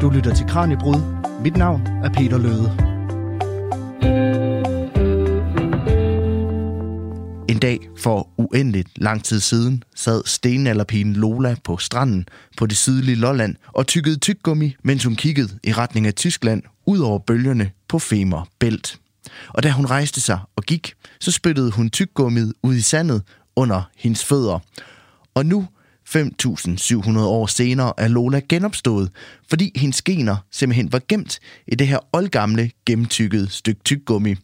Du 0.00 0.10
lytter 0.10 0.34
til 0.34 0.46
Kranjebrud. 0.46 1.00
Mit 1.42 1.56
navn 1.56 1.86
er 1.86 2.12
Peter 2.12 2.38
Løde. 2.38 2.76
En 7.48 7.58
dag 7.58 7.78
for 7.98 8.28
uendeligt 8.36 8.88
lang 8.96 9.24
tid 9.24 9.40
siden 9.40 9.84
sad 9.94 10.22
stenalderpigen 10.24 11.12
Lola 11.12 11.56
på 11.64 11.76
stranden 11.76 12.28
på 12.56 12.66
det 12.66 12.76
sydlige 12.76 13.14
Lolland 13.14 13.56
og 13.66 13.86
tykkede 13.86 14.18
tyggummi, 14.18 14.76
mens 14.82 15.04
hun 15.04 15.16
kiggede 15.16 15.58
i 15.64 15.72
retning 15.72 16.06
af 16.06 16.14
Tyskland 16.14 16.62
ud 16.86 16.98
over 16.98 17.18
bølgerne 17.18 17.70
på 17.88 17.98
Femer 17.98 18.48
Bælt. 18.58 19.00
Og 19.48 19.62
da 19.62 19.70
hun 19.70 19.86
rejste 19.86 20.20
sig 20.20 20.38
og 20.56 20.62
gik, 20.62 20.94
så 21.20 21.32
spyttede 21.32 21.70
hun 21.70 21.90
tyggegummiet 21.90 22.54
ud 22.62 22.74
i 22.74 22.80
sandet 22.80 23.22
under 23.56 23.82
hendes 23.96 24.24
fødder. 24.24 24.58
Og 25.34 25.46
nu 25.46 25.68
5.700 26.16 27.18
år 27.18 27.46
senere 27.46 27.92
er 27.98 28.08
Lola 28.08 28.40
genopstået, 28.48 29.10
fordi 29.48 29.72
hendes 29.76 30.02
gener 30.02 30.36
simpelthen 30.50 30.92
var 30.92 31.00
gemt 31.08 31.38
i 31.66 31.74
det 31.74 31.86
her 31.86 31.98
oldgamle, 32.12 32.70
gennemtykkede 32.86 33.50
stykke 33.50 33.80
tyggummi. 33.84 34.36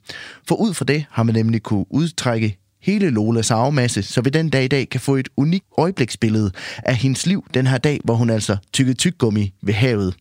For 0.49 0.55
ud 0.55 0.75
fra 0.75 0.85
det 0.85 1.05
har 1.11 1.23
man 1.23 1.35
nemlig 1.35 1.63
kunne 1.63 1.85
udtrække 1.91 2.59
hele 2.83 3.11
Lolas 3.11 3.51
arvemasse, 3.51 4.03
så 4.03 4.21
vi 4.21 4.31
den 4.31 4.51
dag 4.51 4.65
i 4.65 4.69
dag 4.69 4.89
kan 4.89 5.01
få 5.01 5.17
et 5.17 5.29
unikt 5.37 5.67
øjebliksbillede 5.79 6.51
af 6.79 6.97
hendes 6.97 7.27
liv 7.27 7.45
den 7.55 7.67
her 7.67 7.79
dag, 7.79 8.01
hvor 8.05 8.15
hun 8.15 8.31
altså 8.31 8.57
tykkede 8.73 8.97
tyggummi 8.97 9.53
ved 9.63 9.75
havet. 9.75 10.15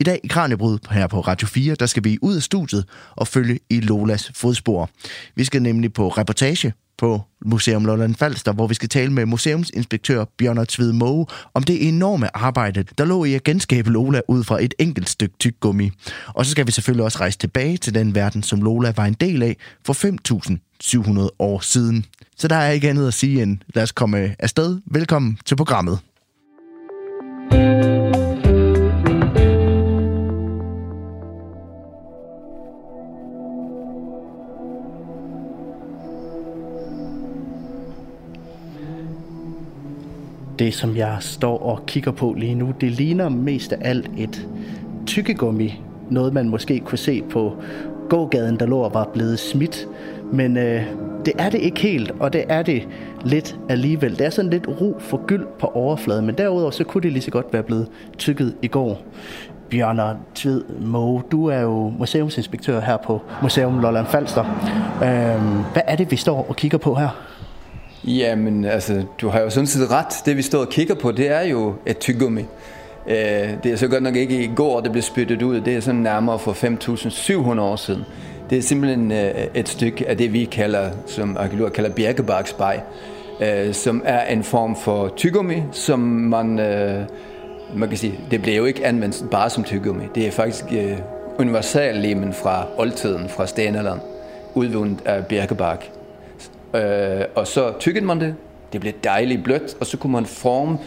I 0.00 0.04
dag 0.04 0.20
i 0.24 0.26
Kranjebrud 0.26 0.78
her 0.90 1.06
på 1.06 1.20
Radio 1.20 1.48
4, 1.48 1.74
der 1.74 1.86
skal 1.86 2.04
vi 2.04 2.18
ud 2.22 2.36
af 2.36 2.42
studiet 2.42 2.84
og 3.16 3.28
følge 3.28 3.58
i 3.70 3.80
Lolas 3.80 4.30
fodspor. 4.34 4.90
Vi 5.36 5.44
skal 5.44 5.62
nemlig 5.62 5.92
på 5.92 6.08
reportage 6.08 6.72
på 6.98 7.22
Museum 7.44 7.84
Lolland 7.84 8.14
Falster, 8.14 8.52
hvor 8.52 8.66
vi 8.66 8.74
skal 8.74 8.88
tale 8.88 9.12
med 9.12 9.26
museumsinspektør 9.26 10.24
Bjørn 10.38 10.66
Tved 10.66 10.92
Måge 10.92 11.26
om 11.54 11.62
det 11.62 11.88
enorme 11.88 12.36
arbejde, 12.36 12.84
der 12.98 13.04
lå 13.04 13.24
i 13.24 13.34
at 13.34 13.44
genskabe 13.44 13.90
Lola 13.90 14.20
ud 14.28 14.44
fra 14.44 14.64
et 14.64 14.74
enkelt 14.78 15.08
stykke 15.08 15.34
tyggummi. 15.38 15.90
Og 16.26 16.44
så 16.46 16.50
skal 16.50 16.66
vi 16.66 16.72
selvfølgelig 16.72 17.04
også 17.04 17.18
rejse 17.20 17.38
tilbage 17.38 17.76
til 17.76 17.94
den 17.94 18.14
verden, 18.14 18.42
som 18.42 18.62
Lola 18.62 18.92
var 18.96 19.04
en 19.04 19.16
del 19.20 19.42
af 19.42 19.56
for 19.86 19.92
5.700 21.26 21.28
år 21.38 21.60
siden. 21.60 22.04
Så 22.36 22.48
der 22.48 22.56
er 22.56 22.70
ikke 22.70 22.90
andet 22.90 23.08
at 23.08 23.14
sige 23.14 23.42
end, 23.42 23.58
lad 23.74 23.82
os 23.82 23.92
komme 23.92 24.36
afsted. 24.38 24.80
Velkommen 24.86 25.38
til 25.44 25.56
programmet. 25.56 25.98
Det, 40.62 40.74
som 40.74 40.96
jeg 40.96 41.16
står 41.20 41.58
og 41.58 41.86
kigger 41.86 42.10
på 42.10 42.34
lige 42.38 42.54
nu, 42.54 42.72
det 42.80 42.90
ligner 42.90 43.28
mest 43.28 43.72
af 43.72 43.78
alt 43.80 44.10
et 44.18 44.48
tykkegummi. 45.06 45.80
Noget, 46.10 46.32
man 46.32 46.48
måske 46.48 46.80
kunne 46.80 46.98
se 46.98 47.22
på 47.30 47.56
gågaden, 48.08 48.60
der 48.60 48.66
lå 48.66 48.78
og 48.78 48.94
var 48.94 49.08
blevet 49.12 49.38
smidt. 49.38 49.88
Men 50.32 50.56
øh, 50.56 50.82
det 51.24 51.32
er 51.38 51.50
det 51.50 51.58
ikke 51.58 51.80
helt, 51.80 52.10
og 52.20 52.32
det 52.32 52.44
er 52.48 52.62
det 52.62 52.88
lidt 53.24 53.56
alligevel. 53.68 54.18
Det 54.18 54.26
er 54.26 54.30
sådan 54.30 54.50
lidt 54.50 54.68
ro 54.68 54.96
for 54.98 55.26
gyld 55.26 55.46
på 55.58 55.66
overfladen, 55.66 56.26
men 56.26 56.34
derudover 56.38 56.70
så 56.70 56.84
kunne 56.84 57.02
det 57.02 57.12
lige 57.12 57.22
så 57.22 57.30
godt 57.30 57.52
være 57.52 57.62
blevet 57.62 57.88
tykket 58.18 58.54
i 58.62 58.66
går. 58.66 59.02
Bjørner 59.70 60.14
Tvid 60.34 60.62
Måge, 60.80 61.22
du 61.30 61.46
er 61.46 61.60
jo 61.60 61.92
museumsinspektør 61.98 62.80
her 62.80 62.96
på 62.96 63.20
Museum 63.42 63.78
Lolland 63.78 64.06
Falster. 64.06 64.44
Øh, 64.94 65.72
hvad 65.72 65.82
er 65.86 65.96
det, 65.96 66.10
vi 66.10 66.16
står 66.16 66.46
og 66.48 66.56
kigger 66.56 66.78
på 66.78 66.94
her? 66.94 67.31
Jamen, 68.04 68.64
altså, 68.64 69.02
du 69.20 69.28
har 69.28 69.40
jo 69.40 69.50
sådan 69.50 69.66
set 69.66 69.90
ret. 69.90 70.14
Det, 70.26 70.36
vi 70.36 70.42
står 70.42 70.58
og 70.58 70.68
kigger 70.68 70.94
på, 70.94 71.12
det 71.12 71.30
er 71.30 71.40
jo 71.40 71.74
et 71.86 71.98
tyggegummi. 71.98 72.44
Øh, 73.06 73.16
det 73.62 73.66
er 73.66 73.76
så 73.76 73.88
godt 73.88 74.02
nok 74.02 74.16
ikke 74.16 74.44
i 74.44 74.50
går, 74.56 74.80
det 74.80 74.92
blev 74.92 75.02
spyttet 75.02 75.42
ud. 75.42 75.60
Det 75.60 75.76
er 75.76 75.80
sådan 75.80 76.00
nærmere 76.00 76.38
for 76.38 76.52
5.700 76.52 77.60
år 77.60 77.76
siden. 77.76 78.04
Det 78.50 78.58
er 78.58 78.62
simpelthen 78.62 79.12
øh, 79.12 79.30
et 79.54 79.68
stykke 79.68 80.08
af 80.08 80.16
det, 80.16 80.32
vi 80.32 80.44
kalder, 80.44 80.90
som 81.06 81.36
arkeologer 81.36 81.70
kalder 81.70 81.90
bjerkebarkspej, 81.90 82.80
øh, 83.40 83.74
som 83.74 84.02
er 84.04 84.24
en 84.24 84.42
form 84.42 84.76
for 84.76 85.12
tyggegummi, 85.16 85.62
som 85.72 85.98
man, 85.98 86.58
øh, 86.58 87.02
man 87.74 87.88
kan 87.88 87.98
sige, 87.98 88.20
det 88.30 88.42
blev 88.42 88.54
jo 88.54 88.64
ikke 88.64 88.86
anvendt 88.86 89.30
bare 89.30 89.50
som 89.50 89.64
tyggegummi. 89.64 90.04
Det 90.14 90.26
er 90.26 90.30
faktisk 90.30 90.64
øh, 90.72 90.98
universallimen 91.38 92.32
fra 92.32 92.66
oldtiden, 92.76 93.28
fra 93.28 93.46
stenalderen, 93.46 94.00
udvundet 94.54 94.98
af 95.04 95.26
bjerkebark. 95.26 95.90
Øh, 96.74 97.24
og 97.34 97.46
så 97.46 97.72
tykkede 97.80 98.04
man 98.04 98.20
det. 98.20 98.34
Det 98.72 98.80
blev 98.80 98.92
dejligt 99.04 99.44
blødt, 99.44 99.76
og 99.80 99.86
så 99.86 99.96
kunne 99.96 100.12
man 100.12 100.26
forme 100.26 100.78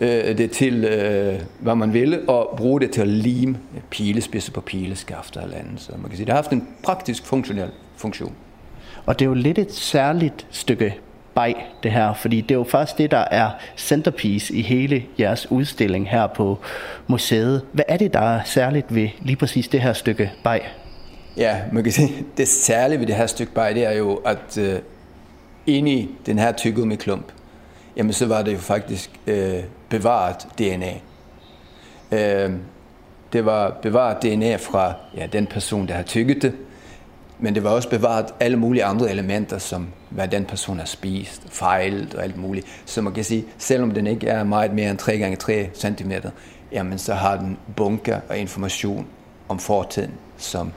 øh, 0.00 0.38
det 0.38 0.50
til, 0.50 0.84
øh, 0.84 1.40
hvad 1.60 1.74
man 1.74 1.92
ville, 1.92 2.28
og 2.28 2.54
bruge 2.56 2.80
det 2.80 2.90
til 2.90 3.00
at 3.00 3.08
lime 3.08 3.58
pilespidser 3.90 4.52
på 4.52 4.60
pileskafter 4.60 5.42
eller 5.42 5.56
andet. 5.56 5.80
Så 5.80 5.92
man 5.92 6.08
kan 6.08 6.16
sige, 6.16 6.26
det 6.26 6.32
har 6.32 6.42
haft 6.42 6.52
en 6.52 6.68
praktisk 6.82 7.26
funktionel 7.26 7.70
funktion. 7.96 8.34
Og 9.06 9.18
det 9.18 9.24
er 9.24 9.28
jo 9.28 9.34
lidt 9.34 9.58
et 9.58 9.72
særligt 9.72 10.46
stykke 10.50 10.94
bag 11.34 11.66
det 11.82 11.92
her, 11.92 12.14
fordi 12.14 12.40
det 12.40 12.50
er 12.50 12.58
jo 12.58 12.64
faktisk 12.64 12.98
det, 12.98 13.10
der 13.10 13.24
er 13.30 13.50
centerpiece 13.76 14.54
i 14.54 14.62
hele 14.62 15.04
jeres 15.18 15.50
udstilling 15.50 16.10
her 16.10 16.26
på 16.26 16.58
museet. 17.06 17.62
Hvad 17.72 17.84
er 17.88 17.96
det, 17.96 18.14
der 18.14 18.20
er 18.20 18.40
særligt 18.44 18.94
ved 18.94 19.08
lige 19.20 19.36
præcis 19.36 19.68
det 19.68 19.80
her 19.80 19.92
stykke 19.92 20.32
bag? 20.44 20.68
Ja, 21.36 21.56
man 21.72 21.82
kan 21.82 21.92
sige, 21.92 22.12
det 22.36 22.48
særlige 22.48 23.00
ved 23.00 23.06
det 23.06 23.14
her 23.14 23.26
stykke 23.26 23.52
bag, 23.52 23.74
det 23.74 23.86
er 23.86 23.92
jo, 23.92 24.14
at 24.14 24.58
øh, 24.58 24.78
inde 25.66 25.92
i 25.92 26.08
den 26.26 26.38
her 26.38 26.52
tyggegummiklump, 26.52 27.32
jamen 27.96 28.12
så 28.12 28.26
var 28.26 28.42
det 28.42 28.52
jo 28.52 28.58
faktisk 28.58 29.10
øh, 29.26 29.60
bevaret 29.88 30.46
DNA. 30.58 30.94
Øh, 32.12 32.52
det 33.32 33.44
var 33.44 33.78
bevaret 33.82 34.22
DNA 34.22 34.56
fra 34.56 34.94
ja, 35.16 35.26
den 35.26 35.46
person, 35.46 35.88
der 35.88 35.94
har 35.94 36.02
tygget 36.02 36.42
det, 36.42 36.52
men 37.38 37.54
det 37.54 37.64
var 37.64 37.70
også 37.70 37.90
bevaret 37.90 38.26
alle 38.40 38.56
mulige 38.56 38.84
andre 38.84 39.10
elementer, 39.10 39.58
som 39.58 39.88
hvad 40.10 40.28
den 40.28 40.44
person 40.44 40.78
har 40.78 40.86
spist, 40.86 41.42
fejlet 41.48 42.14
og 42.14 42.22
alt 42.22 42.36
muligt. 42.36 42.66
Så 42.86 43.02
man 43.02 43.12
kan 43.12 43.24
sige, 43.24 43.44
selvom 43.58 43.90
den 43.90 44.06
ikke 44.06 44.28
er 44.28 44.44
meget 44.44 44.72
mere 44.72 44.90
end 44.90 44.98
3 44.98 45.18
gange 45.18 45.36
3 45.36 45.70
cm, 45.74 46.12
jamen 46.72 46.98
så 46.98 47.14
har 47.14 47.36
den 47.36 47.58
bunker 47.76 48.20
og 48.28 48.38
information 48.38 49.06
om 49.48 49.58
fortiden, 49.58 50.12
som 50.36 50.72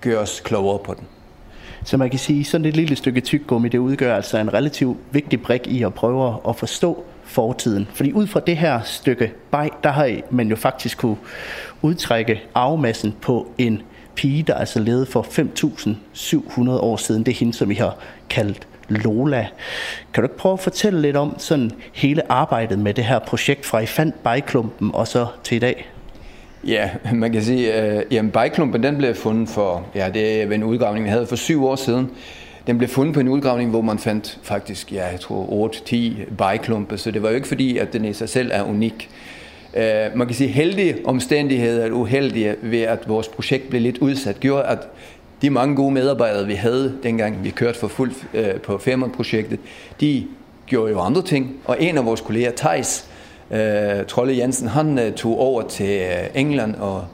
gør 0.00 0.18
os 0.18 0.40
klogere 0.44 0.78
på 0.78 0.94
den. 0.94 1.06
Så 1.84 1.96
man 1.96 2.10
kan 2.10 2.18
sige, 2.18 2.44
sådan 2.44 2.64
et 2.64 2.76
lille 2.76 2.96
stykke 2.96 3.20
tyggegummi, 3.20 3.68
det 3.68 3.78
udgør 3.78 4.16
altså 4.16 4.38
en 4.38 4.54
relativt 4.54 4.98
vigtig 5.10 5.42
brik 5.42 5.66
i 5.66 5.82
at 5.82 5.94
prøve 5.94 6.36
at 6.48 6.56
forstå 6.56 7.04
fortiden. 7.24 7.88
Fordi 7.94 8.12
ud 8.12 8.26
fra 8.26 8.40
det 8.40 8.56
her 8.56 8.80
stykke 8.84 9.32
bag, 9.50 9.70
der 9.84 9.90
har 9.90 10.16
man 10.30 10.48
jo 10.48 10.56
faktisk 10.56 10.98
kunne 10.98 11.16
udtrække 11.82 12.42
arvemassen 12.54 13.14
på 13.20 13.52
en 13.58 13.82
pige, 14.14 14.42
der 14.42 14.54
altså 14.54 14.80
levede 14.80 15.06
for 15.06 15.22
5.700 15.22 16.70
år 16.70 16.96
siden. 16.96 17.26
Det 17.26 17.32
er 17.32 17.36
hende, 17.36 17.52
som 17.52 17.68
vi 17.68 17.74
har 17.74 17.96
kaldt 18.30 18.66
Lola. 18.88 19.46
Kan 20.12 20.22
du 20.22 20.24
ikke 20.24 20.36
prøve 20.36 20.52
at 20.52 20.60
fortælle 20.60 21.02
lidt 21.02 21.16
om 21.16 21.34
sådan 21.38 21.70
hele 21.92 22.32
arbejdet 22.32 22.78
med 22.78 22.94
det 22.94 23.04
her 23.04 23.18
projekt 23.18 23.66
fra 23.66 23.78
I 23.78 23.86
fandt 23.86 24.22
bajklumpen 24.22 24.90
og 24.94 25.08
så 25.08 25.26
til 25.44 25.56
i 25.56 25.58
dag? 25.58 25.90
Ja, 26.66 26.90
man 27.14 27.32
kan 27.32 27.42
sige, 27.42 27.72
at 27.72 28.06
øh, 28.12 28.32
bajklumpen 28.32 28.82
den 28.82 28.96
blev 28.96 29.14
fundet 29.14 29.48
for, 29.48 29.86
ja, 29.94 30.08
det 30.14 30.42
er 30.42 30.50
en 30.50 30.64
udgravning, 30.64 31.04
vi 31.04 31.10
havde 31.10 31.26
for 31.26 31.36
syv 31.36 31.64
år 31.64 31.76
siden. 31.76 32.10
Den 32.66 32.78
blev 32.78 32.88
fundet 32.88 33.14
på 33.14 33.20
en 33.20 33.28
udgravning, 33.28 33.70
hvor 33.70 33.80
man 33.80 33.98
fandt 33.98 34.38
faktisk, 34.42 34.92
ja, 34.92 35.06
jeg 35.06 35.20
tror 35.20 35.68
8-10 35.68 36.34
bajklumpe, 36.38 36.98
så 36.98 37.10
det 37.10 37.22
var 37.22 37.28
jo 37.28 37.34
ikke 37.34 37.48
fordi, 37.48 37.78
at 37.78 37.92
den 37.92 38.04
i 38.04 38.12
sig 38.12 38.28
selv 38.28 38.50
er 38.52 38.62
unik. 38.62 39.10
Uh, 39.74 40.18
man 40.18 40.26
kan 40.26 40.36
sige, 40.36 40.48
heldige 40.48 40.96
omstændigheder 41.04 41.84
eller 41.84 41.96
uheldige 41.96 42.56
ved, 42.62 42.82
at 42.82 43.08
vores 43.08 43.28
projekt 43.28 43.70
blev 43.70 43.82
lidt 43.82 43.98
udsat, 43.98 44.40
gjorde, 44.40 44.64
at 44.64 44.78
de 45.42 45.50
mange 45.50 45.76
gode 45.76 45.94
medarbejdere, 45.94 46.46
vi 46.46 46.54
havde 46.54 46.94
dengang 47.02 47.44
vi 47.44 47.50
kørte 47.50 47.78
for 47.78 47.88
fuldt 47.88 48.16
øh, 48.34 48.54
på 48.54 48.78
Femern-projektet, 48.78 49.58
de 50.00 50.26
gjorde 50.66 50.92
jo 50.92 51.00
andre 51.00 51.22
ting. 51.22 51.56
Og 51.64 51.76
en 51.82 51.98
af 51.98 52.04
vores 52.04 52.20
kolleger, 52.20 52.50
Tejs, 52.50 53.09
øh, 53.50 54.06
Trolle 54.08 54.38
Jensen, 54.38 54.68
han 54.68 54.98
øh, 54.98 55.12
tog 55.12 55.40
over 55.40 55.62
til 55.62 56.00
øh, 56.00 56.40
England 56.40 56.74
og 56.74 57.04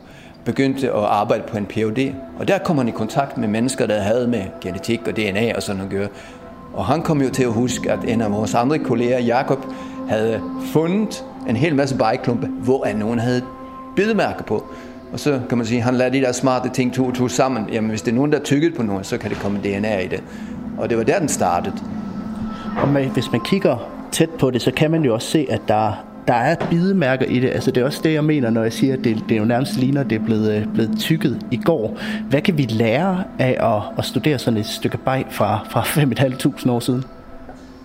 begyndte 0.45 0.93
at 0.93 1.05
arbejde 1.05 1.43
på 1.49 1.59
en 1.59 1.67
Ph.D. 1.67 2.13
Og 2.39 2.49
der 2.49 2.59
kom 2.59 2.79
han 2.79 2.89
i 2.89 2.91
kontakt 2.91 3.39
med 3.39 3.49
mennesker, 3.49 3.87
der 3.87 4.01
havde 4.01 4.29
med 4.29 4.43
genetik 4.61 5.09
og 5.09 5.17
DNA 5.17 5.57
og 5.57 5.63
sådan 5.63 5.77
noget 5.77 5.93
at 5.93 5.99
gøre. 5.99 6.09
Og 6.75 6.85
han 6.85 7.03
kom 7.03 7.23
jo 7.23 7.31
til 7.31 7.43
at 7.43 7.53
huske, 7.53 7.93
at 7.93 7.99
en 8.09 8.21
af 8.21 8.33
vores 8.33 8.55
andre 8.55 8.79
kolleger, 8.79 9.19
Jakob, 9.19 9.59
havde 10.09 10.41
fundet 10.73 11.25
en 11.49 11.57
hel 11.57 11.75
masse 11.75 11.97
bajklumpe, 11.97 12.47
hvor 12.47 12.87
nogen 12.97 13.19
havde 13.19 13.43
bidemærker 13.97 14.43
på. 14.43 14.65
Og 15.13 15.21
så 15.21 15.41
kan 15.49 15.59
man 15.59 15.67
sige, 15.67 15.81
han 15.81 15.95
lader 15.95 16.11
de 16.11 16.21
der 16.21 16.33
smarte 16.33 16.69
ting 16.69 16.95
to 16.95 17.07
og 17.07 17.15
to 17.15 17.29
sammen. 17.29 17.69
Jamen, 17.73 17.91
hvis 17.91 18.03
det 18.03 18.11
er 18.11 18.15
nogen, 18.15 18.33
der 18.33 18.39
tykket 18.39 18.75
på 18.75 18.83
noget, 18.83 19.07
så 19.07 19.19
kan 19.19 19.31
det 19.31 19.39
komme 19.39 19.59
DNA 19.59 19.99
i 19.99 20.09
det. 20.09 20.23
Og 20.79 20.91
det 20.91 20.99
var 20.99 21.05
der, 21.05 21.19
den 21.19 21.29
startede. 21.29 21.77
Og 22.83 22.89
hvis 22.89 23.33
man 23.33 23.41
kigger 23.41 23.77
tæt 24.13 24.31
på 24.31 24.51
det, 24.51 24.63
så 24.63 24.71
kan 24.71 24.91
man 24.91 25.03
jo 25.03 25.15
også 25.15 25.29
se, 25.29 25.47
at 25.51 25.61
der 25.69 26.05
der 26.29 26.35
er 26.35 26.57
bidemærker 26.71 27.27
i 27.27 27.41
det. 27.41 27.49
Altså, 27.49 27.71
det 27.71 27.81
er 27.81 27.85
også 27.85 28.01
det, 28.05 28.13
jeg 28.13 28.25
mener, 28.25 28.51
når 28.51 28.63
jeg 28.63 28.73
siger, 28.73 28.93
at 28.93 29.05
det, 29.05 29.25
det 29.29 29.35
er 29.35 29.39
jo 29.39 29.45
nærmest 29.45 29.77
ligner, 29.77 30.01
at 30.01 30.11
det 30.11 30.21
er 30.21 30.25
blevet, 30.25 30.57
øh, 30.57 30.67
blevet 30.75 30.99
tykket 30.99 31.47
i 31.51 31.57
går. 31.57 31.99
Hvad 32.31 32.41
kan 32.41 32.59
vi 32.59 32.63
lære 32.63 33.25
af 33.39 33.77
at, 33.77 33.83
at 33.99 34.05
studere 34.05 34.39
sådan 34.39 34.61
et 34.61 34.67
stykke 34.67 34.99
bag 34.99 35.27
fra, 35.31 35.67
fra 35.71 35.83
5.500 36.63 36.71
år 36.71 36.81
siden? 36.81 37.05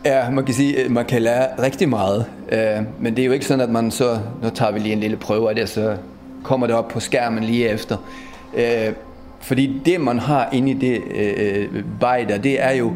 Ja, 0.05 0.29
man 0.29 0.45
kan 0.45 0.53
sige, 0.53 0.83
øh, 0.83 0.91
man 0.91 1.05
kan 1.05 1.21
lære 1.21 1.47
rigtig 1.63 1.89
meget. 1.89 2.25
Øh, 2.51 2.83
men 2.99 3.15
det 3.15 3.21
er 3.21 3.25
jo 3.25 3.31
ikke 3.31 3.45
sådan, 3.45 3.61
at 3.61 3.69
man 3.69 3.91
så, 3.91 4.19
nu 4.43 4.49
tager 4.49 4.71
vi 4.71 4.79
lige 4.79 4.93
en 4.93 4.99
lille 4.99 5.17
prøve 5.17 5.49
af 5.49 5.55
det, 5.55 5.69
så 5.69 5.97
kommer 6.43 6.67
det 6.67 6.75
op 6.75 6.87
på 6.87 6.99
skærmen 6.99 7.43
lige 7.43 7.69
efter. 7.69 7.97
Fordi 9.39 9.81
det, 9.85 10.01
man 10.01 10.19
har 10.19 10.49
inde 10.51 10.71
i 10.71 10.73
det 10.73 11.01
øh, 11.15 11.83
bag 11.99 12.27
det 12.43 12.63
er 12.63 12.71
jo 12.71 12.93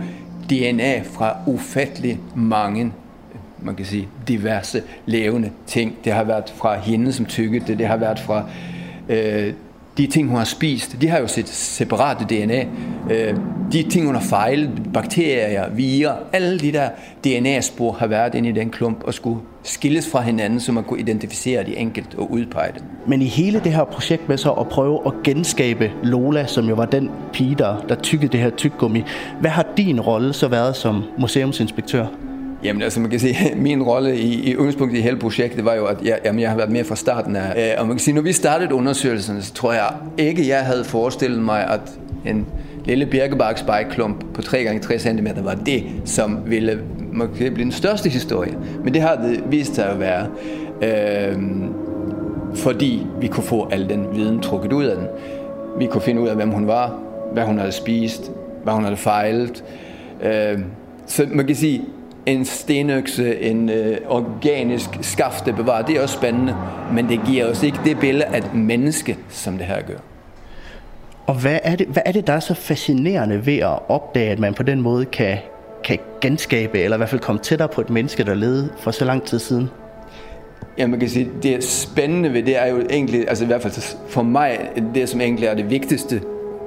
DNA 0.50 1.02
fra 1.02 1.38
ufattelig 1.46 2.20
mange 2.36 2.94
man 3.66 3.76
kan 3.76 3.86
sige, 3.86 4.08
diverse 4.28 4.82
levende 5.06 5.52
ting. 5.68 5.96
Det 6.04 6.14
har 6.14 6.24
været 6.24 6.54
fra 6.56 6.80
hende, 6.80 7.14
som 7.14 7.26
tykkede 7.26 7.66
det, 7.68 7.80
det 7.80 7.88
har 7.88 7.98
været 7.98 8.20
fra 8.20 8.50
øh, 9.10 9.54
de 9.98 10.08
ting, 10.08 10.30
hun 10.30 10.38
har 10.38 10.46
spist, 10.46 11.02
de 11.02 11.08
har 11.08 11.20
jo 11.20 11.28
sit 11.28 11.50
separate 11.50 12.26
DNA. 12.26 12.66
Øh, 13.12 13.36
de 13.72 13.84
ting, 13.84 14.06
hun 14.06 14.16
har 14.16 14.22
fejlet, 14.22 14.70
bakterier, 14.94 15.70
virer, 15.70 16.14
alle 16.34 16.60
de 16.60 16.72
der 16.72 16.90
DNA-spor 17.24 17.92
har 17.92 18.08
været 18.08 18.36
inde 18.36 18.50
i 18.50 18.52
den 18.52 18.70
klump 18.70 19.04
og 19.04 19.14
skulle 19.14 19.40
skilles 19.64 20.10
fra 20.12 20.22
hinanden, 20.22 20.60
så 20.60 20.72
man 20.72 20.84
kunne 20.84 21.00
identificere 21.00 21.64
de 21.64 21.78
enkelt 21.78 22.16
og 22.18 22.32
udpege 22.32 22.72
dem. 22.74 22.84
Men 23.08 23.22
i 23.22 23.26
hele 23.26 23.60
det 23.60 23.72
her 23.72 23.84
projekt 23.84 24.30
med 24.30 24.38
så 24.38 24.52
at 24.52 24.70
prøve 24.70 25.00
at 25.06 25.14
genskabe 25.24 25.92
Lola, 26.04 26.46
som 26.46 26.70
jo 26.70 26.76
var 26.76 26.86
den 26.86 27.12
pige, 27.34 27.56
der, 27.56 27.86
der 27.90 27.96
tykkede 27.96 28.32
det 28.32 28.40
her 28.40 28.50
tyggegummi, 28.50 29.04
hvad 29.40 29.52
har 29.52 29.66
din 29.78 30.02
rolle 30.02 30.34
så 30.34 30.48
været 30.48 30.76
som 30.76 31.04
museumsinspektør? 31.18 32.06
Jamen 32.66 32.82
altså 32.82 33.00
man 33.00 33.10
kan 33.10 33.20
sige, 33.20 33.38
min 33.56 33.84
rolle 33.84 34.18
i, 34.18 34.52
i 34.52 34.58
udgangspunktet 34.58 35.00
i 35.00 35.02
hele 35.02 35.18
projektet 35.18 35.66
var 35.66 35.74
jo, 35.74 35.86
at 35.86 35.98
jeg, 36.04 36.20
jamen, 36.26 36.42
jeg 36.42 36.50
har 36.50 36.58
været 36.58 36.72
med 36.72 36.84
fra 36.84 36.96
starten 36.96 37.36
af. 37.36 37.72
Øh, 37.72 37.82
og 37.82 37.88
man 37.88 37.96
kan 37.96 38.04
sige, 38.04 38.16
når 38.16 38.22
vi 38.22 38.32
startede 38.32 38.74
undersøgelsen, 38.74 39.42
så 39.42 39.54
tror 39.54 39.74
jeg 39.74 39.94
ikke, 40.18 40.48
jeg 40.48 40.66
havde 40.66 40.84
forestillet 40.84 41.40
mig, 41.40 41.68
at 41.68 42.00
en 42.26 42.46
lille 42.86 43.06
birkebarksbejklump 43.06 44.26
på 44.34 44.42
3x3 44.42 44.98
cm 44.98 45.28
var 45.44 45.56
det, 45.56 45.84
som 46.06 46.40
ville 46.46 46.80
man 47.14 47.28
kan 47.28 47.54
blive 47.54 47.64
den 47.64 47.72
største 47.72 48.10
historie. 48.10 48.58
Men 48.84 48.94
det 48.94 49.02
har 49.02 49.16
det 49.16 49.44
vist 49.50 49.76
sig 49.76 49.90
at 49.90 50.00
være. 50.00 50.28
Øh, 50.82 51.42
fordi 52.56 53.08
vi 53.22 53.28
kunne 53.28 53.44
få 53.44 53.68
al 53.72 53.90
den 53.90 54.08
viden 54.14 54.40
trukket 54.40 54.74
ud 54.74 54.86
af 54.86 54.96
den. 54.96 55.08
Vi 55.80 55.86
kunne 55.86 56.02
finde 56.02 56.22
ud 56.22 56.28
af, 56.28 56.36
hvem 56.36 56.50
hun 56.50 56.68
var, 56.68 57.00
hvad 57.34 57.44
hun 57.44 57.58
havde 57.58 57.72
spist, 57.72 58.32
hvad 58.64 58.74
hun 58.74 58.84
havde 58.84 58.98
fejlet. 58.98 59.64
Øh, 60.24 60.60
så 61.06 61.28
man 61.32 61.48
kan 61.48 61.56
sige, 61.56 61.82
en 62.26 62.46
stenøkse, 62.46 63.42
en 63.42 63.70
øh, 63.70 63.98
organisk 64.08 64.90
skafte 65.02 65.54
bevaret, 65.54 65.88
det 65.88 65.98
er 65.98 66.02
også 66.02 66.16
spændende, 66.16 66.56
men 66.94 67.10
det 67.10 67.20
giver 67.28 67.46
os 67.46 67.64
ikke 67.64 67.78
det 67.86 68.00
billede 68.00 68.26
af 68.26 68.38
et 68.38 68.54
menneske, 68.54 69.18
som 69.30 69.58
det 69.58 69.68
her 69.68 69.82
gør. 69.82 69.98
Og 71.28 71.36
hvad 71.36 71.60
er, 71.64 71.76
det, 71.76 71.88
hvad 71.88 72.04
er 72.06 72.12
det, 72.12 72.28
der 72.28 72.34
er 72.34 72.40
så 72.40 72.54
fascinerende 72.54 73.46
ved 73.46 73.58
at 73.58 73.80
opdage, 73.90 74.32
at 74.32 74.40
man 74.40 74.54
på 74.54 74.64
den 74.64 74.82
måde 74.82 75.06
kan, 75.06 75.38
kan 75.84 76.00
genskabe, 76.22 76.80
eller 76.80 76.98
i 76.98 77.00
hvert 77.00 77.10
fald 77.10 77.22
komme 77.22 77.42
tættere 77.42 77.68
på 77.68 77.82
et 77.82 77.90
menneske, 77.90 78.24
der 78.24 78.34
levede 78.34 78.70
for 78.78 78.92
så 78.92 79.06
lang 79.06 79.24
tid 79.24 79.40
siden? 79.40 79.70
Ja, 80.78 80.88
man 80.88 81.00
kan 81.00 81.10
sige, 81.10 81.30
det 81.44 81.64
spændende 81.64 82.34
ved 82.34 82.44
det 82.44 82.62
er 82.62 82.68
jo 82.68 82.82
egentlig, 82.90 83.30
altså 83.30 83.44
i 83.44 83.48
hvert 83.48 83.62
fald 83.62 83.98
for 84.08 84.24
mig, 84.24 84.60
det 84.96 85.10
som 85.10 85.22
egentlig 85.22 85.48
er 85.48 85.56
det 85.56 85.70
vigtigste 85.70 86.22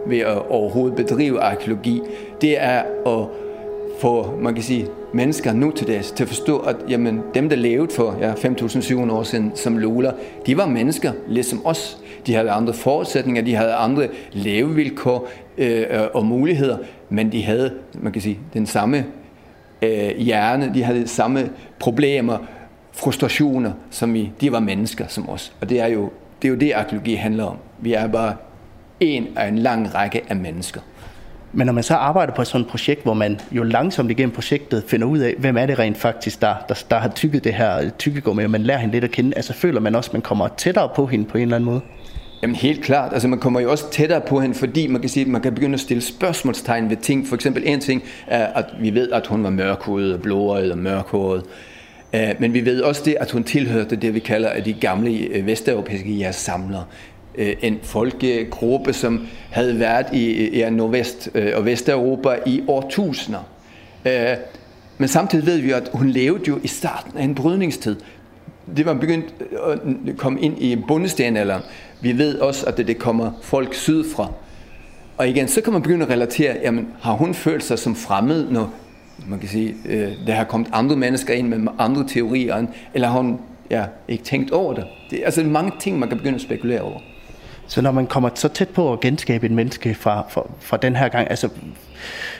ved 0.06 0.18
at 0.18 0.48
overhovedet 0.48 0.96
bedrive 0.96 1.40
arkeologi, 1.40 2.02
det 2.40 2.62
er 2.62 2.82
at 3.06 3.26
få, 4.00 4.38
man 4.40 4.54
kan 4.54 4.62
sige, 4.62 4.86
mennesker 5.12 5.52
nu 5.52 5.70
til 5.70 5.86
dags 5.86 6.10
til 6.10 6.24
at 6.24 6.28
forstå, 6.28 6.58
at 6.58 6.76
jamen, 6.88 7.22
dem, 7.34 7.48
der 7.48 7.56
levede 7.56 7.94
for 7.94 8.16
ja, 8.20 8.32
5.700 8.32 9.12
år 9.12 9.22
siden 9.22 9.52
som 9.54 9.78
loler, 9.78 10.12
de 10.46 10.56
var 10.56 10.66
mennesker, 10.66 11.12
ligesom 11.28 11.66
os. 11.66 11.98
De 12.26 12.34
havde 12.34 12.50
andre 12.50 12.74
forudsætninger, 12.74 13.42
de 13.42 13.54
havde 13.54 13.74
andre 13.74 14.08
levevilkår 14.32 15.28
øh, 15.58 15.84
og 16.14 16.26
muligheder, 16.26 16.78
men 17.08 17.32
de 17.32 17.42
havde, 17.42 17.74
man 17.94 18.12
kan 18.12 18.22
sige, 18.22 18.38
den 18.54 18.66
samme 18.66 19.04
øh, 19.82 20.16
hjerne, 20.18 20.70
de 20.74 20.82
havde 20.82 21.08
samme 21.08 21.50
problemer, 21.78 22.38
frustrationer, 22.92 23.72
som 23.90 24.14
vi. 24.14 24.32
De 24.40 24.52
var 24.52 24.60
mennesker 24.60 25.06
som 25.06 25.28
os. 25.28 25.52
Og 25.60 25.70
det 25.70 25.80
er 25.80 25.86
jo 25.86 26.10
det, 26.42 26.48
er 26.48 26.52
jo 26.52 26.58
det 26.58 26.72
arkeologi 26.72 27.14
handler 27.14 27.44
om. 27.44 27.56
Vi 27.78 27.92
er 27.92 28.06
bare 28.06 28.36
en 29.00 29.26
af 29.36 29.48
en 29.48 29.58
lang 29.58 29.94
række 29.94 30.22
af 30.28 30.36
mennesker. 30.36 30.80
Men 31.52 31.66
når 31.66 31.72
man 31.72 31.82
så 31.82 31.94
arbejder 31.94 32.34
på 32.34 32.44
sådan 32.44 32.60
et 32.60 32.70
projekt, 32.70 33.02
hvor 33.02 33.14
man 33.14 33.40
jo 33.52 33.62
langsomt 33.62 34.10
igennem 34.10 34.34
projektet 34.34 34.84
finder 34.86 35.06
ud 35.06 35.18
af, 35.18 35.34
hvem 35.38 35.56
er 35.56 35.66
det 35.66 35.78
rent 35.78 35.98
faktisk, 35.98 36.40
der, 36.40 36.54
der, 36.68 36.84
der 36.90 36.98
har 36.98 37.08
tykket 37.08 37.44
det 37.44 37.54
her 37.54 37.90
tykkegummi, 37.90 38.44
og 38.44 38.50
man 38.50 38.62
lærer 38.62 38.78
hende 38.78 38.92
lidt 38.94 39.04
at 39.04 39.10
kende, 39.10 39.36
altså 39.36 39.52
føler 39.52 39.80
man 39.80 39.94
også, 39.94 40.08
at 40.08 40.12
man 40.12 40.22
kommer 40.22 40.48
tættere 40.48 40.88
på 40.96 41.06
hende 41.06 41.24
på 41.24 41.38
en 41.38 41.42
eller 41.42 41.56
anden 41.56 41.70
måde? 41.70 41.80
Jamen 42.42 42.56
helt 42.56 42.84
klart. 42.84 43.12
Altså 43.12 43.28
man 43.28 43.38
kommer 43.38 43.60
jo 43.60 43.70
også 43.70 43.90
tættere 43.90 44.20
på 44.20 44.40
hende, 44.40 44.54
fordi 44.54 44.86
man 44.86 45.00
kan 45.00 45.10
sige, 45.10 45.24
at 45.24 45.30
man 45.30 45.40
kan 45.40 45.54
begynde 45.54 45.74
at 45.74 45.80
stille 45.80 46.02
spørgsmålstegn 46.02 46.90
ved 46.90 46.96
ting. 46.96 47.26
For 47.26 47.34
eksempel 47.34 47.62
en 47.66 47.80
ting 47.80 48.02
er, 48.26 48.46
at 48.46 48.64
vi 48.80 48.94
ved, 48.94 49.10
at 49.10 49.26
hun 49.26 49.44
var 49.44 49.50
mørkhudet 49.50 50.14
og 50.14 50.20
blåøjet 50.20 50.72
og 50.72 50.78
mørkhåret. 50.78 51.42
Øh, 52.14 52.34
men 52.38 52.54
vi 52.54 52.64
ved 52.64 52.80
også 52.80 53.02
det, 53.04 53.16
at 53.20 53.30
hun 53.30 53.44
tilhørte 53.44 53.96
det, 53.96 54.14
vi 54.14 54.18
kalder 54.18 54.60
de 54.60 54.72
gamle 54.72 55.10
øh, 55.10 55.46
vesteuropæiske 55.46 56.12
jægersamlere. 56.12 56.84
Øh, 57.38 57.56
en 57.62 57.78
folkegruppe, 57.82 58.92
som 58.92 59.26
havde 59.50 59.78
været 59.78 60.06
i 60.12 60.48
i 60.48 60.70
Nordvest- 60.70 61.30
øh, 61.34 61.52
og 61.56 61.64
Vesteuropa 61.64 62.36
i 62.46 62.62
årtusinder. 62.68 63.40
Øh, 64.06 64.36
men 64.98 65.08
samtidig 65.08 65.46
ved 65.46 65.58
vi, 65.58 65.70
at 65.70 65.90
hun 65.92 66.08
levede 66.08 66.44
jo 66.48 66.58
i 66.62 66.68
starten 66.68 67.18
af 67.18 67.24
en 67.24 67.34
brydningstid. 67.34 67.96
Det 68.76 68.86
var 68.86 68.94
begyndt 68.94 69.34
at 69.66 69.78
komme 70.16 70.40
ind 70.40 70.62
i 70.62 70.76
bundestenalderen. 70.76 71.62
Vi 72.02 72.18
ved 72.18 72.38
også, 72.38 72.66
at 72.66 72.76
det 72.76 72.98
kommer 72.98 73.32
folk 73.42 73.74
sydfra. 73.74 74.32
Og 75.18 75.28
igen, 75.28 75.48
så 75.48 75.60
kan 75.60 75.72
man 75.72 75.82
begynde 75.82 76.04
at 76.04 76.10
relatere, 76.10 76.56
jamen, 76.62 76.88
har 77.00 77.12
hun 77.12 77.34
følt 77.34 77.64
sig 77.64 77.78
som 77.78 77.96
fremmed, 77.96 78.50
når 78.50 78.74
man 79.26 79.38
kan 79.38 79.48
sige, 79.48 79.74
øh, 79.88 80.12
der 80.26 80.32
har 80.32 80.44
kommet 80.44 80.70
andre 80.72 80.96
mennesker 80.96 81.34
ind 81.34 81.48
med 81.48 81.72
andre 81.78 82.04
teorier, 82.08 82.66
eller 82.94 83.08
har 83.08 83.20
hun 83.20 83.40
ja, 83.70 83.84
ikke 84.08 84.24
tænkt 84.24 84.50
over 84.50 84.74
det? 84.74 84.84
det 85.10 85.20
er 85.20 85.24
altså 85.24 85.44
mange 85.44 85.72
ting, 85.80 85.98
man 85.98 86.08
kan 86.08 86.18
begynde 86.18 86.34
at 86.34 86.40
spekulere 86.40 86.80
over. 86.80 87.00
Så 87.68 87.82
når 87.82 87.90
man 87.90 88.06
kommer 88.06 88.30
så 88.34 88.48
tæt 88.48 88.68
på 88.68 88.92
at 88.92 89.00
genskabe 89.00 89.46
et 89.46 89.52
menneske 89.52 89.94
fra, 89.94 90.24
fra, 90.28 90.42
fra 90.60 90.76
den 90.76 90.96
her 90.96 91.08
gang, 91.08 91.30
altså 91.30 91.48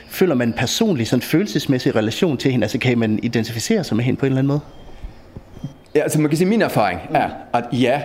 føler 0.07 0.35
man 0.35 0.53
personlig 0.53 1.07
sådan 1.07 1.21
følelsesmæssig 1.21 1.95
relation 1.95 2.37
til 2.37 2.51
hende? 2.51 2.63
Altså 2.63 2.77
kan 2.77 2.99
man 2.99 3.19
identificere 3.23 3.83
sig 3.83 3.97
med 3.97 4.03
hende 4.03 4.19
på 4.19 4.25
en 4.25 4.31
eller 4.31 4.39
anden 4.39 4.47
måde? 4.47 4.59
Ja, 5.95 5.99
altså 5.99 6.21
man 6.21 6.29
kan 6.29 6.37
sige, 6.37 6.47
min 6.47 6.61
erfaring 6.61 6.99
er, 7.13 7.29
at 7.53 7.63
ja, 7.73 8.01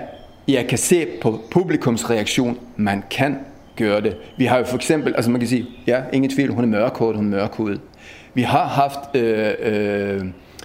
jeg 0.48 0.66
kan 0.66 0.78
se 0.78 1.06
på 1.22 1.40
publikums 1.50 2.10
reaktion, 2.10 2.58
man 2.76 3.02
kan 3.10 3.38
gøre 3.76 4.00
det. 4.00 4.16
Vi 4.36 4.44
har 4.44 4.58
jo 4.58 4.64
for 4.64 4.76
eksempel, 4.76 5.14
altså 5.14 5.30
man 5.30 5.40
kan 5.40 5.48
sige, 5.48 5.66
ja, 5.86 6.02
ingen 6.12 6.30
tvivl, 6.30 6.52
hun 6.52 6.64
er 6.64 6.68
mørkhåret, 6.68 7.16
hun 7.16 7.32
er 7.32 7.36
mørkhåret. 7.36 7.80
Vi 8.34 8.42
har 8.42 8.64
haft 8.66 9.16
øh, 9.16 9.54
øh, 9.60 10.24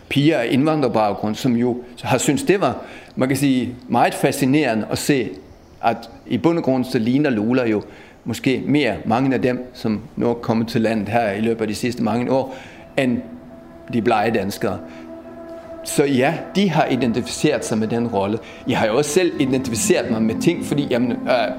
piger 0.10 0.38
af 0.38 0.48
indvandrerbaggrund, 0.50 1.36
som 1.36 1.56
jo 1.56 1.84
har 2.02 2.18
syntes, 2.18 2.44
det 2.44 2.62
var, 2.62 2.78
man 3.16 3.28
kan 3.28 3.38
sige, 3.38 3.76
meget 3.88 4.14
fascinerende 4.14 4.86
at 4.92 4.98
se 4.98 5.30
at 5.84 6.10
i 6.28 6.38
bund 6.38 6.58
og 6.58 6.64
grund 6.64 6.86
så 6.86 7.00
ligner 7.00 7.30
Lula 7.30 7.68
jo 7.68 7.82
måske 8.24 8.64
mere 8.66 8.96
mange 9.06 9.34
af 9.34 9.42
dem, 9.42 9.72
som 9.74 10.02
nu 10.16 10.30
er 10.30 10.34
kommet 10.34 10.68
til 10.68 10.82
landet 10.82 11.10
her 11.10 11.32
i 11.32 11.42
løbet 11.42 11.62
af 11.62 11.68
de 11.68 11.76
sidste 11.76 12.04
mange 12.04 12.32
år, 12.32 12.56
end 12.98 13.18
de 13.94 14.02
blege 14.02 14.32
danskere. 14.32 14.80
Så 15.84 16.04
ja, 16.04 16.34
de 16.56 16.70
har 16.70 16.86
identificeret 16.86 17.66
sig 17.66 17.78
med 17.78 17.88
den 17.88 18.08
rolle. 18.08 18.40
Jeg 18.68 18.78
har 18.78 18.88
jo 18.88 18.98
også 18.98 19.12
selv 19.12 19.32
identificeret 19.40 20.12
mig 20.12 20.22
med 20.22 20.36
ting, 20.42 20.66
fordi 20.66 20.88
jamen, 20.90 21.12
øh, 21.12 21.18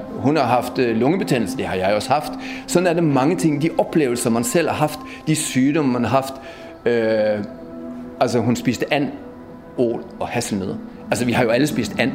hun 0.09 0.37
har 0.37 0.45
haft 0.45 0.79
øh, 0.79 0.97
lungebetændelse, 0.97 1.57
det 1.57 1.67
har 1.67 1.75
jeg 1.75 1.95
også 1.95 2.09
haft. 2.09 2.33
Sådan 2.67 2.87
er 2.87 2.93
det 2.93 3.05
mange 3.05 3.37
ting, 3.37 3.63
de 3.63 3.71
oplevelser, 3.79 4.31
man 4.31 4.45
selv 4.45 4.69
har 4.69 4.77
haft, 4.77 4.99
de 5.27 5.35
sygdomme, 5.35 5.93
man 5.93 6.05
har 6.05 6.11
haft. 6.11 6.35
Øh, 6.85 7.45
altså 8.21 8.39
hun 8.39 8.57
spiste 8.57 8.95
and, 8.95 9.09
ål 9.79 10.05
og 10.21 10.29
hasselnødder. 10.29 10.77
Altså 11.11 11.25
vi 11.25 11.33
har 11.33 11.45
jo 11.45 11.51
alle 11.51 11.67
spist 11.67 11.95
and. 11.99 12.13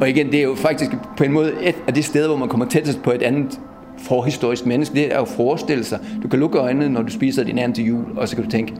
Og 0.00 0.08
igen, 0.08 0.26
det 0.26 0.38
er 0.38 0.42
jo 0.42 0.54
faktisk 0.54 0.90
på 1.16 1.24
en 1.24 1.32
måde 1.32 1.52
et 1.62 1.76
af 1.86 1.94
de 1.94 2.02
steder, 2.02 2.28
hvor 2.28 2.36
man 2.36 2.48
kommer 2.48 2.66
tættest 2.66 3.02
på 3.02 3.12
et 3.12 3.22
andet 3.22 3.60
forhistorisk 3.98 4.66
menneske. 4.66 4.94
Det 4.94 5.12
er 5.12 5.16
jo 5.16 5.22
at 5.22 5.28
forestille 5.28 5.84
sig. 5.84 6.00
Du 6.22 6.28
kan 6.28 6.38
lukke 6.38 6.58
øjnene, 6.58 6.88
når 6.88 7.02
du 7.02 7.10
spiser 7.10 7.44
din 7.44 7.58
anden 7.58 7.74
til 7.74 7.84
jul, 7.84 8.04
og 8.16 8.28
så 8.28 8.36
kan 8.36 8.44
du 8.44 8.50
tænke, 8.50 8.74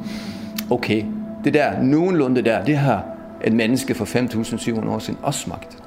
okay, 0.70 1.04
det 1.44 1.54
der 1.54 1.82
nogenlunde 1.82 2.42
der, 2.42 2.64
det 2.64 2.76
har 2.76 3.04
et 3.44 3.52
menneske 3.52 3.94
for 3.94 4.04
5.700 4.04 4.88
år 4.88 4.98
siden 4.98 5.18
også 5.22 5.40
smagt. 5.40 5.83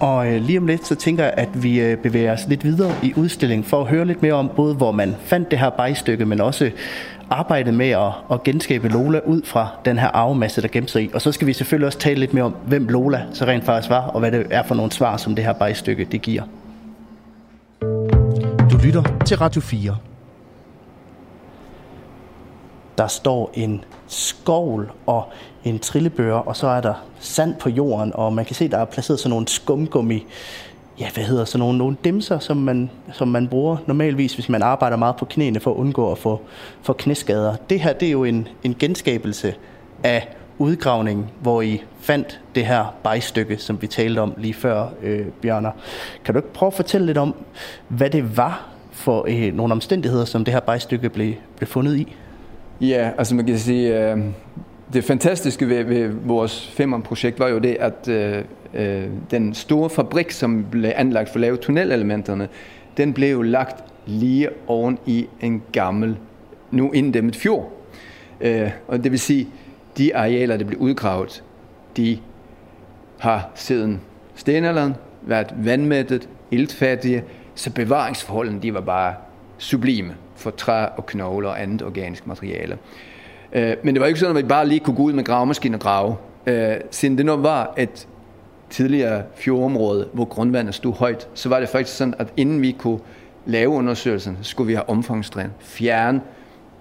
Og 0.00 0.32
øh, 0.32 0.42
lige 0.42 0.58
om 0.58 0.66
lidt, 0.66 0.86
så 0.86 0.94
tænker 0.94 1.24
jeg, 1.24 1.34
at 1.36 1.62
vi 1.62 1.80
øh, 1.80 1.96
bevæger 1.96 2.32
os 2.32 2.46
lidt 2.48 2.64
videre 2.64 2.94
i 3.02 3.12
udstillingen 3.16 3.64
for 3.64 3.80
at 3.80 3.86
høre 3.86 4.04
lidt 4.04 4.22
mere 4.22 4.32
om 4.32 4.50
både, 4.56 4.74
hvor 4.74 4.92
man 4.92 5.16
fandt 5.20 5.50
det 5.50 5.58
her 5.58 5.70
bejstykke, 5.70 6.26
men 6.26 6.40
også 6.40 6.70
arbejdet 7.30 7.74
med 7.74 7.90
at, 7.90 8.12
at 8.32 8.42
genskabe 8.42 8.88
Lola 8.88 9.20
ud 9.26 9.42
fra 9.44 9.68
den 9.84 9.98
her 9.98 10.08
arvemasse, 10.08 10.62
der 10.62 10.68
gemte 10.68 10.92
sig 10.92 11.02
i. 11.02 11.10
Og 11.14 11.22
så 11.22 11.32
skal 11.32 11.46
vi 11.46 11.52
selvfølgelig 11.52 11.86
også 11.86 11.98
tale 11.98 12.20
lidt 12.20 12.34
mere 12.34 12.44
om, 12.44 12.56
hvem 12.66 12.88
Lola 12.88 13.22
så 13.32 13.44
rent 13.44 13.64
faktisk 13.64 13.90
var, 13.90 14.00
og 14.00 14.20
hvad 14.20 14.32
det 14.32 14.46
er 14.50 14.62
for 14.62 14.74
nogle 14.74 14.92
svar, 14.92 15.16
som 15.16 15.34
det 15.34 15.44
her 15.44 15.52
bejstykke 15.52 16.04
det 16.04 16.22
giver. 16.22 16.42
Du 18.70 18.76
lytter 18.84 19.02
til 19.26 19.36
Radio 19.36 19.60
4. 19.60 19.96
Der 22.98 23.06
står 23.06 23.50
en 23.54 23.84
skovl 24.10 24.90
og 25.06 25.28
en 25.64 25.78
trillebør, 25.78 26.34
og 26.34 26.56
så 26.56 26.66
er 26.66 26.80
der 26.80 26.94
sand 27.20 27.54
på 27.54 27.68
jorden, 27.68 28.12
og 28.14 28.32
man 28.32 28.44
kan 28.44 28.56
se, 28.56 28.68
der 28.68 28.78
er 28.78 28.84
placeret 28.84 29.20
sådan 29.20 29.30
nogle 29.30 29.48
skumgummi 29.48 30.26
ja, 31.00 31.10
hvad 31.14 31.24
hedder 31.24 31.44
sådan 31.44 31.58
nogle, 31.58 31.78
nogle 31.78 31.96
dimser, 32.04 32.38
som 32.38 32.56
man, 32.56 32.90
som 33.12 33.28
man 33.28 33.48
bruger 33.48 33.76
normalvis, 33.86 34.34
hvis 34.34 34.48
man 34.48 34.62
arbejder 34.62 34.96
meget 34.96 35.16
på 35.16 35.24
knæene 35.24 35.60
for 35.60 35.70
at 35.70 35.76
undgå 35.76 36.12
at 36.12 36.18
få, 36.18 36.40
få 36.82 36.92
knæskader. 36.92 37.56
Det 37.70 37.80
her, 37.80 37.92
det 37.92 38.08
er 38.08 38.12
jo 38.12 38.24
en, 38.24 38.48
en 38.62 38.74
genskabelse 38.78 39.54
af 40.02 40.28
udgravningen, 40.58 41.26
hvor 41.40 41.62
I 41.62 41.82
fandt 42.00 42.40
det 42.54 42.66
her 42.66 42.94
bejstykke, 43.02 43.58
som 43.58 43.82
vi 43.82 43.86
talte 43.86 44.18
om 44.18 44.34
lige 44.36 44.54
før, 44.54 44.88
øh, 45.02 45.26
Bjørner. 45.42 45.70
Kan 46.24 46.34
du 46.34 46.38
ikke 46.38 46.52
prøve 46.52 46.66
at 46.66 46.74
fortælle 46.74 47.06
lidt 47.06 47.18
om, 47.18 47.34
hvad 47.88 48.10
det 48.10 48.36
var 48.36 48.68
for 48.92 49.24
øh, 49.28 49.54
nogle 49.54 49.72
omstændigheder, 49.72 50.24
som 50.24 50.44
det 50.44 50.54
her 50.54 50.60
bejstykke 50.60 51.08
blev, 51.08 51.34
blev 51.56 51.68
fundet 51.68 51.96
i? 51.96 52.16
Ja, 52.80 53.10
altså 53.18 53.34
man 53.34 53.46
kan 53.46 53.58
sige, 53.58 54.12
øh, 54.12 54.18
det 54.92 55.04
fantastiske 55.04 55.68
ved, 55.68 55.84
ved 55.84 56.08
vores 56.08 56.68
Femern-projekt 56.68 57.38
var 57.38 57.48
jo 57.48 57.58
det, 57.58 57.76
at 57.80 58.08
øh, 58.08 58.44
øh 58.74 59.04
den 59.30 59.54
store 59.54 59.90
fabrik, 59.90 60.30
som 60.30 60.66
blev 60.70 60.92
anlagt 60.94 61.28
for 61.28 61.36
at 61.36 61.40
lave 61.40 61.56
tunnelelementerne, 61.56 62.48
den 62.96 63.12
blev 63.12 63.42
lagt 63.42 63.84
lige 64.06 64.48
oven 64.66 64.98
i 65.06 65.26
en 65.40 65.62
gammel, 65.72 66.16
nu 66.70 66.92
inddæmmet 66.92 67.36
fjord. 67.36 67.72
Øh, 68.40 68.70
og 68.88 69.04
det 69.04 69.12
vil 69.12 69.20
sige, 69.20 69.48
de 69.98 70.16
arealer, 70.16 70.56
der 70.56 70.64
blev 70.64 70.78
udgravet, 70.78 71.44
de 71.96 72.18
har 73.18 73.50
siden 73.54 74.00
stenalderen 74.34 74.94
været 75.22 75.54
vandmættet, 75.56 76.28
iltfattige, 76.50 77.24
så 77.54 77.72
bevaringsforholdene 77.72 78.62
de 78.62 78.74
var 78.74 78.80
bare 78.80 79.14
sublime 79.58 80.14
for 80.40 80.50
træ 80.50 80.86
og 80.96 81.06
knogler 81.06 81.48
og 81.48 81.62
andet 81.62 81.82
organisk 81.82 82.26
materiale. 82.26 82.78
Øh, 83.52 83.76
men 83.82 83.94
det 83.94 84.00
var 84.00 84.06
ikke 84.06 84.20
sådan, 84.20 84.36
at 84.36 84.42
vi 84.42 84.48
bare 84.48 84.68
lige 84.68 84.80
kunne 84.80 84.96
gå 84.96 85.02
ud 85.02 85.12
med 85.12 85.24
gravemaskinen 85.24 85.74
og 85.74 85.80
grave. 85.80 86.16
Øh, 86.46 86.76
siden 86.90 87.18
det 87.18 87.26
nu 87.26 87.36
var 87.36 87.74
et 87.76 88.08
tidligere 88.70 89.22
fjordområde, 89.34 90.08
hvor 90.12 90.24
grundvandet 90.24 90.74
stod 90.74 90.92
højt, 90.92 91.28
så 91.34 91.48
var 91.48 91.60
det 91.60 91.68
faktisk 91.68 91.96
sådan, 91.96 92.14
at 92.18 92.32
inden 92.36 92.62
vi 92.62 92.76
kunne 92.78 92.98
lave 93.46 93.68
undersøgelsen, 93.68 94.38
skulle 94.42 94.66
vi 94.66 94.74
have 94.74 94.88
omfangstræn, 94.88 95.50
fjerne 95.60 96.20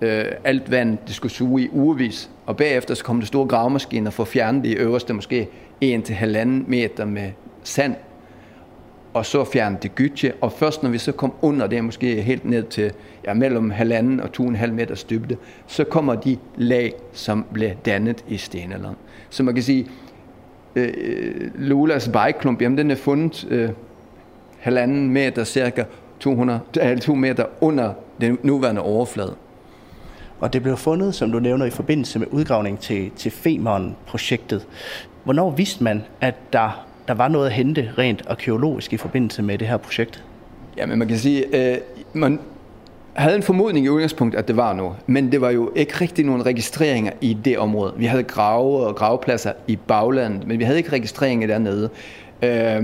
øh, 0.02 0.26
alt 0.44 0.72
vand, 0.72 0.98
det 1.08 1.16
skulle 1.16 1.32
suge 1.32 1.62
i 1.62 1.70
ugevis, 1.72 2.30
og 2.46 2.58
bagefter 2.58 2.94
så 2.94 3.04
kom 3.04 3.20
det 3.20 3.28
store 3.28 3.48
gravemaskiner 3.48 4.12
for 4.12 4.24
at 4.24 4.28
fjerne 4.28 4.64
det 4.64 4.78
øverste 4.78 5.14
måske 5.14 5.48
1-1,5 5.84 6.46
meter 6.46 7.06
med 7.06 7.32
sand, 7.64 7.96
og 9.20 9.26
så 9.26 9.44
fjerne 9.44 9.78
det 9.82 9.96
gytje, 9.96 10.34
og 10.42 10.52
først 10.52 10.84
når 10.84 10.90
vi 10.90 10.98
så 10.98 11.12
kom 11.12 11.34
under 11.42 11.68
det, 11.68 11.84
måske 11.84 12.22
helt 12.22 12.46
ned 12.46 12.64
til 12.64 12.92
ja, 13.26 13.34
mellem 13.34 13.70
halvanden 13.70 14.20
og 14.20 14.30
2,5 14.40 14.72
meter 14.72 15.04
dybde, 15.10 15.38
så 15.68 15.84
kommer 15.84 16.16
de 16.16 16.38
lag, 16.56 16.94
som 17.14 17.46
blev 17.54 17.72
dannet 17.86 18.26
i 18.28 18.38
stenalderen. 18.38 18.96
Så 19.30 19.44
man 19.44 19.54
kan 19.54 19.64
sige, 19.64 19.88
øh, 20.76 20.94
øh, 20.98 21.52
Lulas 21.56 22.14
vejklump, 22.14 22.62
jamen 22.62 22.78
den 22.78 22.92
er 22.92 22.96
fundet 22.96 23.48
øh, 23.50 23.70
halvanden 24.60 25.10
meter, 25.10 25.44
cirka 25.44 25.84
200, 26.20 26.60
2 27.02 27.16
meter 27.16 27.46
under 27.62 27.94
den 28.22 28.38
nuværende 28.44 28.82
overflade. 28.82 29.36
Og 30.40 30.54
det 30.54 30.64
blev 30.64 30.78
fundet, 30.78 31.16
som 31.16 31.32
du 31.32 31.40
nævner, 31.40 31.66
i 31.66 31.70
forbindelse 31.70 32.20
med 32.20 32.28
udgravning 32.32 32.80
til, 32.80 33.12
til 33.16 33.32
Femern-projektet. 33.32 34.68
Hvornår 35.24 35.52
vidste 35.52 35.84
man, 35.84 36.04
at 36.22 36.36
der, 36.54 36.89
der 37.10 37.16
var 37.16 37.28
noget 37.28 37.46
at 37.46 37.54
hente 37.54 37.92
rent 37.98 38.24
arkeologisk 38.28 38.94
i 38.94 38.98
forbindelse 38.98 39.42
med 39.42 39.58
det 39.58 39.68
her 39.68 39.78
projekt? 39.78 40.24
Ja, 40.78 40.86
men 40.86 41.00
man 41.00 41.08
kan 41.08 41.18
sige, 41.18 41.72
øh, 41.74 41.78
man 42.14 42.40
havde 43.14 43.36
en 43.36 43.44
formodning 43.44 43.86
i 43.86 43.90
udgangspunkt, 43.90 44.36
at 44.36 44.48
det 44.48 44.58
var 44.58 44.74
noget, 44.74 44.96
men 45.08 45.32
det 45.32 45.42
var 45.42 45.50
jo 45.50 45.72
ikke 45.76 45.94
rigtig 46.02 46.26
nogen 46.26 46.46
registreringer 46.46 47.12
i 47.22 47.38
det 47.46 47.58
område. 47.58 47.94
Vi 47.98 48.06
havde 48.06 48.24
grave 48.24 48.88
og 48.88 48.96
gravepladser 48.96 49.54
i 49.68 49.76
baglandet, 49.76 50.48
men 50.48 50.60
vi 50.60 50.64
havde 50.64 50.78
ikke 50.78 50.92
registreringer 50.92 51.48
dernede. 51.48 51.90
Øh, 52.42 52.84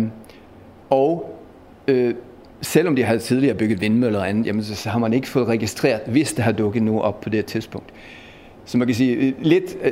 og 0.90 1.40
øh, 1.88 2.14
selvom 2.62 2.96
de 2.96 3.04
havde 3.04 3.20
tidligere 3.20 3.56
bygget 3.56 3.82
vindmøller 3.82 4.20
og 4.20 4.30
andet, 4.30 4.46
jamen, 4.46 4.64
så 4.64 4.90
har 4.90 5.00
man 5.00 5.14
ikke 5.14 5.28
fået 5.28 5.48
registreret, 5.48 6.02
hvis 6.08 6.34
det 6.34 6.44
har 6.44 6.52
dukket 6.52 6.84
nu 6.84 7.02
op 7.02 7.22
på 7.22 7.30
det 7.30 7.46
tidspunkt. 7.46 7.90
Så 8.66 8.78
man 8.78 8.88
kan 8.88 8.96
sige, 8.96 9.16
øh, 9.16 9.34
lidt 9.42 9.78
øh, 9.84 9.92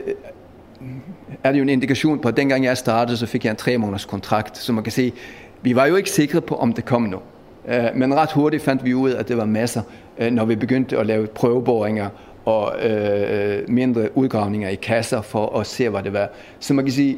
er 1.43 1.51
det 1.51 1.59
jo 1.59 1.63
en 1.63 1.69
indikation 1.69 2.19
på, 2.19 2.27
at 2.27 2.37
dengang 2.37 2.63
jeg 2.63 2.77
startede, 2.77 3.17
så 3.17 3.25
fik 3.25 3.45
jeg 3.45 3.51
en 3.51 3.57
tre 3.57 3.77
måneders 3.77 4.05
kontrakt, 4.05 4.57
så 4.57 4.73
man 4.73 4.83
kan 4.83 4.91
se, 4.91 5.13
vi 5.61 5.75
var 5.75 5.85
jo 5.85 5.95
ikke 5.95 6.09
sikre 6.09 6.41
på, 6.41 6.55
om 6.55 6.73
det 6.73 6.85
kom 6.85 7.01
nu. 7.01 7.19
Øh, 7.67 7.85
men 7.95 8.15
ret 8.15 8.31
hurtigt 8.31 8.63
fandt 8.63 8.85
vi 8.85 8.93
ud 8.93 9.09
af, 9.09 9.19
at 9.19 9.27
det 9.27 9.37
var 9.37 9.45
masser, 9.45 9.81
øh, 10.17 10.31
når 10.31 10.45
vi 10.45 10.55
begyndte 10.55 10.97
at 10.97 11.05
lave 11.05 11.27
prøveboringer 11.27 12.09
og 12.45 12.89
øh, 12.89 13.69
mindre 13.69 14.17
udgravninger 14.17 14.69
i 14.69 14.75
kasser 14.75 15.21
for 15.21 15.59
at 15.59 15.67
se, 15.67 15.89
hvad 15.89 16.03
det 16.03 16.13
var. 16.13 16.29
Så 16.59 16.73
man 16.73 16.85
kan 16.85 16.93
sige, 16.93 17.17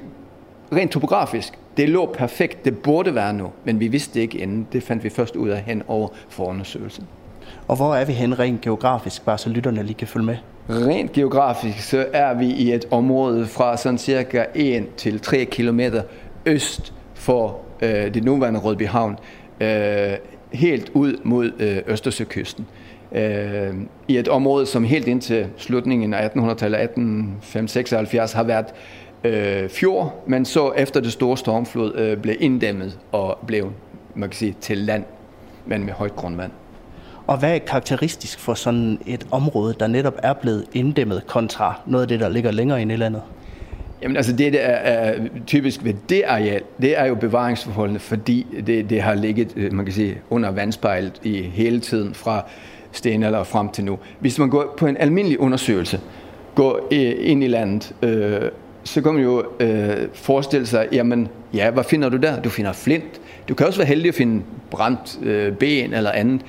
rent 0.74 0.92
topografisk, 0.92 1.54
det 1.78 1.90
lå 1.90 2.06
perfekt, 2.06 2.66
det 2.66 2.78
burde 2.78 3.16
være 3.16 3.34
nu, 3.34 3.52
men 3.64 3.80
vi 3.80 3.88
vidste 3.88 4.14
det 4.14 4.22
ikke 4.22 4.38
inden. 4.38 4.68
Det 4.74 4.84
fandt 4.84 5.04
vi 5.04 5.10
først 5.10 5.36
ud 5.36 5.50
af 5.50 5.62
hen 5.62 5.84
over 5.88 6.08
forundersøgelsen. 6.30 7.08
Og 7.68 7.76
hvor 7.76 7.96
er 7.96 8.06
vi 8.06 8.14
hen 8.14 8.40
rent 8.40 8.62
geografisk, 8.62 9.26
bare 9.26 9.38
så 9.38 9.50
lytterne 9.50 9.84
lige 9.84 9.94
kan 9.94 10.08
følge 10.08 10.26
med? 10.26 10.38
Rent 10.70 11.12
geografisk, 11.12 11.80
så 11.80 12.06
er 12.14 12.34
vi 12.34 12.46
i 12.46 12.74
et 12.74 12.86
område 12.92 13.46
fra 13.46 13.78
sådan 13.78 13.98
cirka 13.98 14.46
1 14.56 14.96
til 14.96 15.20
3 15.20 15.46
km 15.46 15.80
øst 16.46 16.94
for 17.14 17.60
øh, 17.82 18.14
det 18.14 18.24
nuværende 18.24 18.60
Rødbyhavn, 18.60 19.18
øh, 19.62 20.14
helt 20.52 20.92
ud 20.94 21.20
mod 21.24 21.52
øh, 21.60 21.78
Østersøkysten. 21.88 22.68
Øh, 23.12 23.74
I 24.08 24.18
et 24.18 24.28
område, 24.28 24.66
som 24.66 24.84
helt 24.84 25.08
indtil 25.08 25.48
slutningen 25.58 26.14
af 26.14 26.28
1800-tallet, 26.28 26.82
1876 26.82 28.34
har 28.34 28.44
været 28.44 28.66
øh, 29.24 29.70
fjord, 29.70 30.24
men 30.28 30.46
så 30.46 30.72
efter 30.72 31.00
det 31.00 31.12
store 31.12 31.38
stormflod 31.38 31.96
øh, 31.96 32.18
blev 32.18 32.36
inddæmmet 32.40 33.00
og 33.12 33.38
blev 33.48 33.72
man 34.16 34.30
kan 34.30 34.38
sige, 34.38 34.56
til 34.62 34.78
land, 34.78 35.04
men 35.66 35.84
med 35.84 35.94
højt 35.94 36.16
grundvand. 36.16 36.52
Og 37.28 37.38
hvad 37.38 37.56
er 37.56 37.60
karakteristisk 37.60 38.40
for 38.40 38.54
sådan 38.54 39.00
et 39.08 39.28
område, 39.32 39.76
der 39.80 39.88
netop 39.88 40.16
er 40.24 40.34
blevet 40.34 40.66
inddæmmet 40.74 41.28
kontra 41.28 41.82
noget 41.86 42.02
af 42.02 42.08
det, 42.08 42.20
der 42.20 42.30
ligger 42.30 42.52
længere 42.52 42.82
ind 42.82 42.92
i 42.92 42.96
landet? 42.96 43.22
Jamen 44.02 44.18
altså 44.18 44.34
det, 44.34 44.54
der 44.54 44.60
er, 44.60 45.20
typisk 45.48 45.84
ved 45.84 45.94
det 46.10 46.24
areal, 46.28 46.62
det 46.82 47.00
er 47.00 47.06
jo 47.06 47.16
bevaringsforholdene, 47.16 48.00
fordi 48.00 48.48
det, 48.68 48.90
det 48.90 49.02
har 49.02 49.14
ligget, 49.14 49.54
øh, 49.56 49.74
man 49.74 49.86
kan 49.86 49.94
sige, 49.94 50.18
under 50.30 50.52
vandspejlet 50.52 51.14
i 51.24 51.42
hele 51.42 51.80
tiden 51.80 52.14
fra 52.14 52.46
stenalder 52.92 53.44
frem 53.44 53.70
til 53.70 53.84
nu. 53.86 54.00
Hvis 54.20 54.40
man 54.40 54.50
går 54.50 54.74
på 54.78 54.88
en 54.88 54.98
almindelig 54.98 55.40
undersøgelse, 55.40 56.00
går 56.56 56.88
øh, 56.92 57.14
ind 57.20 57.44
i 57.44 57.48
landet, 57.48 57.96
øh, 58.02 58.42
så 58.84 59.02
kan 59.02 59.14
man 59.14 59.24
jo 59.24 59.44
øh, 59.60 60.08
forestille 60.14 60.66
sig, 60.66 60.88
jamen, 60.92 61.28
ja, 61.54 61.72
hvad 61.72 61.84
finder 61.84 62.10
du 62.10 62.18
der? 62.18 62.42
Du 62.42 62.50
finder 62.50 62.74
flint. 62.74 63.22
Du 63.50 63.54
kan 63.54 63.68
også 63.68 63.80
være 63.80 63.88
heldig 63.88 64.10
at 64.10 64.16
finde 64.16 64.44
brændt 64.72 65.20
øh, 65.24 65.54
ben 65.54 65.94
eller 65.94 66.12
andet. 66.12 66.42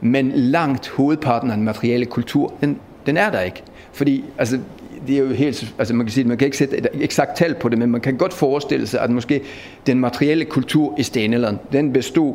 Men 0.00 0.32
langt 0.34 0.88
hovedparten 0.88 1.50
af 1.50 1.56
den 1.56 1.64
materielle 1.64 2.06
kultur, 2.06 2.52
den, 2.60 2.78
den 3.06 3.16
er 3.16 3.30
der 3.30 3.40
ikke. 3.40 3.62
Fordi, 3.92 4.24
altså, 4.38 4.58
det 5.06 5.16
er 5.16 5.20
jo 5.20 5.28
helt, 5.28 5.74
altså 5.78 5.94
man 5.94 6.06
kan 6.06 6.12
sige, 6.12 6.24
man 6.24 6.38
kan 6.38 6.46
ikke 6.46 6.56
sætte 6.56 6.76
et 6.76 6.88
eksakt 7.00 7.36
tal 7.36 7.54
på 7.54 7.68
det, 7.68 7.78
men 7.78 7.90
man 7.90 8.00
kan 8.00 8.16
godt 8.16 8.34
forestille 8.34 8.86
sig, 8.86 9.00
at 9.00 9.10
måske 9.10 9.40
den 9.86 10.00
materielle 10.00 10.44
kultur 10.44 10.94
i 10.98 11.02
stenalderen, 11.02 11.58
den 11.72 11.92
bestod 11.92 12.34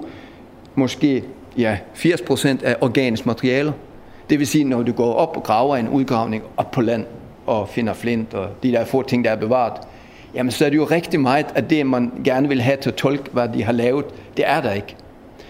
måske 0.76 1.24
ja, 1.58 1.78
80% 1.96 2.66
af 2.66 2.76
organisk 2.82 3.26
materialer. 3.26 3.72
Det 4.30 4.40
vil 4.40 4.48
sige, 4.48 4.64
når 4.64 4.84
du 4.84 4.92
går 4.92 5.14
op 5.14 5.38
og 5.38 5.44
graver 5.44 5.78
en 5.78 5.90
udgravning 5.90 6.44
op 6.58 6.72
på 6.72 6.82
land, 6.82 7.06
og 7.46 7.70
finder 7.70 7.94
flint 7.94 8.34
og 8.34 8.50
de 8.64 8.72
der 8.72 8.86
få 8.86 9.02
ting, 9.02 9.26
der 9.26 9.32
er 9.32 9.36
bevaret, 9.36 9.74
jamen 10.36 10.52
så 10.52 10.66
er 10.66 10.70
det 10.70 10.78
jo 10.78 10.86
rigtig 10.86 11.20
meget 11.20 11.46
af 11.56 11.64
det, 11.64 11.86
man 11.86 12.12
gerne 12.24 12.48
vil 12.48 12.62
have 12.62 12.78
til 12.78 12.90
at 12.90 12.96
tolke, 12.96 13.24
hvad 13.32 13.50
de 13.54 13.64
har 13.64 13.72
lavet. 13.72 14.06
Det 14.38 14.46
er 14.48 14.62
der 14.62 14.72
ikke. 14.72 14.96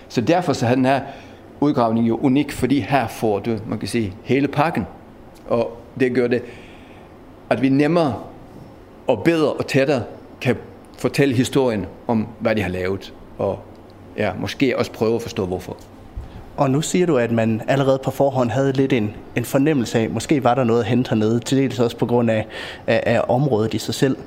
Så 0.08 0.22
derfor 0.22 0.54
så 0.54 0.66
har 0.66 0.76
den 0.76 0.86
her 0.86 1.02
udgravning 1.64 2.08
jo 2.08 2.20
unik, 2.22 2.52
fordi 2.52 2.80
her 2.80 3.08
får 3.08 3.40
du, 3.40 3.58
man 3.68 3.80
kan 3.80 3.88
sige, 3.88 4.14
hele 4.24 4.48
pakken. 4.48 4.86
Og 5.48 5.78
det 6.00 6.16
gør 6.16 6.28
det, 6.28 6.42
at 7.50 7.62
vi 7.62 7.70
nemmere 7.70 8.16
og 9.08 9.24
bedre 9.24 9.54
og 9.54 9.68
tættere 9.68 10.04
kan 10.42 10.56
fortælle 10.98 11.36
historien 11.36 11.86
om, 12.08 12.28
hvad 12.40 12.56
de 12.56 12.62
har 12.62 12.70
lavet. 12.70 13.14
Og 13.38 13.60
ja, 14.18 14.32
måske 14.40 14.78
også 14.78 14.92
prøve 14.92 15.16
at 15.16 15.22
forstå, 15.22 15.46
hvorfor. 15.46 15.78
Og 16.58 16.72
nu 16.72 16.82
siger 16.82 17.06
du, 17.06 17.18
at 17.18 17.32
man 17.32 17.62
allerede 17.68 18.00
på 18.04 18.12
forhånd 18.12 18.50
havde 18.50 18.72
lidt 18.72 18.94
en, 18.94 19.16
en 19.36 19.46
fornemmelse 19.46 20.00
af, 20.00 20.10
måske 20.10 20.44
var 20.44 20.56
der 20.56 20.64
noget 20.64 20.80
at 20.80 20.86
hente 20.86 21.10
hernede, 21.10 21.40
til 21.40 21.58
dels 21.58 21.80
også 21.80 21.98
på 21.98 22.06
grund 22.06 22.32
af, 22.32 22.46
af, 22.88 23.04
af 23.06 23.22
området 23.28 23.74
i 23.74 23.78
sig 23.78 23.94
selv. 23.94 24.18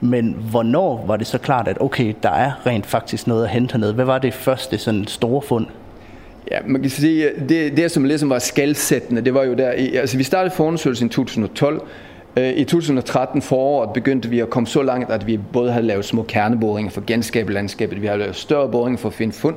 Men 0.00 0.36
hvornår 0.50 1.04
var 1.06 1.16
det 1.16 1.26
så 1.26 1.38
klart, 1.38 1.68
at 1.68 1.80
okay, 1.80 2.14
der 2.22 2.30
er 2.30 2.66
rent 2.66 2.86
faktisk 2.86 3.26
noget 3.26 3.44
at 3.44 3.50
hente 3.50 3.72
hernede? 3.72 3.92
Hvad 3.92 4.04
var 4.04 4.18
det 4.18 4.34
første 4.34 4.78
sådan 4.78 5.06
store 5.06 5.42
fund? 5.42 5.66
Ja, 6.50 6.58
man 6.66 6.80
kan 6.80 6.90
sige, 6.90 7.30
det, 7.48 7.76
det 7.76 7.90
som 7.90 8.04
ligesom 8.04 8.30
var 8.30 8.38
skældsættende, 8.38 9.22
det 9.22 9.34
var 9.34 9.44
jo 9.44 9.54
der, 9.54 9.68
altså 10.00 10.16
vi 10.16 10.22
startede 10.22 10.54
forundersøgelsen 10.54 11.06
i 11.06 11.10
2012, 11.10 11.82
øh, 12.36 12.52
i 12.52 12.64
2013 12.64 13.42
foråret 13.42 13.92
begyndte 13.92 14.28
vi 14.28 14.40
at 14.40 14.50
komme 14.50 14.66
så 14.66 14.82
langt, 14.82 15.10
at 15.10 15.26
vi 15.26 15.40
både 15.52 15.72
havde 15.72 15.86
lavet 15.86 16.04
små 16.04 16.22
kerneboringer 16.22 16.90
for 16.90 17.02
genskabe 17.06 17.52
landskabet, 17.52 18.02
vi 18.02 18.06
havde 18.06 18.18
lavet 18.18 18.36
større 18.36 18.70
boringer 18.70 18.98
for 18.98 19.08
at 19.08 19.14
finde 19.14 19.32
fund, 19.32 19.56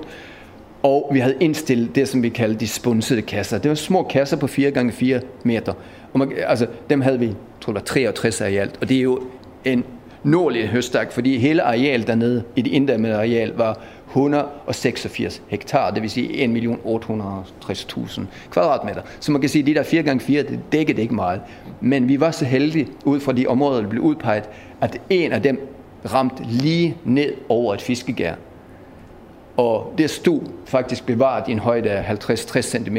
og 0.83 1.09
vi 1.13 1.19
havde 1.19 1.35
indstillet 1.39 1.95
det, 1.95 2.07
som 2.07 2.23
vi 2.23 2.29
kaldte 2.29 2.59
de 2.59 2.67
sponsede 2.67 3.21
kasser. 3.21 3.57
Det 3.57 3.69
var 3.69 3.75
små 3.75 4.03
kasser 4.03 4.37
på 4.37 4.47
4 4.47 4.71
gange 4.71 4.91
4 4.91 5.21
meter. 5.43 5.73
Og 6.13 6.19
man, 6.19 6.31
altså, 6.47 6.67
dem 6.89 7.01
havde 7.01 7.19
vi, 7.19 7.25
jeg 7.25 7.35
tror 7.61 7.73
det 7.73 7.81
var 7.81 7.85
63 7.85 8.41
af 8.41 8.51
i 8.51 8.55
alt. 8.55 8.77
Og 8.81 8.89
det 8.89 8.97
er 8.97 9.01
jo 9.01 9.19
en 9.65 9.83
nordlig 10.23 10.67
høstak, 10.67 11.11
fordi 11.11 11.37
hele 11.37 11.61
arealet 11.61 12.07
dernede 12.07 12.43
i 12.55 12.61
det 12.61 12.71
inddæmmede 12.71 13.15
areal 13.15 13.53
var 13.55 13.79
186 14.17 15.41
hektar, 15.47 15.91
det 15.91 16.01
vil 16.01 16.09
sige 16.09 16.45
1.860.000 16.45 18.21
kvadratmeter. 18.51 19.01
Så 19.19 19.31
man 19.31 19.41
kan 19.41 19.49
sige, 19.49 19.61
at 19.61 19.67
de 19.67 19.73
der 19.73 19.83
4 19.83 20.03
gange 20.03 20.19
4 20.19 20.43
det 20.43 20.59
dækkede 20.71 21.01
ikke 21.01 21.15
meget. 21.15 21.41
Men 21.81 22.07
vi 22.07 22.19
var 22.19 22.31
så 22.31 22.45
heldige, 22.45 22.87
ud 23.05 23.19
fra 23.19 23.31
de 23.31 23.47
områder, 23.47 23.81
der 23.81 23.89
blev 23.89 24.03
udpeget, 24.03 24.43
at 24.81 25.01
en 25.09 25.31
af 25.31 25.41
dem 25.41 25.69
ramte 26.13 26.43
lige 26.43 26.97
ned 27.03 27.33
over 27.49 27.73
et 27.73 27.81
fiskegær. 27.81 28.33
Og 29.57 29.93
det 29.97 30.09
stod 30.09 30.41
faktisk 30.65 31.05
bevaret 31.05 31.47
i 31.47 31.51
en 31.51 31.59
højde 31.59 31.89
af 31.89 32.13
50-60 32.29 32.61
cm, 32.61 32.97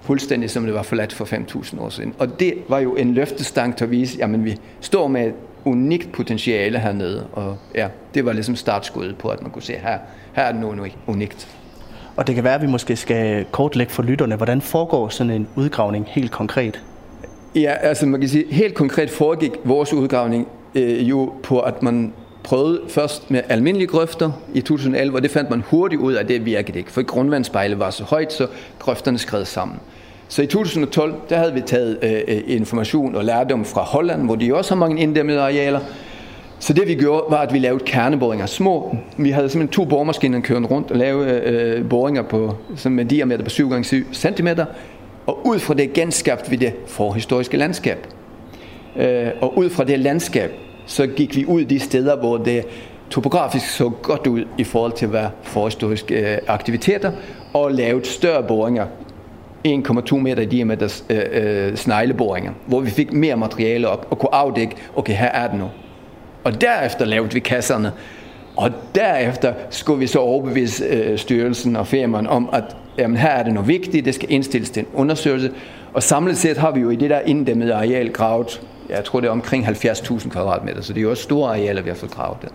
fuldstændig 0.00 0.50
som 0.50 0.64
det 0.64 0.74
var 0.74 0.82
forladt 0.82 1.12
for 1.12 1.24
5.000 1.24 1.80
år 1.80 1.88
siden. 1.88 2.14
Og 2.18 2.40
det 2.40 2.54
var 2.68 2.78
jo 2.78 2.96
en 2.96 3.14
løftestang 3.14 3.76
til 3.76 3.84
at 3.84 3.90
vise, 3.90 4.24
at 4.24 4.44
vi 4.44 4.56
står 4.80 5.08
med 5.08 5.26
et 5.26 5.34
unikt 5.68 6.12
potentiale 6.12 6.78
hernede. 6.78 7.26
Og 7.32 7.56
ja, 7.74 7.88
det 8.14 8.24
var 8.24 8.32
ligesom 8.32 8.56
startskuddet 8.56 9.18
på, 9.18 9.28
at 9.28 9.42
man 9.42 9.50
kunne 9.50 9.62
se, 9.62 9.72
her, 9.72 9.98
her 10.32 10.42
er 10.42 10.52
noget 10.52 10.92
unikt. 11.06 11.48
Og 12.16 12.26
det 12.26 12.34
kan 12.34 12.44
være, 12.44 12.54
at 12.54 12.62
vi 12.62 12.66
måske 12.66 12.96
skal 12.96 13.44
kortlægge 13.44 13.92
for 13.92 14.02
lytterne, 14.02 14.36
hvordan 14.36 14.60
foregår 14.60 15.08
sådan 15.08 15.32
en 15.32 15.48
udgravning 15.56 16.06
helt 16.08 16.30
konkret? 16.30 16.82
Ja, 17.54 17.74
altså 17.80 18.06
man 18.06 18.20
kan 18.20 18.28
sige, 18.28 18.44
helt 18.50 18.74
konkret 18.74 19.10
foregik 19.10 19.52
vores 19.64 19.92
udgravning 19.92 20.48
øh, 20.74 21.08
jo 21.08 21.32
på, 21.42 21.60
at 21.60 21.82
man 21.82 22.12
prøvede 22.44 22.80
først 22.88 23.30
med 23.30 23.42
almindelige 23.48 23.88
grøfter 23.88 24.32
i 24.54 24.60
2011, 24.60 25.16
og 25.16 25.22
det 25.22 25.30
fandt 25.30 25.50
man 25.50 25.62
hurtigt 25.66 26.00
ud 26.00 26.12
af, 26.12 26.20
at 26.20 26.28
det 26.28 26.44
virkede 26.44 26.78
ikke, 26.78 26.92
for 26.92 27.02
grundvandsspejlet 27.02 27.78
var 27.78 27.90
så 27.90 28.04
højt, 28.04 28.32
så 28.32 28.46
grøfterne 28.78 29.18
skred 29.18 29.44
sammen. 29.44 29.78
Så 30.28 30.42
i 30.42 30.46
2012, 30.46 31.14
der 31.28 31.36
havde 31.36 31.54
vi 31.54 31.60
taget 31.60 31.98
øh, 32.02 32.12
øh, 32.28 32.42
information 32.46 33.14
og 33.14 33.24
lærdom 33.24 33.64
fra 33.64 33.80
Holland, 33.80 34.24
hvor 34.24 34.34
de 34.34 34.54
også 34.54 34.74
har 34.74 34.78
mange 34.78 35.02
inddæmmede 35.02 35.40
arealer. 35.40 35.80
Så 36.58 36.72
det 36.72 36.88
vi 36.88 36.94
gjorde, 36.94 37.24
var, 37.28 37.38
at 37.38 37.52
vi 37.52 37.58
lavede 37.58 37.84
kerneboringer. 37.84 38.46
Små. 38.46 38.96
Vi 39.16 39.30
havde 39.30 39.48
simpelthen 39.48 39.72
to 39.72 39.84
boremaskiner 39.84 40.40
kørende 40.40 40.68
rundt 40.68 40.90
og 40.90 40.96
lavede 40.96 41.30
øh, 41.30 41.78
øh, 41.78 41.88
boringer 41.88 42.22
på, 42.22 42.56
som 42.76 42.92
med 42.92 43.04
diameter 43.04 43.44
på 43.44 43.50
7 43.50 43.82
x 43.82 43.86
7 43.86 44.14
cm. 44.14 44.48
Og 45.26 45.46
ud 45.46 45.58
fra 45.58 45.74
det 45.74 45.92
genskabte 45.92 46.50
vi 46.50 46.56
det 46.56 46.72
forhistoriske 46.86 47.56
landskab. 47.56 48.06
Øh, 48.96 49.28
og 49.40 49.58
ud 49.58 49.70
fra 49.70 49.84
det 49.84 49.98
landskab, 49.98 50.50
så 50.86 51.06
gik 51.06 51.36
vi 51.36 51.44
ud 51.46 51.64
de 51.64 51.78
steder, 51.78 52.16
hvor 52.16 52.36
det 52.36 52.64
topografisk 53.10 53.66
så 53.70 53.88
godt 54.02 54.26
ud 54.26 54.44
i 54.58 54.64
forhold 54.64 54.92
til 54.92 55.06
at 55.06 55.12
være 55.12 55.30
forhistoriske 55.42 56.32
øh, 56.32 56.38
aktiviteter, 56.46 57.12
og 57.52 57.72
lavede 57.72 58.06
større 58.06 58.42
boringer, 58.42 58.86
1,2 59.66 60.16
meter 60.16 60.42
i 60.42 60.46
diameter 60.46 61.02
øh, 61.10 61.22
øh, 61.32 61.76
snegleboringer, 61.76 62.52
hvor 62.66 62.80
vi 62.80 62.90
fik 62.90 63.12
mere 63.12 63.36
materiale 63.36 63.88
op 63.88 64.06
og 64.10 64.18
kunne 64.18 64.34
afdække, 64.34 64.76
okay, 64.96 65.12
her 65.12 65.28
er 65.28 65.48
det 65.48 65.58
nu. 65.58 65.70
Og 66.44 66.60
derefter 66.60 67.04
lavede 67.04 67.32
vi 67.32 67.40
kasserne, 67.40 67.92
og 68.56 68.70
derefter 68.94 69.52
skulle 69.70 70.00
vi 70.00 70.06
så 70.06 70.18
overbevise 70.18 70.84
øh, 70.84 71.18
styrelsen 71.18 71.76
og 71.76 71.86
firmaen 71.86 72.26
om, 72.26 72.48
at 72.52 72.76
jamen, 72.98 73.16
her 73.16 73.28
er 73.28 73.42
det 73.42 73.52
noget 73.52 73.68
vigtigt, 73.68 74.04
det 74.04 74.14
skal 74.14 74.32
indstilles 74.32 74.70
til 74.70 74.80
en 74.80 74.86
undersøgelse. 74.94 75.50
Og 75.92 76.02
samlet 76.02 76.38
set 76.38 76.56
har 76.56 76.70
vi 76.70 76.80
jo 76.80 76.90
i 76.90 76.96
det 76.96 77.10
der 77.10 77.20
inddæmmede 77.20 77.74
areal 77.74 78.12
gravet 78.12 78.60
jeg 78.88 79.04
tror 79.04 79.20
det 79.20 79.26
er 79.26 79.32
omkring 79.32 79.66
70.000 79.66 80.28
kvadratmeter, 80.28 80.80
så 80.80 80.92
det 80.92 81.00
er 81.00 81.02
jo 81.02 81.10
også 81.10 81.22
store 81.22 81.50
arealer, 81.50 81.82
vi 81.82 81.88
har 81.88 81.96
fået 81.96 82.12
gravet 82.12 82.38
der. 82.42 82.48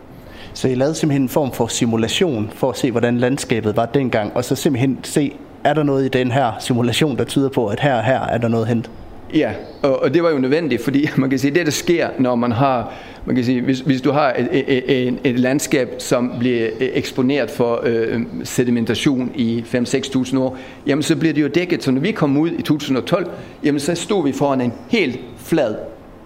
Så 0.53 0.67
I 0.67 0.75
lavede 0.75 0.95
simpelthen 0.95 1.21
en 1.21 1.29
form 1.29 1.51
for 1.51 1.67
simulation 1.67 2.51
for 2.53 2.69
at 2.69 2.77
se, 2.77 2.91
hvordan 2.91 3.17
landskabet 3.17 3.75
var 3.75 3.85
dengang, 3.85 4.31
og 4.35 4.45
så 4.45 4.55
simpelthen 4.55 4.99
se, 5.03 5.33
er 5.63 5.73
der 5.73 5.83
noget 5.83 6.05
i 6.05 6.07
den 6.07 6.31
her 6.31 6.51
simulation, 6.59 7.17
der 7.17 7.23
tyder 7.23 7.49
på, 7.49 7.67
at 7.67 7.79
her 7.79 7.95
og 7.95 8.03
her 8.03 8.19
er 8.19 8.37
der 8.37 8.47
noget 8.47 8.67
hent? 8.67 8.89
Ja, 9.33 9.51
og, 9.81 10.03
og 10.03 10.13
det 10.13 10.23
var 10.23 10.29
jo 10.29 10.37
nødvendigt, 10.37 10.83
fordi 10.83 11.09
man 11.17 11.29
kan 11.29 11.39
sige, 11.39 11.53
det 11.53 11.65
der 11.65 11.71
sker, 11.71 12.09
når 12.19 12.35
man 12.35 12.51
har, 12.51 12.93
man 13.25 13.35
kan 13.35 13.45
sige, 13.45 13.61
hvis, 13.61 13.79
hvis 13.79 14.01
du 14.01 14.11
har 14.11 14.33
et, 14.37 14.47
et, 14.51 15.07
et, 15.07 15.17
et 15.23 15.39
landskab, 15.39 15.89
som 15.99 16.31
bliver 16.39 16.67
øh, 16.79 16.89
eksponeret 16.93 17.51
for 17.51 17.81
øh, 17.83 18.21
sedimentation 18.43 19.31
i 19.35 19.65
5-6.000 19.73 20.37
år, 20.37 20.57
jamen 20.87 21.03
så 21.03 21.15
bliver 21.15 21.33
det 21.33 21.41
jo 21.41 21.47
dækket. 21.47 21.83
Så 21.83 21.91
når 21.91 22.01
vi 22.01 22.11
kom 22.11 22.37
ud 22.37 22.51
i 22.51 22.61
2012, 22.61 23.29
jamen 23.63 23.79
så 23.79 23.95
stod 23.95 24.23
vi 24.23 24.31
foran 24.31 24.61
en 24.61 24.73
helt 24.89 25.19
flad 25.37 25.75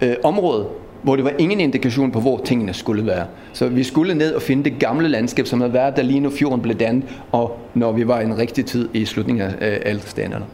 øh, 0.00 0.14
område, 0.24 0.66
hvor 1.02 1.16
det 1.16 1.24
var 1.24 1.32
ingen 1.38 1.60
indikation 1.60 2.10
på, 2.10 2.20
hvor 2.20 2.40
tingene 2.44 2.74
skulle 2.74 3.06
være. 3.06 3.26
Så 3.52 3.68
vi 3.68 3.82
skulle 3.82 4.14
ned 4.14 4.34
og 4.34 4.42
finde 4.42 4.64
det 4.64 4.78
gamle 4.78 5.08
landskab, 5.08 5.46
som 5.46 5.60
havde 5.60 5.72
været 5.72 5.96
der 5.96 6.02
lige 6.02 6.20
nu 6.20 6.30
fjorden 6.30 6.60
blev 6.60 6.76
dannet, 6.76 7.04
og 7.32 7.60
når 7.74 7.92
vi 7.92 8.08
var 8.08 8.20
i 8.20 8.24
en 8.24 8.38
rigtig 8.38 8.66
tid 8.66 8.88
i 8.94 9.04
slutningen 9.04 9.42
af 9.42 9.70
øh, 9.70 9.80
ældrestanderne. 9.86 10.44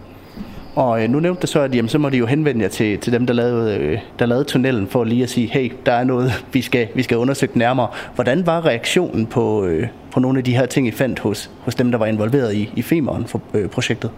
Og 0.75 1.03
øh, 1.03 1.11
nu 1.11 1.21
nævnte 1.21 1.43
du 1.43 1.47
så, 1.47 1.61
at 1.61 1.75
jamen, 1.75 1.89
så 1.89 1.99
må 1.99 2.09
de 2.09 2.17
jo 2.17 2.27
henvende 2.27 2.63
jer 2.63 2.69
til, 2.69 2.99
til 2.99 3.13
dem, 3.13 3.27
der 3.27 3.35
lavede, 3.35 3.79
øh, 3.79 3.99
der 4.19 4.27
lavede 4.27 4.45
tunnelen, 4.45 4.87
for 4.87 5.05
lige 5.05 5.23
at 5.23 5.31
sige, 5.31 5.47
hey, 5.47 5.73
der 5.87 5.93
er 5.93 6.05
noget, 6.05 6.45
vi 6.53 6.63
skal, 6.63 6.89
vi 6.95 7.03
skal 7.03 7.17
undersøge 7.17 7.53
nærmere. 7.55 7.89
Hvordan 8.15 8.47
var 8.47 8.67
reaktionen 8.67 9.27
på, 9.27 9.65
øh, 9.65 9.89
på 10.11 10.21
nogle 10.21 10.39
af 10.39 10.45
de 10.45 10.57
her 10.57 10.67
ting, 10.67 10.87
I 10.87 10.91
fandt 10.91 11.19
hos, 11.19 11.51
hos 11.61 11.75
dem, 11.75 11.91
der 11.91 11.99
var 11.99 12.07
involveret 12.07 12.55
i, 12.55 12.71
i 12.77 12.83
Femeren 12.83 13.27
for 13.27 13.41
øh, 13.55 13.69
projektet? 13.69 14.11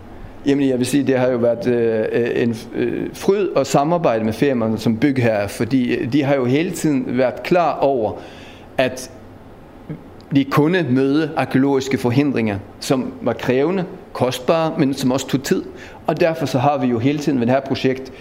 Jamen 0.46 0.68
jeg 0.68 0.78
vil 0.78 0.86
sige, 0.86 1.06
det 1.06 1.18
har 1.18 1.28
jo 1.28 1.36
været 1.36 1.66
øh, 1.66 2.04
øh 2.12 2.42
en 2.42 2.56
øh, 2.74 3.08
fryd 3.12 3.48
at 3.56 3.66
samarbejde 3.66 4.24
med 4.24 4.32
firmaerne 4.32 4.78
som 4.78 4.96
bygherre, 4.96 5.48
fordi 5.48 5.94
øh, 5.94 6.12
de 6.12 6.22
har 6.22 6.34
jo 6.34 6.44
hele 6.44 6.70
tiden 6.70 7.04
været 7.08 7.42
klar 7.42 7.78
over, 7.78 8.12
at 8.78 9.10
de 10.34 10.44
kunne 10.44 10.86
møde 10.90 11.30
arkeologiske 11.36 11.98
forhindringer, 11.98 12.58
som 12.80 13.12
var 13.22 13.32
krævende, 13.32 13.84
kostbare, 14.12 14.72
men 14.78 14.94
som 14.94 15.10
også 15.10 15.28
tog 15.28 15.42
tid. 15.42 15.62
Og 16.06 16.20
derfor 16.20 16.46
så 16.46 16.58
har 16.58 16.78
vi 16.78 16.86
jo 16.86 16.98
hele 16.98 17.18
tiden 17.18 17.40
ved 17.40 17.46
det 17.46 17.54
her 17.54 17.60
projekt 17.60 18.12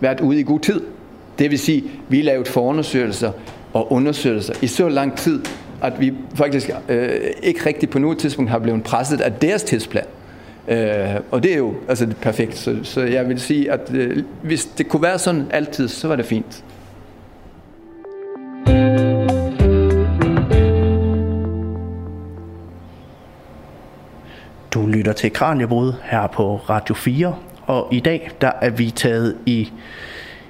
været 0.00 0.20
ude 0.20 0.40
i 0.40 0.42
god 0.42 0.60
tid. 0.60 0.80
Det 1.38 1.50
vil 1.50 1.58
sige, 1.58 1.84
vi 2.08 2.22
lavet 2.22 2.48
forundersøgelser 2.48 3.32
og 3.72 3.92
undersøgelser 3.92 4.54
i 4.62 4.66
så 4.66 4.88
lang 4.88 5.16
tid, 5.16 5.40
at 5.82 6.00
vi 6.00 6.12
faktisk 6.34 6.70
øh, 6.88 7.20
ikke 7.42 7.66
rigtig 7.66 7.90
på 7.90 7.98
noget 7.98 8.18
tidspunkt 8.18 8.50
har 8.50 8.58
blevet 8.58 8.82
presset 8.82 9.20
af 9.20 9.32
deres 9.32 9.62
tidsplan. 9.62 10.04
Øh, 10.68 11.20
og 11.30 11.42
det 11.42 11.52
er 11.52 11.56
jo 11.56 11.74
altså, 11.88 12.06
det 12.06 12.12
er 12.12 12.20
perfekt. 12.20 12.56
Så, 12.56 12.76
så 12.82 13.00
jeg 13.00 13.28
vil 13.28 13.40
sige, 13.40 13.72
at 13.72 13.94
øh, 13.94 14.24
hvis 14.42 14.64
det 14.64 14.88
kunne 14.88 15.02
være 15.02 15.18
sådan 15.18 15.46
altid, 15.50 15.88
så 15.88 16.08
var 16.08 16.16
det 16.16 16.24
fint. 16.24 16.64
Du 24.74 24.86
lytter 24.86 25.12
til 25.12 25.32
Kranjebrud 25.32 25.92
her 26.02 26.26
på 26.26 26.56
Radio 26.56 26.94
4, 26.94 27.34
og 27.66 27.88
i 27.92 28.00
dag 28.00 28.30
der 28.40 28.52
er 28.60 28.70
vi 28.70 28.90
taget 28.90 29.36
i 29.46 29.72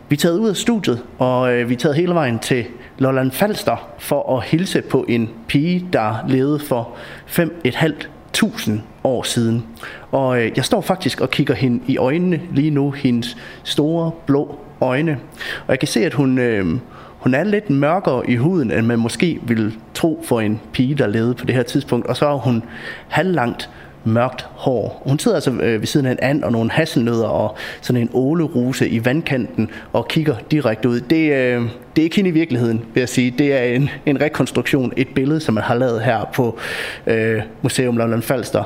vi 0.08 0.16
er 0.16 0.18
taget 0.18 0.38
ud 0.38 0.48
af 0.48 0.56
studiet, 0.56 1.02
og 1.18 1.52
øh, 1.52 1.68
vi 1.68 1.74
er 1.74 1.78
taget 1.78 1.96
hele 1.96 2.14
vejen 2.14 2.38
til 2.38 2.64
Lolland 2.98 3.30
Falster 3.30 3.90
for 3.98 4.36
at 4.36 4.44
hilse 4.44 4.82
på 4.82 5.04
en 5.08 5.30
pige, 5.48 5.88
der 5.92 6.14
levede 6.28 6.58
for 6.58 6.96
5,5 7.26 8.06
et 8.32 8.40
halvt 8.40 8.52
tusind 8.52 8.80
år 9.04 9.22
siden. 9.22 9.64
Og 10.10 10.42
øh, 10.42 10.52
jeg 10.56 10.64
står 10.64 10.80
faktisk 10.80 11.20
og 11.20 11.30
kigger 11.30 11.54
hende 11.54 11.80
i 11.86 11.96
øjnene 11.96 12.40
lige 12.52 12.70
nu, 12.70 12.90
hendes 12.90 13.36
store 13.64 14.10
blå 14.26 14.58
øjne. 14.80 15.18
Og 15.66 15.70
jeg 15.70 15.78
kan 15.78 15.88
se, 15.88 16.04
at 16.04 16.14
hun, 16.14 16.38
øh, 16.38 16.78
hun 17.18 17.34
er 17.34 17.44
lidt 17.44 17.70
mørkere 17.70 18.30
i 18.30 18.36
huden, 18.36 18.70
end 18.70 18.86
man 18.86 18.98
måske 18.98 19.40
ville 19.42 19.72
tro 19.94 20.22
for 20.24 20.40
en 20.40 20.60
pige, 20.72 20.94
der 20.94 21.06
levede 21.06 21.34
på 21.34 21.46
det 21.46 21.54
her 21.54 21.62
tidspunkt. 21.62 22.06
Og 22.06 22.16
så 22.16 22.26
er 22.26 22.38
hun 22.38 22.62
halvlangt 23.08 23.70
mørkt 24.04 24.46
hår. 24.50 25.02
Hun 25.06 25.18
sidder 25.18 25.34
altså 25.34 25.50
øh, 25.50 25.80
ved 25.80 25.86
siden 25.86 26.06
af 26.06 26.12
en 26.12 26.18
and 26.22 26.44
og 26.44 26.52
nogle 26.52 26.70
hasselnødder 26.70 27.26
og 27.26 27.56
sådan 27.80 28.02
en 28.02 28.10
åleruse 28.14 28.88
i 28.88 29.04
vandkanten 29.04 29.70
og 29.92 30.08
kigger 30.08 30.36
direkte 30.50 30.88
ud. 30.88 31.00
Det, 31.00 31.32
øh, 31.32 31.62
det 31.96 32.02
er 32.02 32.04
ikke 32.04 32.16
hende 32.16 32.30
i 32.30 32.32
virkeligheden, 32.32 32.84
vil 32.94 33.00
jeg 33.00 33.08
sige. 33.08 33.30
Det 33.30 33.52
er 33.52 33.62
en, 33.62 33.90
en 34.06 34.20
rekonstruktion, 34.20 34.92
et 34.96 35.08
billede, 35.14 35.40
som 35.40 35.54
man 35.54 35.64
har 35.64 35.74
lavet 35.74 36.02
her 36.02 36.30
på 36.34 36.58
øh, 37.06 37.42
Museum 37.62 37.96
Lolland 37.96 38.22
Falster. 38.22 38.64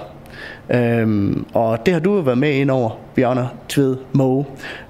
Øhm, 0.70 1.46
og 1.55 1.87
det 1.87 1.94
har 1.94 2.01
du 2.01 2.14
jo 2.14 2.20
været 2.20 2.38
med 2.38 2.53
ind 2.53 2.70
over, 2.70 2.90
Bjørn 3.14 3.46
Tved 3.68 3.96
Moe. 4.12 4.44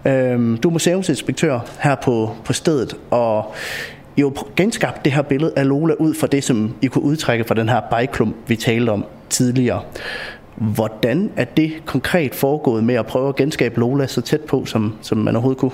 Øhm, 0.04 0.56
du 0.56 0.68
er 0.68 0.72
museumsinspektør 0.72 1.60
her 1.80 1.94
på, 1.94 2.30
på 2.44 2.52
stedet, 2.52 2.94
og 3.10 3.54
I 4.16 4.20
har 4.20 4.54
genskabt 4.56 5.04
det 5.04 5.12
her 5.12 5.22
billede 5.22 5.52
af 5.56 5.68
Lola 5.68 5.94
ud 5.98 6.14
fra 6.14 6.26
det, 6.26 6.44
som 6.44 6.74
I 6.82 6.86
kunne 6.86 7.04
udtrække 7.04 7.44
fra 7.44 7.54
den 7.54 7.68
her 7.68 7.80
bajklump, 7.90 8.36
vi 8.46 8.56
talte 8.56 8.90
om 8.90 9.04
tidligere. 9.30 9.82
Hvordan 10.56 11.30
er 11.36 11.44
det 11.44 11.72
konkret 11.86 12.34
foregået 12.34 12.84
med 12.84 12.94
at 12.94 13.06
prøve 13.06 13.28
at 13.28 13.36
genskabe 13.36 13.80
Lola 13.80 14.06
så 14.06 14.20
tæt 14.20 14.40
på, 14.40 14.64
som, 14.64 14.94
som 15.00 15.18
man 15.18 15.36
overhovedet 15.36 15.60
kunne? 15.60 15.70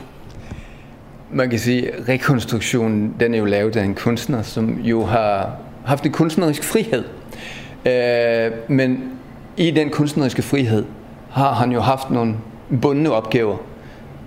Man 1.31 1.51
kan 1.51 1.59
sige, 1.59 1.93
at 1.93 2.09
rekonstruktionen 2.09 3.15
den 3.21 3.35
er 3.35 3.39
jo 3.39 3.45
lavet 3.45 3.77
af 3.77 3.85
en 3.85 3.95
kunstner, 3.95 4.43
som 4.43 4.81
jo 4.81 5.05
har 5.05 5.57
haft 5.85 6.07
en 6.07 6.13
kunstnerisk 6.13 6.65
frihed. 6.65 7.05
Øh, 7.87 8.53
men 8.69 9.05
i 9.57 9.71
den 9.71 9.91
kunstneriske 9.91 10.43
frihed 10.43 10.85
har 11.31 11.53
han 11.53 11.73
jo 11.73 11.81
haft 11.81 12.11
nogle 12.11 12.35
bundne 12.83 13.13
opgaver. 13.13 13.57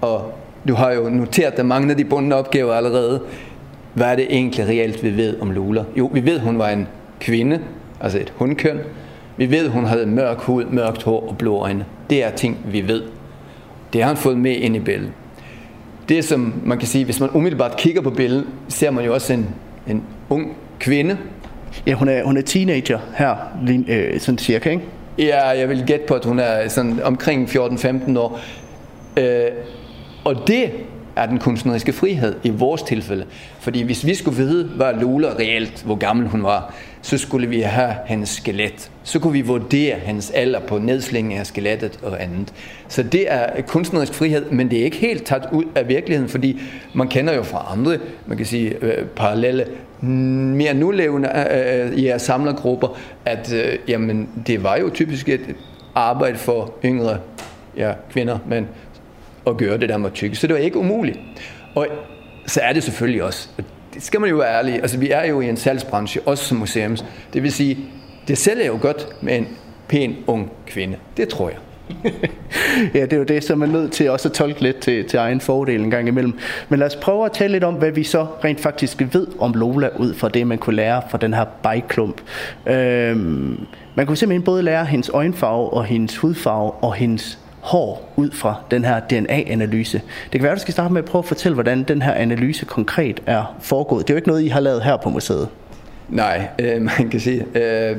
Og 0.02 0.34
du 0.68 0.74
har 0.74 0.91
jo 0.91 1.10
noteret, 1.10 1.54
at 1.54 1.65
mange 1.65 1.91
af 1.91 1.98
de 1.98 2.06
bundne 2.06 2.36
opgaver 2.36 2.74
allerede. 2.74 3.22
Hvad 3.94 4.08
er 4.08 4.15
det 4.15 4.26
egentlig 4.30 4.68
reelt, 4.68 5.04
vi 5.04 5.18
ved 5.18 5.41
om 5.41 5.52
Lola? 5.52 5.84
Jo, 5.98 6.10
vi 6.13 6.26
ved, 6.26 6.39
hun 6.39 6.60
var 6.60 6.70
en 6.70 6.88
kvinde, 7.20 7.60
altså 8.02 8.20
et 8.20 8.34
hundkøn. 8.36 8.80
Vi 9.38 9.52
ved, 9.52 9.69
hun 9.69 9.86
havde 9.86 10.06
mørk 10.06 10.38
hud, 10.38 10.65
mørkt 10.65 11.04
hår 11.04 11.28
og 11.30 11.38
blå 11.38 11.58
øjne. 11.58 11.86
Det 12.10 12.24
er 12.24 12.30
ting, 12.30 12.58
vi 12.71 12.88
ved. 12.88 13.04
Det 13.93 14.02
har 14.02 14.08
han 14.08 14.17
fået 14.17 14.38
med 14.38 14.56
ind 14.56 14.76
i 14.76 14.80
billedet. 14.80 15.12
Det 16.10 16.26
som 16.26 16.54
man 16.65 16.78
kan 16.78 16.88
sige, 16.88 17.06
hvis 17.06 17.19
man 17.19 17.30
umiddelbart 17.34 17.78
kigger 17.78 18.02
på 18.02 18.10
billedet, 18.10 18.45
ser 18.67 18.91
man 18.91 19.06
jo 19.06 19.13
også 19.13 19.34
en, 19.34 19.50
en 19.88 20.04
ung 20.30 20.58
kvinde, 20.80 21.17
Ja, 21.88 21.93
hun 21.93 22.08
er, 22.08 22.24
hun 22.24 22.38
er 22.38 22.41
teenager 22.41 23.00
her, 23.15 23.36
øh, 23.88 24.19
sådan 24.19 24.38
cirka, 24.38 24.69
ikke? 24.69 24.84
Ja, 25.17 25.48
jeg 25.48 25.69
vil 25.69 25.84
gætte 25.88 26.06
på, 26.08 26.13
at 26.13 26.26
hun 26.26 26.39
er 26.39 26.67
sådan 26.67 27.00
omkring 27.04 27.50
14-15 27.50 28.19
år. 28.19 28.39
Øh, 29.17 29.45
og 30.24 30.48
det 30.48 30.71
er 31.15 31.25
den 31.25 31.39
kunstneriske 31.39 31.93
frihed 31.93 32.36
i 32.43 32.49
vores 32.49 32.82
tilfælde. 32.82 33.25
Fordi 33.60 33.82
hvis 33.82 34.06
vi 34.06 34.15
skulle 34.15 34.38
vide, 34.38 34.63
hvad 34.65 34.93
Lola 34.93 35.28
reelt, 35.28 35.84
hvor 35.86 35.95
gammel 35.95 36.28
hun 36.28 36.43
var, 36.43 36.73
så 37.01 37.17
skulle 37.17 37.47
vi 37.47 37.62
have 37.62 37.95
hendes 38.06 38.30
skelet. 38.30 38.91
Så 39.04 39.19
kunne 39.19 39.34
vi 39.34 39.41
vurdere 39.41 39.95
hendes 39.95 40.32
alder 40.32 40.60
på 40.60 40.78
nedslingen 40.78 41.39
af 41.39 41.47
skelettet 41.47 41.99
og 42.04 42.23
andet. 42.23 42.54
Så 42.88 43.04
det 43.04 43.32
er 43.32 43.62
kunstnerisk 43.62 44.13
frihed, 44.13 44.45
men 44.51 44.71
det 44.71 44.80
er 44.80 44.84
ikke 44.84 44.97
helt 44.97 45.25
taget 45.25 45.43
ud 45.51 45.63
af 45.75 45.88
virkeligheden, 45.88 46.30
fordi 46.30 46.62
man 46.93 47.08
kender 47.08 47.34
jo 47.34 47.43
fra 47.43 47.65
andre, 47.71 47.97
man 48.25 48.38
kan 48.38 48.45
sige, 48.45 48.75
øh, 48.82 49.06
parallelle, 49.06 49.65
mere 50.01 50.73
nulevende 50.73 51.30
øh, 51.51 51.91
øh, 51.91 52.04
ja, 52.04 52.17
samlergrupper, 52.17 52.97
at 53.25 53.54
øh, 53.54 53.78
jamen, 53.88 54.30
det 54.47 54.63
var 54.63 54.78
jo 54.78 54.89
typisk 54.93 55.30
et 55.30 55.56
arbejde 55.95 56.38
for 56.38 56.73
yngre 56.86 57.17
ja, 57.78 57.93
kvinder, 58.12 58.38
men 58.47 58.67
at 59.48 59.58
gøre 59.58 59.78
det 59.78 59.90
der 59.90 59.98
med 59.98 60.12
tykke. 60.12 60.36
Så 60.36 60.48
det 60.48 60.54
var 60.54 60.62
ikke 60.62 60.78
umuligt. 60.78 61.20
Og 61.76 61.88
så 62.46 62.62
er 62.62 62.74
det 62.74 62.84
selvfølgelig 62.84 63.24
også, 63.24 63.50
det 63.94 64.04
skal 64.04 64.22
man 64.22 64.30
jo 64.30 64.36
være 64.36 64.58
ærlig, 64.58 64.74
altså 64.74 64.98
vi 64.98 65.12
er 65.12 65.26
jo 65.26 65.42
i 65.42 65.50
en 65.50 65.58
salgsbranche, 65.58 66.22
også 66.26 66.44
som 66.44 66.58
museums. 66.58 67.06
Det 67.34 67.44
vil 67.44 67.52
sige, 67.52 67.78
det 68.28 68.38
sælger 68.38 68.66
jo 68.66 68.78
godt 68.82 69.08
med 69.22 69.38
en 69.38 69.48
pæn 69.88 70.16
ung 70.28 70.52
kvinde. 70.68 70.98
Det 71.18 71.30
tror 71.30 71.50
jeg. 71.50 71.58
ja, 72.96 73.02
det 73.02 73.14
er 73.14 73.18
jo 73.18 73.24
det, 73.24 73.44
som 73.44 73.60
man 73.60 73.70
er 73.70 73.74
nødt 73.74 73.92
til 73.92 74.10
også 74.10 74.28
at 74.28 74.34
tolke 74.34 74.62
lidt 74.62 74.80
til, 74.80 75.06
til 75.06 75.18
egen 75.18 75.42
fordel 75.42 75.82
en 75.82 75.92
gang 75.92 76.08
imellem. 76.08 76.40
Men 76.70 76.80
lad 76.80 76.88
os 76.88 76.96
prøve 76.96 77.26
at 77.26 77.32
tale 77.32 77.52
lidt 77.52 77.64
om, 77.64 77.74
hvad 77.74 77.92
vi 77.92 78.04
så 78.04 78.28
rent 78.44 78.60
faktisk 78.60 79.04
ved 79.14 79.28
om 79.40 79.54
Lola, 79.54 79.90
ud 79.98 80.14
fra 80.14 80.30
det, 80.30 80.48
man 80.48 80.58
kunne 80.58 80.76
lære 80.76 81.02
fra 81.10 81.18
den 81.18 81.34
her 81.34 81.46
bajklump. 81.64 82.22
Øhm, 82.68 83.66
man 83.96 84.06
kunne 84.06 84.18
simpelthen 84.18 84.44
både 84.44 84.64
lære 84.64 84.86
hendes 84.86 85.10
øjenfarve 85.10 85.74
og 85.74 85.86
hendes 85.86 86.18
hudfarve 86.18 86.72
og 86.72 86.94
hendes 86.94 87.40
hår 87.65 88.13
ud 88.15 88.32
fra 88.32 88.56
den 88.71 88.86
her 88.86 88.99
DNA-analyse. 88.99 90.01
Det 90.23 90.32
kan 90.32 90.43
være, 90.43 90.51
at 90.51 90.58
du 90.58 90.62
skal 90.62 90.73
starte 90.73 90.93
med 90.93 91.01
at 91.01 91.10
prøve 91.10 91.19
at 91.19 91.25
fortælle, 91.25 91.54
hvordan 91.54 91.84
den 91.84 92.01
her 92.01 92.13
analyse 92.13 92.65
konkret 92.65 93.21
er 93.25 93.56
foregået. 93.60 94.08
Det 94.08 94.13
er 94.13 94.15
jo 94.15 94.17
ikke 94.17 94.28
noget, 94.28 94.41
I 94.41 94.47
har 94.47 94.60
lavet 94.60 94.84
her 94.84 94.97
på 94.97 95.10
museet. 95.10 95.49
Nej, 96.10 96.47
øh, 96.60 96.82
man 96.99 97.10
kan 97.12 97.19
sige, 97.19 97.45
øh, 97.56 97.97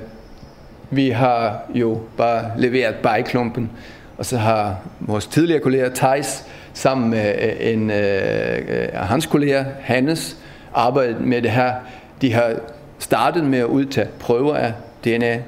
vi 0.90 1.10
har 1.10 1.62
jo 1.74 2.00
bare 2.16 2.50
leveret 2.58 2.94
bajklumpen, 2.94 3.70
og 4.18 4.26
så 4.26 4.36
har 4.38 4.76
vores 5.00 5.26
tidligere 5.26 5.60
kollega 5.60 5.88
Thijs 5.94 6.44
sammen 6.72 7.10
med 7.10 7.34
øh, 7.42 7.72
en 7.72 7.90
øh, 7.90 8.58
øh, 8.68 8.88
hans 8.94 9.26
kollega 9.26 9.64
Hannes 9.80 10.36
arbejdet 10.74 11.20
med 11.20 11.42
det 11.42 11.50
her. 11.50 11.74
De 12.20 12.32
har 12.32 12.54
startet 12.98 13.44
med 13.44 13.58
at 13.58 13.64
udtage 13.64 14.08
prøver 14.20 14.54
af 14.54 14.72
DNA, 15.04 15.38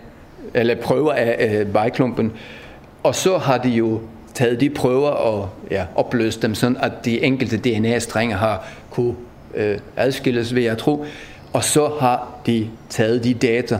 eller 0.54 0.74
prøver 0.74 1.12
af 1.12 1.58
øh, 1.60 1.72
bajklumpen, 1.72 2.32
og 3.08 3.14
så 3.14 3.38
har 3.38 3.58
de 3.58 3.68
jo 3.68 4.00
taget 4.34 4.60
de 4.60 4.70
prøver 4.70 5.08
og 5.08 5.48
ja, 5.70 5.84
opløst 5.94 6.42
dem, 6.42 6.54
sådan 6.54 6.76
at 6.76 6.92
de 7.04 7.22
enkelte 7.22 7.56
DNA-strenge 7.56 8.34
har 8.34 8.68
kunne 8.90 9.14
øh, 9.54 9.78
adskilles, 9.96 10.54
ved 10.54 10.62
jeg 10.62 10.78
tro. 10.78 11.04
Og 11.52 11.64
så 11.64 11.90
har 12.00 12.28
de 12.46 12.70
taget 12.88 13.24
de 13.24 13.34
data 13.34 13.78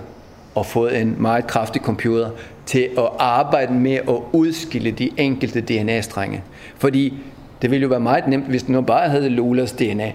og 0.55 0.67
fået 0.67 1.01
en 1.01 1.14
meget 1.19 1.47
kraftig 1.47 1.83
computer 1.83 2.31
til 2.67 2.88
at 2.99 3.09
arbejde 3.19 3.73
med 3.73 3.95
at 3.95 4.17
udskille 4.33 4.91
de 4.91 5.11
enkelte 5.17 5.61
DNA-strenge. 5.61 6.43
Fordi 6.79 7.14
det 7.62 7.71
ville 7.71 7.83
jo 7.83 7.88
være 7.88 8.01
meget 8.01 8.29
nemt, 8.29 8.47
hvis 8.47 8.62
den 8.62 8.73
nu 8.73 8.81
bare 8.81 9.09
havde 9.09 9.29
Lolas 9.29 9.73
DNA. 9.73 10.12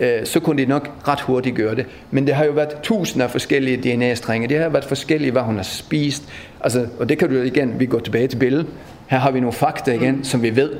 Øh, 0.00 0.26
så 0.26 0.40
kunne 0.40 0.62
de 0.62 0.68
nok 0.68 0.90
ret 1.08 1.20
hurtigt 1.20 1.56
gøre 1.56 1.74
det. 1.74 1.86
Men 2.10 2.26
det 2.26 2.34
har 2.34 2.44
jo 2.44 2.52
været 2.52 2.68
tusinder 2.82 3.26
af 3.26 3.30
forskellige 3.30 3.76
DNA-strenge. 3.76 4.48
Det 4.48 4.58
har 4.58 4.68
været 4.68 4.84
forskellige, 4.84 5.30
hvad 5.32 5.42
hun 5.42 5.56
har 5.56 5.62
spist. 5.62 6.22
Altså, 6.60 6.86
og 6.98 7.08
det 7.08 7.18
kan 7.18 7.28
du 7.28 7.34
igen, 7.42 7.80
vi 7.80 7.86
går 7.86 7.98
tilbage 7.98 8.28
til 8.28 8.36
billedet. 8.36 8.66
Her 9.06 9.18
har 9.18 9.30
vi 9.30 9.40
nogle 9.40 9.52
fakta 9.52 9.92
igen, 9.92 10.24
som 10.24 10.42
vi 10.42 10.56
ved. 10.56 10.70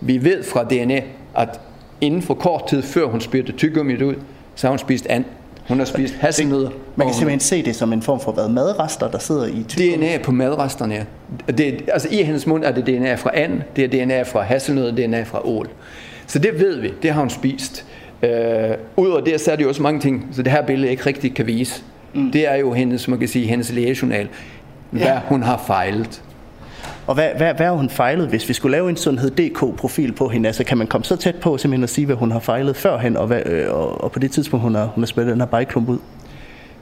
Vi 0.00 0.24
ved 0.24 0.44
fra 0.44 0.64
DNA, 0.64 1.00
at 1.36 1.60
inden 2.00 2.22
for 2.22 2.34
kort 2.34 2.68
tid, 2.68 2.82
før 2.82 3.06
hun 3.06 3.20
spyttede 3.20 3.56
tyggummit 3.56 4.02
ud, 4.02 4.14
så 4.54 4.66
har 4.66 4.70
hun 4.70 4.78
spist 4.78 5.06
and. 5.06 5.24
Hun 5.68 5.78
har 5.78 5.84
spist 5.84 6.14
hasselnødder. 6.14 6.70
Man 6.96 7.06
kan 7.06 7.14
simpelthen 7.14 7.40
se 7.40 7.62
det 7.62 7.76
som 7.76 7.92
en 7.92 8.02
form 8.02 8.20
for 8.20 8.32
hvad, 8.32 8.48
madrester, 8.48 9.10
der 9.10 9.18
sidder 9.18 9.46
i 9.46 9.64
tyggegummi? 9.68 10.06
DNA 10.06 10.18
på 10.22 10.32
madresterne, 10.32 10.94
ja. 10.94 11.52
Det, 11.52 11.84
altså 11.92 12.08
i 12.10 12.22
hendes 12.22 12.46
mund 12.46 12.64
er 12.64 12.72
det 12.72 12.86
DNA 12.86 13.14
fra 13.14 13.30
and, 13.34 13.62
det 13.76 13.84
er 13.84 14.04
DNA 14.04 14.22
fra 14.22 14.42
hasselnødder, 14.42 15.06
DNA 15.06 15.22
fra 15.22 15.46
ål. 15.46 15.68
Så 16.26 16.38
det 16.38 16.60
ved 16.60 16.80
vi, 16.80 16.92
det 17.02 17.10
har 17.10 17.20
hun 17.20 17.30
spist. 17.30 17.84
Øh, 18.22 18.76
Udover 18.96 19.20
det, 19.20 19.40
så 19.40 19.52
er 19.52 19.56
det 19.56 19.62
jo 19.62 19.68
også 19.68 19.82
mange 19.82 20.00
ting, 20.00 20.28
så 20.32 20.42
det 20.42 20.52
her 20.52 20.62
billede 20.62 20.90
ikke 20.90 21.06
rigtig 21.06 21.34
kan 21.34 21.46
vise. 21.46 21.82
Mm. 22.14 22.32
Det 22.32 22.48
er 22.48 22.54
jo 22.54 22.72
hendes, 22.72 23.08
man 23.08 23.18
kan 23.18 23.28
sige, 23.28 23.46
hendes 23.46 23.72
lægejournal, 23.72 24.28
hvad 24.90 25.02
ja. 25.02 25.20
hun 25.26 25.42
har 25.42 25.62
fejlet. 25.66 26.22
Og 27.06 27.14
hvad, 27.14 27.28
hvad, 27.36 27.54
hvad 27.54 27.66
har 27.66 27.72
hun 27.72 27.90
fejlet, 27.90 28.28
hvis 28.28 28.48
vi 28.48 28.54
skulle 28.54 28.72
lave 28.72 28.90
en 28.90 28.96
sundhed 28.96 29.30
DK-profil 29.30 30.12
på 30.12 30.28
hende? 30.28 30.46
Altså 30.46 30.64
kan 30.64 30.78
man 30.78 30.86
komme 30.86 31.04
så 31.04 31.16
tæt 31.16 31.34
på 31.34 31.58
simpelthen 31.58 31.84
at 31.84 31.90
sige, 31.90 32.06
hvad 32.06 32.16
hun 32.16 32.30
har 32.30 32.38
fejlet 32.38 32.76
førhen, 32.76 33.16
og, 33.16 33.26
hvad, 33.26 33.42
øh, 33.46 33.74
og, 33.74 34.04
og 34.04 34.12
på 34.12 34.18
det 34.18 34.30
tidspunkt, 34.30 34.62
hun 34.62 34.74
har, 34.74 34.84
hun 34.84 35.02
har 35.02 35.06
spillet 35.06 35.32
den 35.32 35.40
her 35.40 35.46
bajklump 35.46 35.88
ud? 35.88 35.98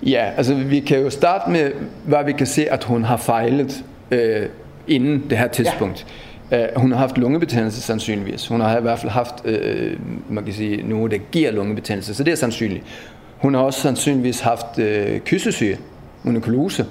Ja, 0.02 0.30
altså 0.36 0.54
vi 0.54 0.80
kan 0.80 1.00
jo 1.00 1.10
starte 1.10 1.50
med, 1.50 1.70
hvad 2.04 2.24
vi 2.24 2.32
kan 2.32 2.46
se, 2.46 2.72
at 2.72 2.84
hun 2.84 3.04
har 3.04 3.16
fejlet 3.16 3.84
øh, 4.10 4.46
inden 4.88 5.24
det 5.30 5.38
her 5.38 5.48
tidspunkt. 5.48 6.06
Ja. 6.08 6.25
Uh, 6.52 6.80
hun 6.80 6.92
har 6.92 6.98
haft 6.98 7.18
lungebetændelse 7.18 7.80
sandsynligvis. 7.80 8.48
Hun 8.48 8.60
har 8.60 8.78
i 8.78 8.82
hvert 8.82 8.98
fald 8.98 9.12
haft, 9.12 9.34
øh, 9.44 9.96
man 10.30 10.44
kan 10.44 10.52
sige, 10.52 10.88
noget, 10.88 11.12
der 11.12 11.18
giver 11.32 11.50
lungebetændelse, 11.50 12.14
så 12.14 12.24
det 12.24 12.32
er 12.32 12.36
sandsynligt. 12.36 12.84
Hun 13.38 13.54
har 13.54 13.60
også 13.60 13.80
sandsynligvis 13.80 14.40
haft 14.40 14.78
øh, 14.78 15.20
kyssesyge, 15.20 15.78
monokulose, 16.22 16.86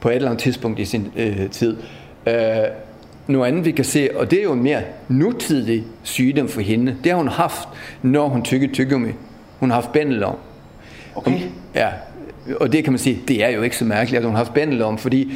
på 0.00 0.08
et 0.08 0.14
eller 0.14 0.28
andet 0.28 0.42
tidspunkt 0.42 0.78
i 0.78 0.84
sin 0.84 1.12
øh, 1.16 1.50
tid. 1.50 1.76
Øh, 2.26 2.34
noget 3.26 3.48
andet, 3.48 3.64
vi 3.64 3.70
kan 3.70 3.84
se, 3.84 4.08
og 4.16 4.30
det 4.30 4.38
er 4.38 4.42
jo 4.42 4.52
en 4.52 4.62
mere 4.62 4.82
nutidig 5.08 5.84
sygdom 6.02 6.48
for 6.48 6.60
hende, 6.60 6.96
det 7.04 7.12
har 7.12 7.18
hun 7.18 7.28
haft, 7.28 7.68
når 8.02 8.28
hun 8.28 8.42
tykker 8.42 8.68
tyggegummi. 8.72 9.10
Hun 9.60 9.70
har 9.70 9.74
haft 9.74 9.92
bændelom. 9.92 10.36
Okay. 11.14 11.40
Ja, 11.74 11.88
og 12.60 12.72
det 12.72 12.84
kan 12.84 12.92
man 12.92 12.98
sige, 12.98 13.18
det 13.28 13.44
er 13.44 13.48
jo 13.48 13.62
ikke 13.62 13.76
så 13.76 13.84
mærkeligt, 13.84 14.18
at 14.18 14.24
hun 14.24 14.34
har 14.34 14.44
haft 14.44 14.54
bændelom, 14.54 14.98
fordi 14.98 15.32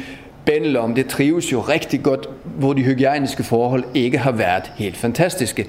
bændelom, 0.49 0.95
det 0.95 1.07
trives 1.07 1.51
jo 1.51 1.59
rigtig 1.59 2.03
godt, 2.03 2.29
hvor 2.43 2.73
de 2.73 2.81
hygiejniske 2.81 3.43
forhold 3.43 3.83
ikke 3.93 4.17
har 4.17 4.31
været 4.31 4.71
helt 4.75 4.97
fantastiske. 4.97 5.65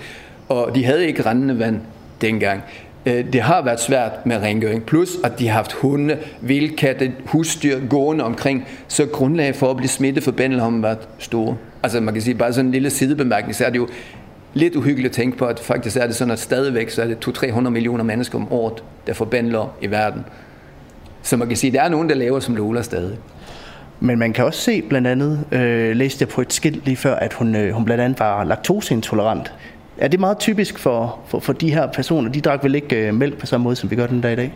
Og 0.48 0.74
de 0.74 0.84
havde 0.84 1.06
ikke 1.06 1.26
rendende 1.26 1.58
vand 1.58 1.80
dengang. 2.20 2.62
Øh, 3.06 3.32
det 3.32 3.40
har 3.40 3.62
været 3.62 3.80
svært 3.80 4.26
med 4.26 4.36
rengøring, 4.36 4.84
plus 4.84 5.10
at 5.24 5.38
de 5.38 5.48
har 5.48 5.54
haft 5.54 5.72
hunde, 5.72 6.18
vildkatte, 6.40 7.12
husdyr 7.26 7.78
gående 7.88 8.24
omkring, 8.24 8.68
så 8.88 9.06
grundlaget 9.06 9.56
for 9.56 9.70
at 9.70 9.76
blive 9.76 9.88
smittet 9.88 10.24
for 10.24 10.32
bændelom 10.32 10.74
har 10.74 10.80
været 10.82 11.08
store. 11.18 11.56
Altså 11.82 12.00
man 12.00 12.14
kan 12.14 12.22
sige, 12.22 12.34
bare 12.34 12.52
sådan 12.52 12.66
en 12.66 12.72
lille 12.72 12.90
sidebemærkning, 12.90 13.54
så 13.54 13.64
er 13.64 13.70
det 13.70 13.78
jo 13.78 13.88
lidt 14.54 14.76
uhyggeligt 14.76 15.10
at 15.10 15.16
tænke 15.16 15.38
på, 15.38 15.44
at 15.44 15.60
faktisk 15.60 15.96
er 15.96 16.06
det 16.06 16.16
sådan, 16.16 16.32
at 16.32 16.38
stadigvæk 16.38 16.90
så 16.90 17.02
er 17.02 17.06
det 17.06 17.28
200-300 17.28 17.60
millioner 17.60 18.04
mennesker 18.04 18.38
om 18.38 18.52
året, 18.52 18.84
der 19.06 19.12
får 19.12 19.24
i 19.82 19.86
verden. 19.86 20.24
Så 21.22 21.36
man 21.36 21.48
kan 21.48 21.56
sige, 21.56 21.68
at 21.68 21.74
der 21.74 21.82
er 21.82 21.88
nogen, 21.88 22.08
der 22.08 22.14
laver 22.14 22.40
som 22.40 22.56
Lola 22.56 22.82
stadig. 22.82 23.18
Men 24.00 24.18
man 24.18 24.32
kan 24.32 24.44
også 24.44 24.60
se 24.60 24.82
blandt 24.82 25.06
andet, 25.06 25.44
øh, 25.52 25.96
læste 25.96 26.22
jeg 26.22 26.28
på 26.28 26.40
et 26.40 26.52
skilt 26.52 26.84
lige 26.84 26.96
før, 26.96 27.14
at 27.14 27.32
hun, 27.32 27.56
øh, 27.56 27.72
hun 27.72 27.84
blandt 27.84 28.02
andet 28.02 28.18
var 28.20 28.44
laktoseintolerant. 28.44 29.52
Er 29.98 30.08
det 30.08 30.20
meget 30.20 30.38
typisk 30.38 30.78
for, 30.78 31.18
for, 31.26 31.40
for 31.40 31.52
de 31.52 31.74
her 31.74 31.86
personer? 31.86 32.30
De 32.30 32.40
drak 32.40 32.64
vel 32.64 32.74
ikke 32.74 32.96
øh, 32.96 33.14
mælk 33.14 33.38
på 33.38 33.46
samme 33.46 33.64
måde, 33.64 33.76
som 33.76 33.90
vi 33.90 33.96
gør 33.96 34.06
den 34.06 34.20
dag 34.20 34.32
i 34.32 34.36
dag? 34.36 34.54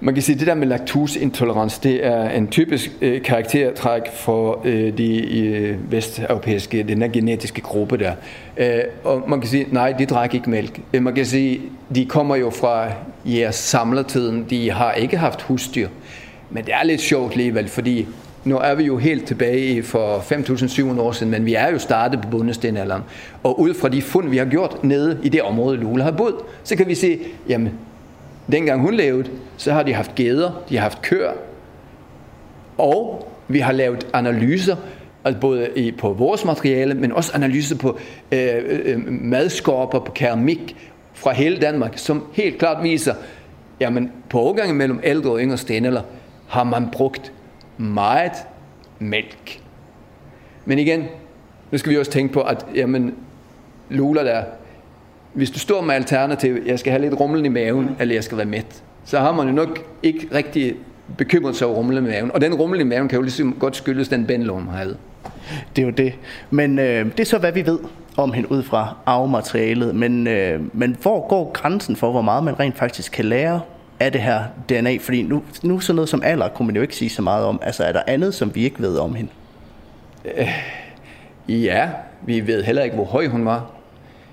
Man 0.00 0.14
kan 0.14 0.22
sige, 0.22 0.34
at 0.34 0.40
det 0.40 0.46
der 0.46 0.54
med 0.54 0.66
laktoseintolerans, 0.66 1.78
det 1.78 2.06
er 2.06 2.30
en 2.30 2.48
typisk 2.48 2.90
øh, 3.00 3.22
karaktertræk 3.22 4.02
for 4.14 4.62
øh, 4.64 4.98
de 4.98 5.38
øh, 5.38 5.92
vesteuropæiske, 5.92 6.82
den 6.82 7.00
der 7.00 7.08
genetiske 7.08 7.60
gruppe 7.60 7.98
der. 7.98 8.12
Øh, 8.56 8.80
og 9.04 9.24
man 9.28 9.40
kan 9.40 9.50
sige, 9.50 9.66
nej, 9.70 9.92
de 9.92 10.06
drak 10.06 10.34
ikke 10.34 10.50
mælk. 10.50 10.80
Øh, 10.94 11.02
man 11.02 11.14
kan 11.14 11.26
sige, 11.26 11.60
de 11.94 12.06
kommer 12.06 12.36
jo 12.36 12.50
fra 12.50 12.86
jeres 13.24 13.54
samlertiden, 13.54 14.46
de 14.50 14.70
har 14.70 14.92
ikke 14.92 15.16
haft 15.16 15.42
husdyr. 15.42 15.88
Men 16.50 16.64
det 16.64 16.74
er 16.74 16.84
lidt 16.84 17.00
sjovt 17.00 17.32
alligevel, 17.32 17.68
fordi 17.68 18.06
nu 18.48 18.58
er 18.58 18.74
vi 18.74 18.84
jo 18.84 18.96
helt 18.96 19.26
tilbage 19.26 19.82
for 19.82 20.18
5.700 20.18 21.00
år 21.00 21.12
siden, 21.12 21.30
men 21.30 21.46
vi 21.46 21.54
er 21.54 21.70
jo 21.70 21.78
startet 21.78 22.20
på 22.20 22.28
bundestenalderen. 22.28 23.02
Og 23.42 23.60
ud 23.60 23.74
fra 23.74 23.88
de 23.88 24.02
fund, 24.02 24.28
vi 24.28 24.36
har 24.36 24.44
gjort 24.44 24.84
nede 24.84 25.18
i 25.22 25.28
det 25.28 25.42
område, 25.42 25.76
Lula 25.76 26.04
har 26.04 26.10
boet, 26.10 26.34
så 26.64 26.76
kan 26.76 26.88
vi 26.88 26.94
se, 26.94 27.20
jamen, 27.48 27.72
dengang 28.52 28.80
hun 28.80 28.94
levede, 28.94 29.28
så 29.56 29.72
har 29.72 29.82
de 29.82 29.94
haft 29.94 30.14
geder, 30.14 30.62
de 30.68 30.76
har 30.76 30.82
haft 30.82 31.02
køer, 31.02 31.32
og 32.78 33.28
vi 33.48 33.58
har 33.58 33.72
lavet 33.72 34.06
analyser, 34.12 34.76
altså 35.24 35.40
både 35.40 35.68
i, 35.76 35.92
på 35.92 36.12
vores 36.12 36.44
materiale, 36.44 36.94
men 36.94 37.12
også 37.12 37.32
analyser 37.34 37.76
på 37.76 37.98
øh, 38.32 38.48
øh, 38.54 38.80
øh 38.84 39.02
madskorper, 39.08 39.98
på 39.98 40.12
keramik 40.12 40.76
fra 41.14 41.32
hele 41.32 41.58
Danmark, 41.58 41.98
som 41.98 42.24
helt 42.32 42.58
klart 42.58 42.82
viser, 42.82 43.14
jamen 43.80 44.12
på 44.30 44.40
overgangen 44.40 44.76
mellem 44.76 45.00
ældre 45.04 45.30
og 45.30 45.40
yngre 45.40 45.56
stenalder 45.56 46.02
har 46.48 46.64
man 46.64 46.88
brugt 46.92 47.32
meget 47.78 48.32
mælk. 48.98 49.60
Men 50.64 50.78
igen, 50.78 51.04
nu 51.70 51.78
skal 51.78 51.92
vi 51.92 51.98
også 51.98 52.10
tænke 52.10 52.34
på, 52.34 52.40
at 52.40 52.66
jamen, 52.74 53.14
Lula 53.88 54.24
der, 54.24 54.42
hvis 55.32 55.50
du 55.50 55.58
står 55.58 55.82
med 55.82 55.94
alternativ, 55.94 56.58
jeg 56.66 56.78
skal 56.78 56.90
have 56.92 57.02
lidt 57.02 57.20
rumlen 57.20 57.44
i 57.44 57.48
maven, 57.48 57.96
eller 58.00 58.14
jeg 58.14 58.24
skal 58.24 58.38
være 58.38 58.46
mæt, 58.46 58.82
så 59.04 59.18
har 59.18 59.32
man 59.32 59.46
jo 59.46 59.52
nok 59.52 59.78
ikke 60.02 60.28
rigtig 60.34 60.74
bekymret 61.16 61.56
sig 61.56 61.66
over 61.66 61.76
rumlen 61.76 62.04
i 62.04 62.08
maven. 62.08 62.32
Og 62.32 62.40
den 62.40 62.54
rumlen 62.54 62.80
i 62.80 62.84
maven 62.84 63.08
kan 63.08 63.16
jo 63.16 63.22
ligesom 63.22 63.56
godt 63.60 63.76
skyldes 63.76 64.08
den 64.08 64.26
bændelov, 64.26 64.56
hun 64.60 64.68
havde. 64.68 64.96
Det 65.76 65.82
er 65.82 65.86
jo 65.86 65.92
det. 65.92 66.14
Men 66.50 66.78
øh, 66.78 67.06
det 67.06 67.20
er 67.20 67.24
så, 67.24 67.38
hvad 67.38 67.52
vi 67.52 67.66
ved 67.66 67.78
om 68.16 68.32
hende 68.32 68.52
ud 68.52 68.62
fra 68.62 68.96
arvematerialet. 69.06 69.94
Men, 69.94 70.26
øh, 70.26 70.60
men 70.72 70.96
hvor 71.02 71.28
går 71.28 71.52
grænsen 71.52 71.96
for, 71.96 72.10
hvor 72.10 72.22
meget 72.22 72.44
man 72.44 72.60
rent 72.60 72.76
faktisk 72.78 73.12
kan 73.12 73.24
lære 73.24 73.60
af 74.00 74.12
det 74.12 74.20
her 74.20 74.44
DNA? 74.68 74.96
Fordi 75.00 75.22
nu, 75.22 75.42
nu 75.62 75.80
sådan 75.80 75.94
noget 75.94 76.08
som 76.08 76.22
alder 76.24 76.48
kunne 76.48 76.66
man 76.66 76.76
jo 76.76 76.82
ikke 76.82 76.96
sige 76.96 77.10
så 77.10 77.22
meget 77.22 77.44
om. 77.44 77.60
Altså 77.62 77.84
er 77.84 77.92
der 77.92 78.02
andet, 78.06 78.34
som 78.34 78.54
vi 78.54 78.64
ikke 78.64 78.80
ved 78.80 78.98
om 78.98 79.14
hende? 79.14 79.30
Øh, 80.24 81.64
ja, 81.64 81.88
vi 82.22 82.46
ved 82.46 82.64
heller 82.64 82.82
ikke, 82.82 82.96
hvor 82.96 83.04
høj 83.04 83.26
hun 83.26 83.44
var. 83.44 83.70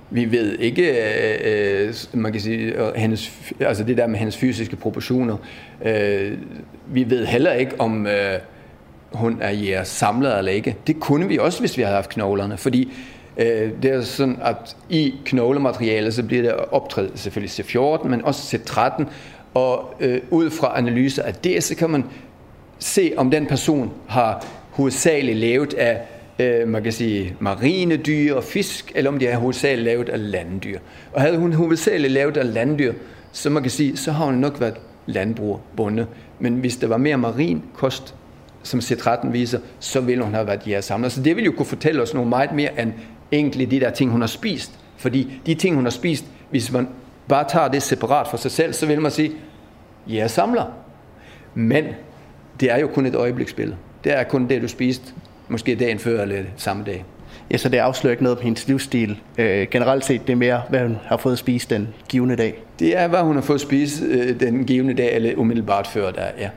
Vi 0.09 0.31
ved 0.31 0.59
ikke, 0.59 0.91
øh, 0.91 1.87
øh 1.87 1.93
man 2.13 2.31
kan 2.31 2.41
sige, 2.41 2.59
øh, 2.59 2.95
hendes, 2.95 3.31
altså 3.59 3.83
det 3.83 3.97
der 3.97 4.07
med 4.07 4.19
hendes 4.19 4.37
fysiske 4.37 4.75
proportioner. 4.75 5.37
Øh, 5.85 6.37
vi 6.87 7.09
ved 7.09 7.25
heller 7.25 7.53
ikke, 7.53 7.71
om 7.79 8.07
øh, 8.07 8.39
hun 9.13 9.37
er 9.41 9.49
jeres 9.49 9.87
samler 9.87 10.37
eller 10.37 10.51
ikke. 10.51 10.75
Det 10.87 10.99
kunne 10.99 11.27
vi 11.27 11.37
også, 11.37 11.59
hvis 11.59 11.77
vi 11.77 11.81
havde 11.81 11.95
haft 11.95 12.09
knoglerne, 12.09 12.57
fordi 12.57 12.93
øh, 13.37 13.71
det 13.83 13.91
er 13.91 14.01
sådan, 14.01 14.37
at 14.43 14.75
i 14.89 15.13
knoglematerialet, 15.25 16.13
så 16.13 16.23
bliver 16.23 16.43
der 16.43 16.53
optrædet 16.53 17.19
selvfølgelig 17.19 17.65
C14, 17.65 18.07
men 18.07 18.25
også 18.25 18.57
C13, 18.57 19.03
og 19.55 19.93
øh, 19.99 20.21
ud 20.31 20.49
fra 20.49 20.77
analyser 20.77 21.23
af 21.23 21.33
det, 21.33 21.63
så 21.63 21.75
kan 21.75 21.89
man 21.89 22.03
se, 22.79 23.13
om 23.17 23.31
den 23.31 23.45
person 23.45 23.91
har 24.07 24.45
hovedsageligt 24.71 25.37
lavet 25.37 25.73
af 25.73 26.01
øh, 26.39 26.67
man 26.67 26.83
kan 26.83 26.91
sige, 26.91 27.35
marine 27.39 27.97
dyr 27.97 28.35
og 28.35 28.43
fisk, 28.43 28.91
eller 28.95 29.11
om 29.11 29.19
de 29.19 29.27
er 29.27 29.37
hovedsageligt 29.37 29.85
lavet 29.85 30.09
af 30.09 30.31
landdyr. 30.31 30.79
Og 31.13 31.21
havde 31.21 31.37
hun 31.37 31.53
hovedsageligt 31.53 32.13
lavet 32.13 32.37
af 32.37 32.53
landdyr, 32.53 32.93
så 33.31 33.49
man 33.49 33.63
kan 33.63 33.71
sige, 33.71 33.97
så 33.97 34.11
har 34.11 34.25
hun 34.25 34.33
nok 34.33 34.59
været 34.59 34.75
landbrugerbunde. 35.05 36.07
Men 36.39 36.53
hvis 36.53 36.77
der 36.77 36.87
var 36.87 36.97
mere 36.97 37.17
marin 37.17 37.63
kost, 37.73 38.15
som 38.63 38.79
C13 38.79 39.27
viser, 39.27 39.59
så 39.79 40.01
ville 40.01 40.23
hun 40.23 40.33
have 40.33 40.47
været 40.47 40.83
samler. 40.83 41.09
Så 41.09 41.21
det 41.21 41.35
vil 41.35 41.45
jo 41.45 41.51
kunne 41.51 41.65
fortælle 41.65 42.01
os 42.01 42.13
noget 42.13 42.29
meget 42.29 42.51
mere 42.51 42.81
end 42.81 42.93
egentlig 43.31 43.71
de 43.71 43.79
der 43.79 43.89
ting, 43.89 44.11
hun 44.11 44.21
har 44.21 44.27
spist. 44.27 44.71
Fordi 44.97 45.41
de 45.45 45.53
ting, 45.53 45.75
hun 45.75 45.83
har 45.83 45.91
spist, 45.91 46.25
hvis 46.49 46.71
man 46.71 46.87
bare 47.27 47.45
tager 47.49 47.67
det 47.67 47.83
separat 47.83 48.27
for 48.27 48.37
sig 48.37 48.51
selv, 48.51 48.73
så 48.73 48.85
vil 48.85 49.01
man 49.01 49.11
sige, 49.11 49.31
samler. 50.27 50.65
Men 51.53 51.85
det 52.59 52.71
er 52.71 52.77
jo 52.77 52.87
kun 52.87 53.05
et 53.05 53.15
øjebliksbillede. 53.15 53.77
Det 54.03 54.13
er 54.13 54.23
kun 54.23 54.47
det, 54.49 54.61
du 54.61 54.67
spiste 54.67 55.13
måske 55.47 55.75
dagen 55.75 55.99
før 55.99 56.21
eller 56.21 56.43
samme 56.57 56.83
dag. 56.83 57.05
Ja, 57.51 57.57
så 57.57 57.69
det 57.69 57.77
afslører 57.77 58.11
ikke 58.11 58.23
noget 58.23 58.37
på 58.37 58.43
hendes 58.43 58.67
livsstil. 58.67 59.19
Øh, 59.37 59.67
generelt 59.71 60.05
set, 60.05 60.27
det 60.27 60.33
er 60.33 60.37
mere, 60.37 60.61
hvad 60.69 60.79
hun 60.79 60.97
har 61.05 61.17
fået 61.17 61.33
at 61.33 61.39
spise 61.39 61.69
den 61.69 61.87
givende 62.09 62.35
dag. 62.35 62.63
Det 62.79 62.97
er, 62.97 63.07
hvad 63.07 63.19
hun 63.19 63.35
har 63.35 63.41
fået 63.41 63.57
at 63.57 63.61
spise 63.61 64.05
øh, 64.05 64.39
den 64.39 64.65
givende 64.65 64.93
dag, 64.93 65.15
eller 65.15 65.35
umiddelbart 65.35 65.87
før 65.87 66.11
der, 66.11 66.25
ja. 66.39 66.49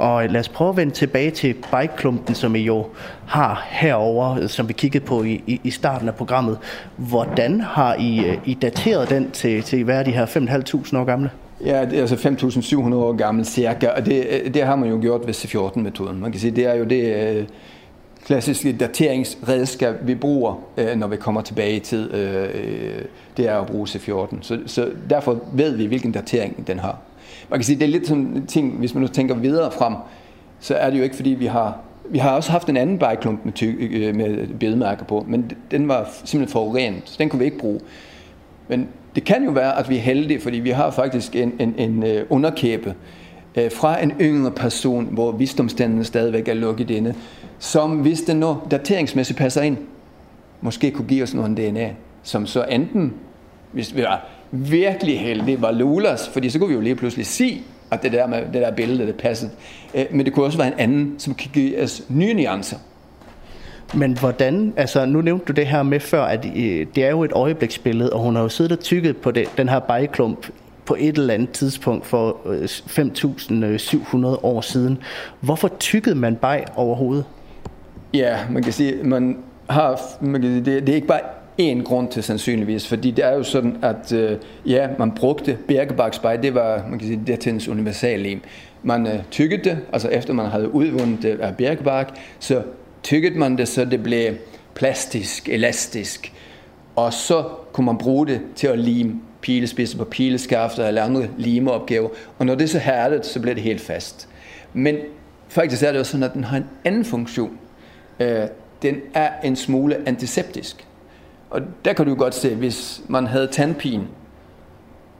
Og 0.00 0.28
lad 0.28 0.40
os 0.40 0.48
prøve 0.48 0.70
at 0.70 0.76
vende 0.76 0.92
tilbage 0.92 1.30
til 1.30 1.54
bikeklumpen, 1.54 2.34
som 2.34 2.56
I 2.56 2.58
jo 2.58 2.86
har 3.26 3.66
herover, 3.70 4.46
som 4.46 4.68
vi 4.68 4.72
kiggede 4.72 5.04
på 5.04 5.22
i, 5.22 5.42
i, 5.46 5.60
i 5.64 5.70
starten 5.70 6.08
af 6.08 6.14
programmet. 6.14 6.58
Hvordan 6.96 7.60
har 7.60 7.94
I, 7.94 8.26
øh, 8.26 8.38
I 8.44 8.54
dateret 8.54 9.10
den 9.10 9.30
til, 9.30 9.62
til 9.62 9.84
hvad 9.84 9.98
er 9.98 10.02
de 10.02 10.10
her 10.10 10.26
5.500 10.26 10.96
år 10.96 11.04
gamle? 11.04 11.30
Ja, 11.64 11.84
det 11.84 11.96
er 11.96 12.00
altså 12.00 12.16
5.700 12.16 12.94
år 12.94 13.16
gammel 13.16 13.44
cirka, 13.44 13.88
og 13.88 14.06
det, 14.06 14.26
øh, 14.30 14.54
det 14.54 14.62
har 14.62 14.76
man 14.76 14.88
jo 14.90 14.98
gjort 15.00 15.26
ved 15.26 15.34
C14-metoden. 15.34 16.20
Man 16.20 16.32
kan 16.32 16.40
sige, 16.40 16.50
det 16.50 16.66
er 16.66 16.74
jo 16.74 16.84
det 16.84 17.36
øh, 17.36 17.46
klassiske 18.26 18.72
dateringsredskab, 18.72 19.94
vi 20.02 20.14
bruger, 20.14 20.62
når 20.96 21.06
vi 21.06 21.16
kommer 21.16 21.40
tilbage 21.40 21.76
i 21.76 21.78
tid. 21.78 22.10
Det 23.36 23.48
er 23.48 23.60
at 23.60 23.66
bruge 23.66 23.86
C14. 23.88 24.36
Så, 24.40 24.58
så 24.66 24.88
derfor 25.10 25.38
ved 25.52 25.76
vi, 25.76 25.86
hvilken 25.86 26.12
datering 26.12 26.66
den 26.66 26.78
har 26.78 26.98
man 27.50 27.58
kan 27.58 27.64
sige, 27.64 27.78
det 27.78 27.84
er 27.84 27.88
lidt 27.88 28.06
sådan 28.06 28.22
en 28.22 28.46
ting, 28.46 28.78
hvis 28.78 28.94
man 28.94 29.00
nu 29.00 29.08
tænker 29.08 29.34
videre 29.34 29.70
frem, 29.70 29.94
så 30.60 30.74
er 30.74 30.90
det 30.90 30.98
jo 30.98 31.02
ikke 31.02 31.16
fordi, 31.16 31.30
vi 31.30 31.46
har 31.46 31.78
vi 32.10 32.18
har 32.18 32.30
også 32.30 32.50
haft 32.50 32.68
en 32.68 32.76
anden 32.76 32.98
bajklump 32.98 33.44
med, 33.44 33.52
ty- 33.52 33.76
øh, 33.80 34.16
med 34.16 34.46
bedemærker 34.46 35.04
på, 35.04 35.24
men 35.28 35.52
den 35.70 35.88
var 35.88 36.08
simpelthen 36.24 36.52
forurenet, 36.52 37.02
så 37.04 37.16
den 37.18 37.28
kunne 37.28 37.38
vi 37.38 37.44
ikke 37.44 37.58
bruge. 37.58 37.80
Men 38.68 38.88
det 39.14 39.24
kan 39.24 39.44
jo 39.44 39.50
være, 39.50 39.78
at 39.78 39.88
vi 39.88 39.96
er 39.96 40.00
heldige, 40.00 40.40
fordi 40.40 40.58
vi 40.58 40.70
har 40.70 40.90
faktisk 40.90 41.36
en, 41.36 41.52
en, 41.58 41.74
en 41.78 42.02
øh, 42.02 42.26
underkæbe 42.30 42.94
øh, 43.54 43.72
fra 43.72 44.02
en 44.02 44.12
yngre 44.20 44.50
person, 44.50 45.08
hvor 45.10 45.32
visdomstanden 45.32 46.04
stadigvæk 46.04 46.48
er 46.48 46.54
lukket 46.54 46.90
inde, 46.90 47.14
som 47.58 47.90
hvis 47.90 48.20
den 48.20 48.36
nu 48.36 48.56
dateringsmæssigt 48.70 49.38
passer 49.38 49.62
ind, 49.62 49.76
måske 50.60 50.90
kunne 50.90 51.08
give 51.08 51.22
os 51.22 51.34
noget 51.34 51.56
DNA, 51.56 51.90
som 52.22 52.46
så 52.46 52.64
enten, 52.64 53.14
hvis 53.72 53.96
vi 53.96 54.02
var 54.02 54.26
virkelig 54.52 55.20
heldig 55.20 55.62
var 55.62 55.70
Lulas, 55.70 56.28
fordi 56.28 56.50
så 56.50 56.58
kunne 56.58 56.68
vi 56.68 56.74
jo 56.74 56.80
lige 56.80 56.96
pludselig 56.96 57.26
se, 57.26 57.62
at 57.90 58.02
det 58.02 58.12
der, 58.12 58.26
med, 58.26 58.38
det 58.38 58.62
der 58.62 58.70
billede, 58.70 59.06
det 59.06 59.14
passede. 59.14 59.50
Øh, 59.94 60.04
men 60.10 60.26
det 60.26 60.32
kunne 60.32 60.44
også 60.44 60.58
være 60.58 60.68
en 60.68 60.78
anden, 60.78 61.14
som 61.18 61.34
kan 61.34 61.50
give 61.52 61.82
os 61.82 62.02
nye 62.08 62.34
nuancer. 62.34 62.76
Men 63.94 64.18
hvordan, 64.18 64.72
altså 64.76 65.06
nu 65.06 65.20
nævnte 65.20 65.44
du 65.44 65.52
det 65.52 65.66
her 65.66 65.82
med 65.82 66.00
før, 66.00 66.22
at 66.22 66.44
øh, 66.44 66.86
det 66.94 67.04
er 67.04 67.10
jo 67.10 67.24
et 67.24 67.32
øjebliksbillede, 67.32 68.12
og 68.12 68.20
hun 68.20 68.36
har 68.36 68.42
jo 68.42 68.48
siddet 68.48 68.72
og 68.72 68.80
tykket 68.80 69.16
på 69.16 69.30
det, 69.30 69.48
den 69.56 69.68
her 69.68 69.78
bajklump 69.78 70.46
på 70.84 70.96
et 70.98 71.18
eller 71.18 71.34
andet 71.34 71.50
tidspunkt 71.50 72.06
for 72.06 72.36
5.700 73.54 74.16
øh, 74.16 74.32
år 74.42 74.60
siden. 74.60 74.98
Hvorfor 75.40 75.68
tykkede 75.68 76.14
man 76.14 76.36
baj 76.36 76.64
overhovedet? 76.76 77.24
Ja, 78.14 78.38
man 78.50 78.62
kan 78.62 78.72
sige, 78.72 79.02
man 79.02 79.38
har, 79.70 80.00
man 80.20 80.40
kan 80.40 80.50
sige, 80.50 80.74
det, 80.74 80.86
det 80.86 80.92
er 80.92 80.96
ikke 80.96 81.06
bare 81.06 81.20
en 81.58 81.84
grund 81.84 82.08
til 82.08 82.22
sandsynligvis, 82.22 82.88
fordi 82.88 83.10
det 83.10 83.24
er 83.24 83.34
jo 83.34 83.42
sådan, 83.42 83.76
at 83.82 84.12
øh, 84.12 84.36
ja, 84.66 84.88
man 84.98 85.12
brugte 85.12 85.58
birkebarksbej, 85.68 86.36
det 86.36 86.54
var, 86.54 86.86
man 86.88 86.98
kan 86.98 87.08
sige, 87.08 87.22
det 87.26 87.46
er 87.46 87.70
universallim. 87.70 88.40
Man 88.82 89.06
øh, 89.06 89.22
tykkede 89.30 89.64
det, 89.64 89.78
altså 89.92 90.08
efter 90.08 90.32
man 90.32 90.46
havde 90.46 90.74
udvundet 90.74 91.22
det 91.22 91.40
af 91.40 91.56
birkebark, 91.56 92.18
så 92.38 92.62
tykkede 93.02 93.38
man 93.38 93.58
det, 93.58 93.68
så 93.68 93.84
det 93.84 94.02
blev 94.02 94.34
plastisk, 94.74 95.48
elastisk, 95.48 96.32
og 96.96 97.12
så 97.12 97.44
kunne 97.72 97.84
man 97.84 97.98
bruge 97.98 98.26
det 98.26 98.40
til 98.56 98.66
at 98.66 98.78
lime 98.78 99.20
pilespidser 99.40 99.98
på 99.98 100.04
pileskafter 100.04 100.86
eller 100.86 101.02
andre 101.02 101.28
limeopgaver, 101.38 102.08
og 102.38 102.46
når 102.46 102.54
det 102.54 102.64
er 102.64 102.68
så 102.68 102.78
hærdet, 102.78 103.26
så 103.26 103.40
bliver 103.40 103.54
det 103.54 103.62
helt 103.62 103.80
fast. 103.80 104.28
Men 104.72 104.96
faktisk 105.48 105.82
er 105.82 105.90
det 105.90 106.00
også 106.00 106.12
sådan, 106.12 106.24
at 106.24 106.34
den 106.34 106.44
har 106.44 106.56
en 106.56 106.66
anden 106.84 107.04
funktion. 107.04 107.58
Øh, 108.20 108.42
den 108.82 108.96
er 109.14 109.30
en 109.44 109.56
smule 109.56 109.96
antiseptisk. 110.06 110.86
Og 111.50 111.60
der 111.84 111.92
kan 111.92 112.06
du 112.06 112.14
godt 112.14 112.34
se, 112.34 112.54
hvis 112.54 113.02
man 113.08 113.26
havde 113.26 113.46
tandpine, 113.46 114.04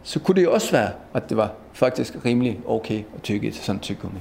så 0.03 0.19
kunne 0.21 0.35
det 0.35 0.43
jo 0.43 0.53
også 0.53 0.73
være, 0.73 0.91
at 1.15 1.29
det 1.29 1.37
var 1.37 1.53
faktisk 1.73 2.17
rimelig 2.25 2.61
okay 2.67 3.03
at 3.17 3.23
tykke 3.23 3.49
et 3.49 3.55
sådan 3.55 3.81
tyggegummi. 3.81 4.19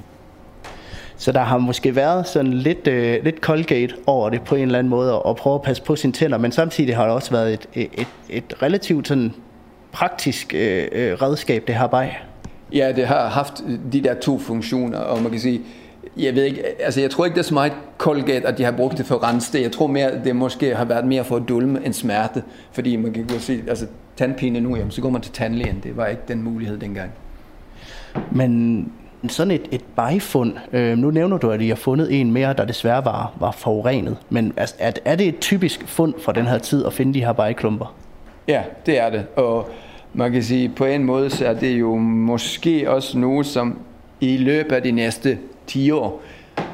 Så 1.17 1.31
der 1.31 1.39
har 1.39 1.57
måske 1.57 1.95
været 1.95 2.27
sådan 2.27 2.53
lidt, 2.53 2.87
øh, 2.87 3.23
lidt 3.23 3.39
Colgate 3.39 3.95
over 4.07 4.29
det 4.29 4.41
på 4.41 4.55
en 4.55 4.61
eller 4.61 4.79
anden 4.79 4.89
måde, 4.89 5.21
og 5.21 5.35
prøve 5.35 5.55
at 5.55 5.61
passe 5.61 5.83
på 5.83 5.95
sine 5.95 6.13
tænder, 6.13 6.37
men 6.37 6.51
samtidig 6.51 6.95
har 6.95 7.03
det 7.03 7.13
også 7.13 7.31
været 7.31 7.53
et, 7.53 7.89
et, 7.93 8.07
et 8.29 8.61
relativt 8.61 9.07
sådan 9.07 9.33
praktisk 9.91 10.53
øh, 10.53 10.87
øh 10.91 11.13
redskab, 11.13 11.67
det 11.67 11.75
her 11.75 11.87
bag. 11.87 12.19
Ja, 12.73 12.91
det 12.91 13.07
har 13.07 13.27
haft 13.27 13.63
de 13.93 14.01
der 14.01 14.13
to 14.13 14.39
funktioner, 14.39 14.99
og 14.99 15.21
man 15.21 15.31
kan 15.31 15.39
sige, 15.39 15.61
jeg 16.23 16.35
ved 16.35 16.43
ikke, 16.43 16.81
altså 16.81 17.01
jeg 17.01 17.11
tror 17.11 17.25
ikke, 17.25 17.35
det 17.35 17.41
er 17.41 17.47
så 17.47 17.53
meget 17.53 17.73
Colgate, 17.97 18.47
at 18.47 18.57
de 18.57 18.63
har 18.63 18.71
brugt 18.71 18.97
det 18.97 19.05
for 19.05 19.15
at 19.15 19.23
rense 19.23 19.53
det. 19.53 19.61
Jeg 19.61 19.71
tror 19.71 19.87
mere, 19.87 20.23
det 20.23 20.35
måske 20.35 20.75
har 20.75 20.85
været 20.85 21.05
mere 21.05 21.23
for 21.23 21.35
at 21.35 21.43
dulme 21.47 21.85
en 21.85 21.93
smerte. 21.93 22.43
Fordi 22.71 22.95
man 22.95 23.13
kan 23.13 23.29
jo 23.33 23.39
se, 23.39 23.63
altså 23.67 23.87
tandpine 24.17 24.59
nu, 24.59 24.75
jamen, 24.75 24.91
så 24.91 25.01
går 25.01 25.09
man 25.09 25.21
til 25.21 25.31
tandlægen. 25.31 25.79
Det 25.83 25.97
var 25.97 26.05
ikke 26.05 26.21
den 26.27 26.43
mulighed 26.43 26.77
dengang. 26.77 27.11
Men 28.31 28.91
sådan 29.27 29.51
et, 29.51 29.67
et 29.71 29.83
bejfund, 29.95 30.53
øh, 30.73 30.97
nu 30.97 31.11
nævner 31.11 31.37
du, 31.37 31.51
at 31.51 31.61
I 31.61 31.67
har 31.67 31.75
fundet 31.75 32.19
en 32.21 32.31
mere, 32.31 32.53
der 32.53 32.65
desværre 32.65 33.05
var, 33.05 33.33
var 33.39 33.51
forurenet. 33.51 34.17
Men 34.29 34.53
altså, 34.57 34.75
er, 34.79 34.91
er 35.05 35.15
det 35.15 35.27
et 35.27 35.39
typisk 35.39 35.87
fund 35.87 36.13
fra 36.17 36.31
den 36.31 36.45
her 36.45 36.57
tid 36.57 36.85
at 36.85 36.93
finde 36.93 37.13
de 37.13 37.25
her 37.25 37.33
bejklumper? 37.33 37.95
Ja, 38.47 38.61
det 38.85 38.99
er 38.99 39.09
det. 39.09 39.25
Og 39.35 39.69
man 40.13 40.31
kan 40.31 40.43
sige, 40.43 40.69
på 40.69 40.85
en 40.85 41.03
måde, 41.03 41.29
så 41.29 41.45
er 41.45 41.53
det 41.53 41.79
jo 41.79 41.95
måske 41.95 42.91
også 42.91 43.17
noget, 43.17 43.45
som 43.45 43.79
i 44.21 44.37
løbet 44.37 44.75
af 44.75 44.81
de 44.81 44.91
næste 44.91 45.37
10 45.69 45.91
år 45.91 46.21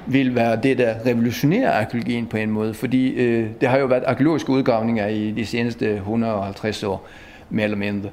vil 0.08 0.36
være 0.36 0.60
det, 0.64 0.78
der 0.78 0.94
revolutionerer 1.06 1.72
arkeologien 1.72 2.26
på 2.26 2.38
en 2.38 2.50
måde. 2.50 2.74
Fordi 2.74 3.10
øh, 3.10 3.50
det 3.62 3.70
har 3.70 3.78
jo 3.78 3.86
været 3.86 4.04
arkeologiske 4.04 4.50
udgravninger 4.50 5.08
i 5.08 5.32
de 5.32 5.46
seneste 5.46 5.96
150 5.96 6.84
år, 6.84 7.08
mere 7.50 7.64
eller 7.64 7.78
mindre. 7.78 8.10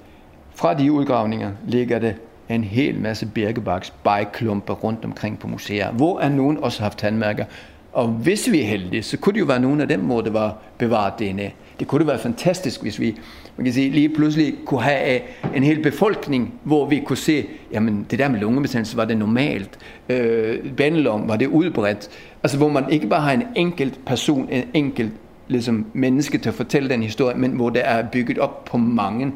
Fra 0.55 0.75
de 0.75 0.93
udgravninger 0.93 1.51
ligger 1.67 1.99
det 1.99 2.15
en 2.49 2.65
hel 2.65 2.99
masse 2.99 3.27
birkebaks 3.27 3.91
bajklumper 3.91 4.75
rundt 4.75 5.05
omkring 5.05 5.39
på 5.39 5.49
museer, 5.49 5.93
hvor 5.93 6.21
er 6.21 6.29
nogen 6.29 6.59
også 6.59 6.83
haft 6.83 6.99
tandmærker. 6.99 7.45
Og 7.93 8.09
hvis 8.09 8.53
vi 8.53 8.61
er 8.61 8.67
heldige, 8.67 9.03
så 9.03 9.17
kunne 9.17 9.33
det 9.33 9.41
jo 9.41 9.45
være 9.45 9.61
nogle 9.61 9.83
af 9.83 9.89
dem, 9.89 10.01
hvor 10.01 10.21
det 10.21 10.33
var 10.33 10.57
bevaret 10.79 11.19
DNA. 11.19 11.51
Det 11.81 11.89
kunne 11.89 11.99
det 11.99 12.07
være 12.07 12.19
fantastisk, 12.19 12.83
hvis 12.83 13.01
vi 13.01 13.17
man 13.57 13.65
kan 13.65 13.75
sige, 13.75 13.91
lige 13.91 14.09
pludselig 14.09 14.55
kunne 14.65 14.83
have 14.83 15.15
øh, 15.15 15.21
en 15.57 15.63
hel 15.63 15.83
befolkning, 15.83 16.55
hvor 16.65 16.87
vi 16.87 17.03
kunne 17.07 17.17
se, 17.17 17.47
jamen 17.73 18.07
det 18.11 18.19
der 18.19 18.29
med 18.29 18.41
lungebetændelse, 18.41 18.97
var 18.97 19.05
det 19.05 19.17
normalt? 19.17 19.79
Øh, 20.09 20.73
Bandelom, 20.77 21.29
var 21.29 21.37
det 21.37 21.47
udbredt? 21.47 22.11
Altså 22.43 22.59
hvor 22.59 22.69
man 22.69 22.91
ikke 22.91 23.07
bare 23.07 23.21
har 23.21 23.33
en 23.33 23.43
enkelt 23.57 24.05
person, 24.05 24.49
en 24.49 24.65
enkelt 24.75 25.13
ligesom, 25.49 25.87
menneske 25.93 26.39
til 26.39 26.49
at 26.49 26.55
fortælle 26.55 26.89
den 26.89 27.03
historie, 27.03 27.37
men 27.37 27.51
hvor 27.51 27.71
det 27.71 27.83
er 27.85 28.07
bygget 28.13 28.39
op 28.39 28.65
på 28.65 28.77
mange 28.77 29.33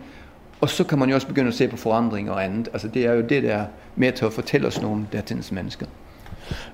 Og 0.61 0.69
så 0.69 0.85
kan 0.85 0.99
man 0.99 1.09
jo 1.09 1.15
også 1.15 1.27
begynde 1.27 1.49
at 1.49 1.55
se 1.55 1.69
på 1.69 1.77
forandring 1.77 2.31
og 2.31 2.45
andet. 2.45 2.69
Altså 2.73 2.89
det 2.89 3.07
er 3.07 3.13
jo 3.13 3.21
det, 3.21 3.43
der 3.43 3.55
er 3.55 3.65
med 3.97 4.13
til 4.13 4.25
at 4.25 4.33
fortælle 4.33 4.67
os 4.67 4.83
nogle 4.83 5.07
der 5.13 5.21
til 5.21 5.55
mennesker. 5.55 5.87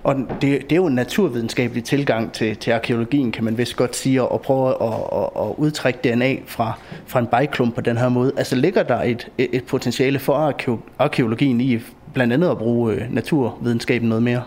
Og 0.02 0.16
det, 0.16 0.40
det 0.40 0.72
er 0.72 0.76
jo 0.76 0.86
en 0.86 0.94
naturvidenskabelig 0.94 1.84
tilgang 1.84 2.32
til, 2.32 2.56
til 2.56 2.70
arkeologien, 2.70 3.32
kan 3.32 3.44
man 3.44 3.58
vist 3.58 3.76
godt 3.76 3.96
sige, 3.96 4.22
og 4.22 4.40
prøve 4.40 4.68
at, 4.68 4.94
at, 5.12 5.48
at 5.48 5.54
udtrække 5.56 5.98
DNA 6.04 6.36
fra, 6.46 6.78
fra 7.06 7.20
en 7.20 7.26
bajklump 7.26 7.74
på 7.74 7.80
den 7.80 7.96
her 7.96 8.08
måde. 8.08 8.32
Altså 8.36 8.56
ligger 8.56 8.82
der 8.82 9.02
et, 9.02 9.28
et 9.38 9.64
potentiale 9.64 10.18
for 10.18 10.54
arkeologien 10.98 11.60
i 11.60 11.78
blandt 12.14 12.32
andet 12.32 12.50
at 12.50 12.58
bruge 12.58 12.94
øh, 12.94 13.14
naturvidenskaben 13.14 14.08
noget 14.08 14.22
mere? 14.22 14.42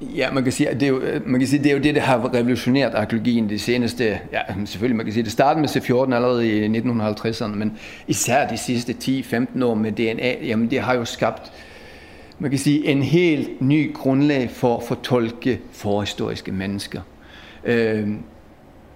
Ja, 0.00 0.30
man 0.30 0.42
kan 0.42 0.52
sige, 0.52 0.68
at 0.68 0.80
det 0.80 0.82
er 0.82 0.90
jo, 0.90 1.00
øh, 1.00 1.26
man 1.26 1.40
kan 1.40 1.48
sige, 1.48 1.62
det 1.62 1.70
er 1.70 1.76
jo 1.76 1.82
det, 1.82 1.94
der 1.94 2.00
har 2.00 2.34
revolutioneret 2.34 2.94
arkeologien 2.94 3.48
de 3.48 3.58
seneste, 3.58 4.18
ja, 4.32 4.40
selvfølgelig 4.64 4.96
man 4.96 5.06
kan 5.06 5.12
sige, 5.12 5.22
det 5.22 5.32
startede 5.32 5.60
med 5.60 5.68
C14 5.68 6.14
allerede 6.14 6.48
i 6.48 6.78
1950'erne, 6.78 7.46
men 7.46 7.78
især 8.06 8.48
de 8.48 8.56
sidste 8.56 8.94
10-15 9.04 9.64
år 9.64 9.74
med 9.74 9.92
DNA, 9.92 10.46
jamen 10.46 10.70
det 10.70 10.80
har 10.80 10.94
jo 10.94 11.04
skabt, 11.04 11.52
man 12.40 12.50
kan 12.50 12.58
sige, 12.58 12.86
en 12.86 13.02
helt 13.02 13.60
ny 13.60 13.94
grundlag 13.94 14.50
for 14.50 14.76
at 14.76 14.82
fortolke 14.82 15.60
forhistoriske 15.72 16.52
mennesker. 16.52 17.00
Øh, 17.64 18.08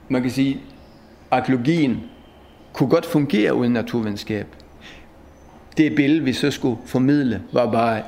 man 0.09 0.22
kan 0.22 0.30
sige, 0.30 0.61
arkeologien 1.30 2.00
kunne 2.72 2.88
godt 2.88 3.07
fungere 3.07 3.54
uden 3.54 3.72
naturvidenskab. 3.72 4.46
Det 5.76 5.94
billede, 5.94 6.24
vi 6.24 6.33
så 6.33 6.50
skulle 6.50 6.76
formidle, 6.87 7.42
var 7.52 7.72
bare 7.72 8.02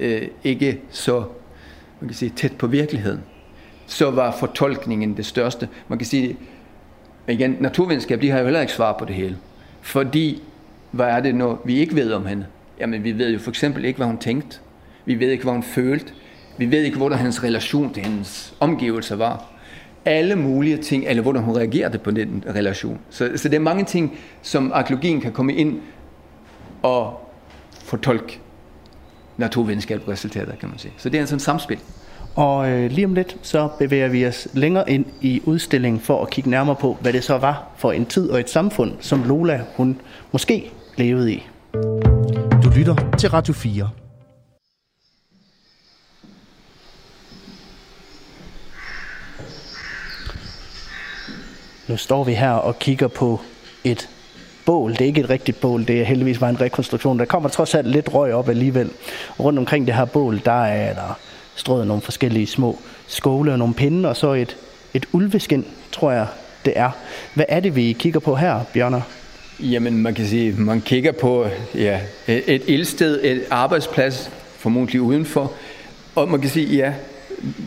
øh, 0.00 0.28
ikke 0.44 0.80
så 0.90 1.24
man 2.04 2.08
kan 2.08 2.16
sige, 2.16 2.32
tæt 2.36 2.52
på 2.58 2.66
virkeligheden, 2.66 3.20
så 3.86 4.10
var 4.10 4.32
fortolkningen 4.32 5.16
det 5.16 5.26
største. 5.26 5.68
Man 5.88 5.98
kan 5.98 6.06
sige, 6.06 6.36
igen, 7.28 7.56
naturvidenskab, 7.60 8.22
de 8.22 8.30
har 8.30 8.38
jo 8.38 8.44
heller 8.44 8.60
ikke 8.60 8.72
svar 8.72 8.92
på 8.98 9.04
det 9.04 9.14
hele. 9.14 9.36
Fordi, 9.80 10.42
hvad 10.90 11.06
er 11.06 11.20
det, 11.20 11.34
når 11.34 11.62
vi 11.64 11.78
ikke 11.78 11.94
ved 11.94 12.12
om 12.12 12.26
hende? 12.26 12.46
Jamen, 12.80 13.04
vi 13.04 13.18
ved 13.18 13.32
jo 13.32 13.38
for 13.38 13.50
eksempel 13.50 13.84
ikke, 13.84 13.96
hvad 13.96 14.06
hun 14.06 14.18
tænkte. 14.18 14.58
Vi 15.04 15.20
ved 15.20 15.30
ikke, 15.30 15.44
hvad 15.44 15.52
hun 15.52 15.62
følte. 15.62 16.12
Vi 16.58 16.70
ved 16.70 16.82
ikke, 16.82 16.96
hvordan 16.96 17.18
hans 17.18 17.44
relation 17.44 17.94
til 17.94 18.02
hendes 18.04 18.54
omgivelser 18.60 19.16
var. 19.16 19.44
Alle 20.04 20.36
mulige 20.36 20.76
ting, 20.76 21.04
eller 21.06 21.22
hvordan 21.22 21.42
hun 21.42 21.56
reagerede 21.56 21.98
på 21.98 22.10
den 22.10 22.44
relation. 22.54 22.98
Så, 23.10 23.30
så 23.36 23.48
det 23.48 23.56
er 23.56 23.60
mange 23.60 23.84
ting, 23.84 24.18
som 24.42 24.72
arkeologien 24.74 25.20
kan 25.20 25.32
komme 25.32 25.54
ind 25.54 25.80
og 26.82 27.30
fortolke 27.84 28.40
naturvidenskabelige 29.36 30.12
resultater, 30.12 30.56
kan 30.56 30.68
man 30.68 30.78
sige. 30.78 30.92
Så 30.96 31.08
det 31.08 31.18
er 31.18 31.20
en 31.20 31.26
sådan 31.26 31.40
samspil. 31.40 31.78
Og 32.34 32.70
øh, 32.70 32.90
lige 32.90 33.04
om 33.04 33.14
lidt, 33.14 33.36
så 33.42 33.68
bevæger 33.78 34.08
vi 34.08 34.26
os 34.26 34.48
længere 34.52 34.90
ind 34.90 35.06
i 35.20 35.42
udstillingen 35.44 36.00
for 36.00 36.22
at 36.22 36.30
kigge 36.30 36.50
nærmere 36.50 36.76
på, 36.76 36.96
hvad 37.00 37.12
det 37.12 37.24
så 37.24 37.38
var 37.38 37.68
for 37.76 37.92
en 37.92 38.06
tid 38.06 38.30
og 38.30 38.40
et 38.40 38.50
samfund, 38.50 38.92
som 39.00 39.24
Lola 39.24 39.60
hun 39.76 40.00
måske 40.32 40.70
levede 40.96 41.32
i. 41.32 41.46
Du 42.64 42.70
lytter 42.76 43.16
til 43.18 43.30
Radio 43.30 43.54
4. 43.54 44.03
Nu 51.88 51.96
står 51.96 52.24
vi 52.24 52.32
her 52.32 52.50
og 52.50 52.78
kigger 52.78 53.08
på 53.08 53.40
et 53.84 54.08
bål. 54.64 54.92
Det 54.92 55.00
er 55.00 55.04
ikke 55.04 55.20
et 55.20 55.30
rigtigt 55.30 55.60
bål, 55.60 55.86
det 55.86 56.00
er 56.00 56.04
heldigvis 56.04 56.38
bare 56.38 56.50
en 56.50 56.60
rekonstruktion. 56.60 57.18
Der 57.18 57.24
kommer 57.24 57.48
trods 57.48 57.74
alt 57.74 57.88
lidt 57.88 58.14
røg 58.14 58.34
op 58.34 58.48
alligevel. 58.48 58.90
Og 59.38 59.44
rundt 59.44 59.58
omkring 59.58 59.86
det 59.86 59.94
her 59.94 60.04
bål, 60.04 60.40
der 60.44 60.64
er 60.64 60.94
der 60.94 61.18
strøget 61.54 61.86
nogle 61.86 62.02
forskellige 62.02 62.46
små 62.46 62.78
skåle 63.06 63.52
og 63.52 63.58
nogle 63.58 63.74
pinde, 63.74 64.08
og 64.08 64.16
så 64.16 64.32
et, 64.32 64.56
et 64.94 65.06
ulveskin, 65.12 65.64
tror 65.92 66.10
jeg, 66.10 66.26
det 66.64 66.72
er. 66.76 66.90
Hvad 67.34 67.44
er 67.48 67.60
det, 67.60 67.76
vi 67.76 67.92
kigger 67.98 68.20
på 68.20 68.36
her, 68.36 68.60
Bjørner? 68.72 69.00
Jamen, 69.60 69.98
man 69.98 70.14
kan 70.14 70.26
sige, 70.26 70.52
man 70.52 70.80
kigger 70.80 71.12
på 71.12 71.46
ja, 71.74 72.00
et 72.26 72.62
ildsted, 72.66 73.20
et 73.22 73.44
arbejdsplads, 73.50 74.30
formodentlig 74.58 75.00
udenfor, 75.00 75.52
og 76.14 76.28
man 76.28 76.40
kan 76.40 76.50
sige, 76.50 76.76
ja, 76.76 76.92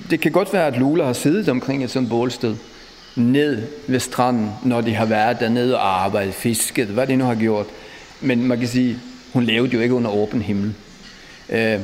det 0.10 0.19
kan 0.19 0.32
godt 0.32 0.53
være, 0.53 0.67
at 0.67 0.77
Lula 0.77 1.03
har 1.03 1.13
siddet 1.13 1.49
omkring 1.49 1.84
et 1.84 1.89
sådan 1.89 2.10
bålsted 2.10 2.56
ned 3.17 3.63
ved 3.88 3.99
stranden, 3.99 4.51
når 4.63 4.82
de 4.82 4.93
har 4.95 5.06
været 5.06 5.39
dernede 5.39 5.75
og 5.75 6.03
arbejdet, 6.03 6.34
fisket, 6.34 6.88
hvad 6.88 7.08
de 7.08 7.15
nu 7.15 7.25
har 7.25 7.36
gjort. 7.36 7.65
Men 8.21 8.47
man 8.47 8.60
kan 8.60 8.67
sige, 8.67 8.99
hun 9.34 9.43
levede 9.43 9.73
jo 9.73 9.80
ikke 9.80 9.95
under 9.95 10.12
åben 10.12 10.41
himmel. 10.41 10.73
Øh, 11.49 11.80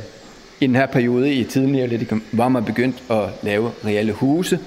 I 0.60 0.68
den 0.68 0.76
her 0.76 0.86
periode 0.86 1.34
i 1.34 1.44
tidligere 1.44 1.88
lidt, 1.88 2.14
var 2.32 2.50
man 2.50 2.66
begyndt 2.66 3.04
at 3.10 3.24
lave 3.44 3.72
reelle 3.86 4.14
huse, 4.14 4.60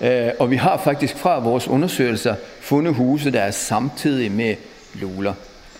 øh, 0.00 0.28
og 0.38 0.50
vi 0.50 0.56
har 0.56 0.80
faktisk 0.84 1.16
fra 1.16 1.38
vores 1.38 1.68
undersøgelser 1.68 2.34
fundet 2.60 2.94
huse, 2.94 3.30
der 3.30 3.40
er 3.40 3.50
samtidig 3.50 4.32
med 4.32 4.54
luler. 4.94 5.34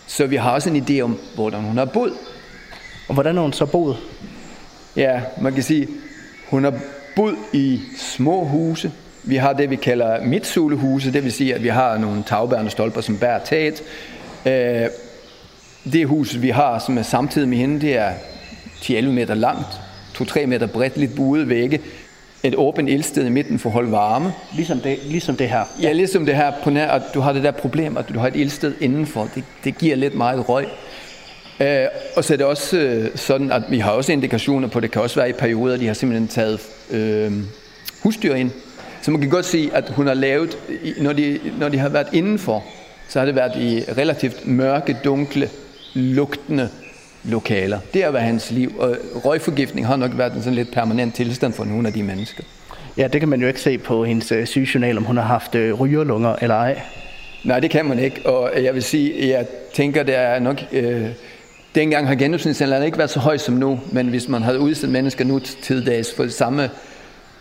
Så 0.06 0.26
vi 0.26 0.36
har 0.36 0.50
også 0.50 0.70
en 0.70 0.84
idé 0.88 1.00
om, 1.00 1.18
hvordan 1.34 1.60
hun 1.60 1.78
har 1.78 1.84
boet. 1.84 2.12
Og 3.08 3.14
hvordan 3.14 3.34
har 3.34 3.42
hun 3.42 3.52
så 3.52 3.66
boet? 3.66 3.96
Ja, 4.96 5.20
man 5.40 5.52
kan 5.52 5.62
sige, 5.62 5.88
hun 6.50 6.64
har 6.64 6.74
boet 7.16 7.36
i 7.52 7.80
små 7.98 8.44
huse, 8.44 8.92
vi 9.28 9.36
har 9.36 9.52
det, 9.52 9.70
vi 9.70 9.76
kalder 9.76 10.24
midtsulehuse, 10.24 11.12
det 11.12 11.24
vil 11.24 11.32
sige, 11.32 11.54
at 11.54 11.62
vi 11.62 11.68
har 11.68 11.98
nogle 11.98 12.22
tagbærende 12.26 12.70
stolper, 12.70 13.00
som 13.00 13.18
bærer 13.18 13.38
taget. 13.44 13.82
Øh, 14.46 14.88
det 15.92 16.06
hus, 16.06 16.42
vi 16.42 16.50
har, 16.50 16.78
som 16.78 16.98
er 16.98 17.02
samtidig 17.02 17.48
med 17.48 17.58
hende, 17.58 17.80
det 17.80 17.96
er 17.96 18.12
10-11 18.80 19.02
meter 19.02 19.34
langt, 19.34 19.80
2-3 20.14 20.46
meter 20.46 20.66
bredt, 20.66 20.96
lidt 20.96 21.14
buede 21.16 21.48
vægge, 21.48 21.80
et 22.42 22.54
åbent 22.54 22.88
ildsted 22.88 23.26
i 23.26 23.30
midten 23.30 23.58
for 23.58 23.68
at 23.68 23.72
holde 23.72 23.92
varme. 23.92 24.32
Ligesom 24.54 24.80
det, 24.80 24.98
ligesom 25.04 25.36
det 25.36 25.48
her? 25.48 25.64
Ja, 25.82 25.92
ligesom 25.92 26.26
det 26.26 26.36
her, 26.36 26.52
på 26.62 26.70
nær, 26.70 26.88
at 26.88 27.02
du 27.14 27.20
har 27.20 27.32
det 27.32 27.42
der 27.42 27.50
problem, 27.50 27.96
at 27.96 28.08
du 28.14 28.18
har 28.18 28.28
et 28.28 28.36
ildsted 28.36 28.74
indenfor. 28.80 29.28
Det, 29.34 29.44
det 29.64 29.78
giver 29.78 29.96
lidt 29.96 30.14
meget 30.14 30.48
røg. 30.48 30.66
Øh, 31.60 31.86
og 32.16 32.24
så 32.24 32.32
er 32.32 32.36
det 32.36 32.46
også 32.46 32.78
øh, 32.78 33.10
sådan, 33.14 33.52
at 33.52 33.62
vi 33.68 33.78
har 33.78 33.90
også 33.90 34.12
indikationer 34.12 34.68
på, 34.68 34.78
at 34.78 34.82
det 34.82 34.90
kan 34.90 35.02
også 35.02 35.16
være 35.16 35.30
i 35.30 35.32
perioder, 35.32 35.76
de 35.76 35.86
har 35.86 35.94
simpelthen 35.94 36.28
taget 36.28 36.60
øh, 36.90 37.32
husdyr 38.02 38.34
ind 38.34 38.50
så 39.02 39.10
man 39.10 39.20
kan 39.20 39.30
godt 39.30 39.44
sige, 39.44 39.74
at 39.74 39.92
hun 39.96 40.06
har 40.06 40.14
lavet, 40.14 40.58
når 41.00 41.12
de, 41.12 41.40
når 41.58 41.68
de 41.68 41.78
har 41.78 41.88
været 41.88 42.06
indenfor, 42.12 42.64
så 43.08 43.18
har 43.18 43.26
det 43.26 43.34
været 43.34 43.56
i 43.56 43.92
relativt 43.98 44.46
mørke, 44.46 44.96
dunkle, 45.04 45.48
lugtende 45.94 46.68
lokaler. 47.24 47.78
Det 47.94 48.04
har 48.04 48.10
været 48.10 48.24
hans 48.24 48.50
liv, 48.50 48.74
og 48.78 48.96
røgforgiftning 49.24 49.86
har 49.86 49.96
nok 49.96 50.10
været 50.18 50.32
en 50.32 50.42
sådan 50.42 50.54
lidt 50.54 50.72
permanent 50.72 51.14
tilstand 51.14 51.52
for 51.52 51.64
nogle 51.64 51.88
af 51.88 51.94
de 51.94 52.02
mennesker. 52.02 52.42
Ja, 52.96 53.08
det 53.08 53.20
kan 53.20 53.28
man 53.28 53.40
jo 53.40 53.46
ikke 53.46 53.60
se 53.60 53.78
på 53.78 54.04
hendes 54.04 54.32
øh, 54.32 54.46
sygejournal, 54.46 54.96
om 54.96 55.04
hun 55.04 55.16
har 55.16 55.24
haft 55.24 55.54
øh, 55.54 55.74
rygerlunger 55.74 56.36
eller 56.40 56.54
ej. 56.54 56.80
Nej, 57.44 57.60
det 57.60 57.70
kan 57.70 57.84
man 57.84 57.98
ikke, 57.98 58.26
og 58.26 58.64
jeg 58.64 58.74
vil 58.74 58.82
sige, 58.82 59.28
jeg 59.28 59.46
tænker, 59.74 60.02
det 60.02 60.16
er 60.16 60.38
nok... 60.38 60.62
Øh, 60.72 61.06
dengang 61.74 62.08
har 62.08 62.14
gennemsnitsalderen 62.14 62.82
ikke 62.82 62.98
været 62.98 63.10
så 63.10 63.20
høj 63.20 63.36
som 63.36 63.54
nu, 63.54 63.80
men 63.92 64.08
hvis 64.08 64.28
man 64.28 64.42
havde 64.42 64.60
udsendt 64.60 64.92
mennesker 64.92 65.24
nu 65.24 65.38
til 65.38 65.86
dags 65.86 66.14
for 66.16 66.28
samme 66.28 66.70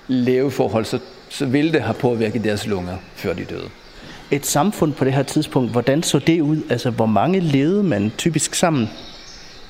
leveforhold, 0.07 0.85
så 0.85 0.99
så 1.29 1.45
ville 1.45 1.71
det 1.71 1.81
have 1.81 1.93
påvirket 1.93 2.43
deres 2.43 2.67
lunger, 2.67 2.97
før 3.15 3.33
de 3.33 3.43
døde. 3.43 3.69
Et 4.31 4.45
samfund 4.45 4.93
på 4.93 5.05
det 5.05 5.13
her 5.13 5.23
tidspunkt, 5.23 5.71
hvordan 5.71 6.03
så 6.03 6.19
det 6.19 6.41
ud? 6.41 6.61
Altså, 6.69 6.89
hvor 6.89 7.05
mange 7.05 7.39
levede 7.39 7.83
man 7.83 8.11
typisk 8.17 8.55
sammen? 8.55 8.89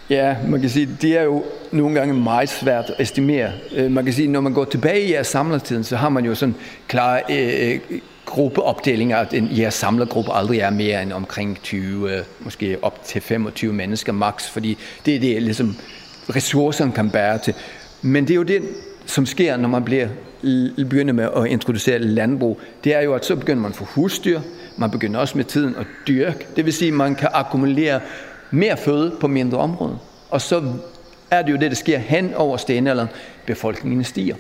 Ja, 0.09 0.35
man 0.47 0.61
kan 0.61 0.69
sige, 0.69 0.89
det 1.01 1.17
er 1.17 1.23
jo 1.23 1.43
nogle 1.71 1.95
gange 1.95 2.13
meget 2.13 2.49
svært 2.49 2.85
at 2.89 2.95
estimere. 2.99 3.51
Øh, 3.75 3.91
man 3.91 4.05
kan 4.05 4.13
sige, 4.13 4.27
når 4.27 4.41
man 4.41 4.53
går 4.53 4.65
tilbage 4.65 5.01
i 5.01 5.11
jeres 5.11 5.27
samlertiden, 5.27 5.83
så 5.83 5.95
har 5.95 6.09
man 6.09 6.25
jo 6.25 6.35
sådan 6.35 6.55
klare 6.87 7.21
øh, 7.29 7.79
gruppeopdelinger, 8.25 9.17
at 9.17 9.33
en 9.33 9.49
jeres 9.57 9.73
samlergruppe 9.73 10.33
aldrig 10.33 10.59
er 10.59 10.69
mere 10.69 11.03
end 11.03 11.13
omkring 11.13 11.59
20, 11.63 12.11
øh, 12.11 12.23
måske 12.39 12.77
op 12.81 13.05
til 13.05 13.21
25 13.21 13.73
mennesker 13.73 14.11
max, 14.11 14.49
fordi 14.49 14.77
det 15.05 15.15
er 15.15 15.19
det, 15.19 15.43
ligesom 15.43 15.75
ressourcerne 16.35 16.91
kan 16.91 17.09
bære 17.09 17.37
til. 17.37 17.53
Men 18.01 18.23
det 18.23 18.31
er 18.31 18.35
jo 18.35 18.43
det, 18.43 18.61
som 19.05 19.25
sker, 19.25 19.57
når 19.57 19.69
man 19.69 19.83
bliver 19.83 20.07
begynde 20.75 21.13
med 21.13 21.29
at 21.35 21.45
introducere 21.45 21.99
landbrug, 21.99 22.61
det 22.83 22.95
er 22.95 23.01
jo, 23.01 23.13
at 23.13 23.25
så 23.25 23.35
begynder 23.35 23.61
man 23.61 23.71
at 23.71 23.77
få 23.77 23.85
husdyr, 23.85 24.39
man 24.77 24.91
begynder 24.91 25.19
også 25.19 25.37
med 25.37 25.45
tiden 25.45 25.75
at 25.75 25.85
dyrke. 26.07 26.47
Det 26.55 26.65
vil 26.65 26.73
sige, 26.73 26.87
at 26.87 26.93
man 26.93 27.15
kan 27.15 27.29
akkumulere 27.33 27.99
mere 28.51 28.77
føde 28.77 29.15
på 29.19 29.27
mindre 29.27 29.57
område. 29.57 29.97
Og 30.29 30.41
så 30.41 30.63
er 31.31 31.41
det 31.41 31.51
jo 31.51 31.57
det, 31.57 31.71
der 31.71 31.75
sker 31.75 31.97
hen 31.97 32.33
over 32.33 32.57
stenalderen. 32.57 33.09
Befolkningen 33.45 34.03
stiger. 34.03 34.35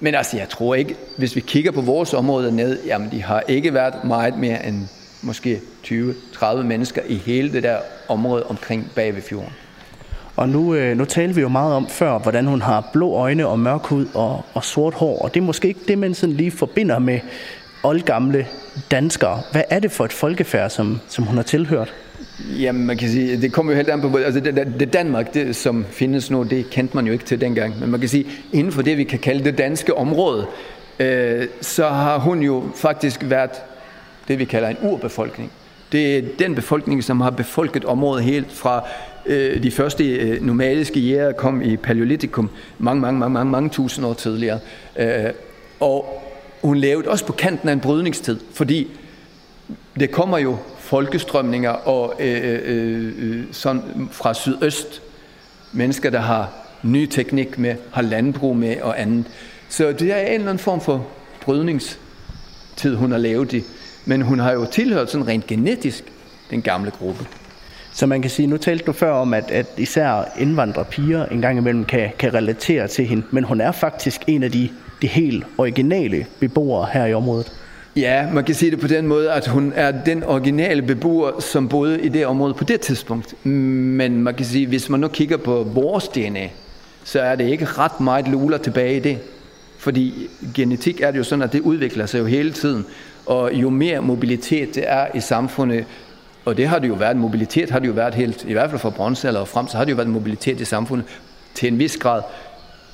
Men 0.00 0.14
altså, 0.14 0.36
jeg 0.36 0.48
tror 0.48 0.74
ikke, 0.74 0.96
hvis 1.18 1.36
vi 1.36 1.40
kigger 1.40 1.70
på 1.70 1.80
vores 1.80 2.14
område 2.14 2.56
ned, 2.56 2.82
jamen 2.86 3.10
de 3.10 3.22
har 3.22 3.42
ikke 3.48 3.74
været 3.74 4.04
meget 4.04 4.38
mere 4.38 4.66
end 4.66 4.88
måske 5.22 5.60
20-30 5.84 6.54
mennesker 6.56 7.02
i 7.06 7.14
hele 7.14 7.52
det 7.52 7.62
der 7.62 7.78
område 8.08 8.46
omkring 8.46 8.90
bag 8.94 9.14
ved 9.14 9.22
fjorden. 9.22 9.52
Og 10.36 10.48
nu, 10.48 10.74
øh, 10.74 10.96
nu 10.96 11.04
talte 11.04 11.34
vi 11.34 11.40
jo 11.40 11.48
meget 11.48 11.74
om 11.74 11.88
før, 11.88 12.18
hvordan 12.18 12.46
hun 12.46 12.62
har 12.62 12.90
blå 12.92 13.12
øjne 13.12 13.46
og 13.46 13.58
mørk 13.58 13.84
hud 13.84 14.06
og, 14.14 14.44
og 14.54 14.64
sort 14.64 14.94
hår. 14.94 15.18
Og 15.18 15.34
det 15.34 15.40
er 15.40 15.44
måske 15.44 15.68
ikke 15.68 15.80
det, 15.88 15.98
man 15.98 16.14
sådan 16.14 16.34
lige 16.34 16.50
forbinder 16.50 16.98
med 16.98 17.20
oldgamle 17.82 18.46
danskere. 18.90 19.40
Hvad 19.52 19.62
er 19.70 19.78
det 19.78 19.92
for 19.92 20.04
et 20.04 20.12
folkefærd, 20.12 20.70
som, 20.70 21.00
som 21.08 21.24
hun 21.24 21.36
har 21.36 21.42
tilhørt? 21.42 21.94
Jamen, 22.60 22.86
man 22.86 22.96
kan 22.96 23.08
sige, 23.08 23.40
det 23.40 23.52
kommer 23.52 23.72
jo 23.72 23.76
helt 23.76 23.88
an 23.88 24.00
på, 24.00 24.16
altså 24.16 24.40
det, 24.40 24.74
det 24.80 24.92
Danmark, 24.92 25.34
det, 25.34 25.56
som 25.56 25.84
findes 25.90 26.30
nu, 26.30 26.42
det 26.42 26.70
kendte 26.70 26.96
man 26.96 27.06
jo 27.06 27.12
ikke 27.12 27.24
til 27.24 27.40
dengang. 27.40 27.80
Men 27.80 27.90
man 27.90 28.00
kan 28.00 28.08
sige, 28.08 28.26
inden 28.52 28.72
for 28.72 28.82
det, 28.82 28.96
vi 28.96 29.04
kan 29.04 29.18
kalde 29.18 29.44
det 29.44 29.58
danske 29.58 29.94
område, 29.94 30.46
øh, 30.98 31.46
så 31.60 31.88
har 31.88 32.18
hun 32.18 32.42
jo 32.42 32.64
faktisk 32.76 33.20
været 33.24 33.50
det, 34.28 34.38
vi 34.38 34.44
kalder 34.44 34.68
en 34.68 34.76
urbefolkning. 34.82 35.52
Det 35.92 36.18
er 36.18 36.22
den 36.38 36.54
befolkning, 36.54 37.04
som 37.04 37.20
har 37.20 37.30
befolket 37.30 37.84
området 37.84 38.24
helt 38.24 38.52
fra 38.52 38.84
øh, 39.26 39.62
de 39.62 39.70
første 39.70 40.04
øh, 40.04 40.42
nomadiske 40.42 41.00
jæger 41.00 41.32
kom 41.32 41.62
i 41.62 41.76
Paleolitikum 41.76 42.50
mange, 42.78 43.00
mange, 43.00 43.20
mange, 43.20 43.34
mange, 43.34 43.50
mange 43.50 43.70
tusind 43.70 44.06
år 44.06 44.14
tidligere. 44.14 44.58
Øh, 44.96 45.30
og 45.80 46.22
hun 46.62 46.76
levede 46.76 47.08
også 47.08 47.26
på 47.26 47.32
kanten 47.32 47.68
af 47.68 47.72
en 47.72 47.80
brydningstid, 47.80 48.40
fordi 48.52 48.88
det 50.00 50.10
kommer 50.10 50.38
jo 50.38 50.56
folkestrømninger 50.78 51.70
og 51.70 52.14
øh, 52.20 52.40
øh, 52.42 52.60
øh, 52.64 53.12
øh, 53.18 53.44
sådan 53.52 54.08
fra 54.12 54.34
sydøst. 54.34 55.02
Mennesker, 55.72 56.10
der 56.10 56.20
har 56.20 56.52
ny 56.82 57.06
teknik 57.06 57.58
med, 57.58 57.74
har 57.92 58.02
landbrug 58.02 58.56
med 58.56 58.80
og 58.80 59.00
andet. 59.00 59.24
Så 59.68 59.92
det 59.92 60.12
er 60.12 60.16
en 60.16 60.32
eller 60.32 60.46
anden 60.46 60.58
form 60.58 60.80
for 60.80 61.06
brydningstid, 61.40 62.94
hun 62.94 63.10
har 63.10 63.18
lavet 63.18 63.52
i. 63.52 63.62
Men 64.04 64.22
hun 64.22 64.38
har 64.38 64.52
jo 64.52 64.66
tilhørt 64.72 65.10
sådan 65.10 65.28
rent 65.28 65.46
genetisk 65.46 66.04
den 66.50 66.62
gamle 66.62 66.90
gruppe. 66.90 67.26
Så 67.92 68.06
man 68.06 68.22
kan 68.22 68.30
sige, 68.30 68.46
nu 68.46 68.56
talte 68.56 68.84
du 68.84 68.92
før 68.92 69.12
om, 69.12 69.34
at, 69.34 69.50
at 69.50 69.66
især 69.76 70.32
indvandrerpiger 70.38 71.26
en 71.26 71.40
gang 71.40 71.58
imellem 71.58 71.84
kan, 71.84 72.10
kan 72.18 72.34
relatere 72.34 72.88
til 72.88 73.06
hende, 73.06 73.22
men 73.30 73.44
hun 73.44 73.60
er 73.60 73.72
faktisk 73.72 74.20
en 74.26 74.42
af 74.42 74.52
de, 74.52 74.68
de 75.02 75.06
helt 75.06 75.44
originale 75.58 76.26
beboere 76.40 76.88
her 76.92 77.06
i 77.06 77.14
området. 77.14 77.52
Ja, 77.96 78.30
man 78.32 78.44
kan 78.44 78.54
sige 78.54 78.70
det 78.70 78.80
på 78.80 78.86
den 78.86 79.06
måde, 79.06 79.32
at 79.32 79.46
hun 79.46 79.72
er 79.76 79.90
den 80.04 80.24
originale 80.24 80.82
beboer, 80.82 81.40
som 81.40 81.68
boede 81.68 82.00
i 82.02 82.08
det 82.08 82.26
område 82.26 82.54
på 82.54 82.64
det 82.64 82.80
tidspunkt. 82.80 83.46
Men 83.46 84.22
man 84.22 84.34
kan 84.34 84.46
sige, 84.46 84.66
hvis 84.66 84.88
man 84.88 85.00
nu 85.00 85.08
kigger 85.08 85.36
på 85.36 85.62
vores 85.62 86.08
DNA, 86.08 86.48
så 87.04 87.20
er 87.20 87.36
det 87.36 87.48
ikke 87.48 87.64
ret 87.64 88.00
meget 88.00 88.28
luler 88.28 88.58
tilbage 88.58 88.96
i 88.96 89.00
det. 89.00 89.18
Fordi 89.78 90.28
genetik 90.54 91.00
er 91.00 91.10
det 91.10 91.18
jo 91.18 91.24
sådan, 91.24 91.42
at 91.42 91.52
det 91.52 91.60
udvikler 91.60 92.06
sig 92.06 92.18
jo 92.18 92.26
hele 92.26 92.52
tiden. 92.52 92.86
Og 93.26 93.54
jo 93.54 93.70
mere 93.70 94.00
mobilitet 94.00 94.74
det 94.74 94.84
er 94.86 95.06
i 95.14 95.20
samfundet, 95.20 95.84
og 96.44 96.56
det 96.56 96.68
har 96.68 96.78
det 96.78 96.88
jo 96.88 96.94
været, 96.94 97.16
mobilitet 97.16 97.70
har 97.70 97.78
det 97.78 97.88
jo 97.88 97.92
været 97.92 98.14
helt, 98.14 98.44
i 98.48 98.52
hvert 98.52 98.70
fald 98.70 98.80
fra 98.80 98.90
bronzealder 98.90 99.40
og 99.40 99.48
frem, 99.48 99.68
så 99.68 99.76
har 99.76 99.84
det 99.84 99.90
jo 99.90 99.96
været 99.96 100.08
mobilitet 100.08 100.60
i 100.60 100.64
samfundet 100.64 101.06
til 101.54 101.72
en 101.72 101.78
vis 101.78 101.96
grad 101.96 102.22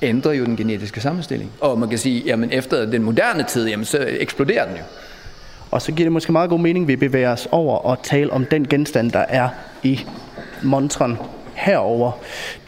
ændrer 0.01 0.31
jo 0.31 0.45
den 0.45 0.57
genetiske 0.57 1.01
sammenstilling. 1.01 1.51
Og 1.61 1.79
man 1.79 1.89
kan 1.89 1.97
sige, 1.97 2.23
jamen 2.25 2.51
efter 2.51 2.85
den 2.85 3.03
moderne 3.03 3.43
tid, 3.43 3.67
jamen 3.67 3.85
så 3.85 4.05
eksploderer 4.07 4.65
den 4.65 4.75
jo. 4.75 4.83
Og 5.71 5.81
så 5.81 5.91
giver 5.91 6.05
det 6.05 6.11
måske 6.11 6.31
meget 6.31 6.49
god 6.49 6.59
mening, 6.59 6.83
at 6.83 6.87
vi 6.87 6.95
bevæger 6.95 7.31
os 7.31 7.47
over 7.51 7.77
og 7.77 8.03
tale 8.03 8.33
om 8.33 8.45
den 8.45 8.67
genstand, 8.67 9.11
der 9.11 9.25
er 9.29 9.49
i 9.83 9.99
montren 10.63 11.17
herover. 11.53 12.11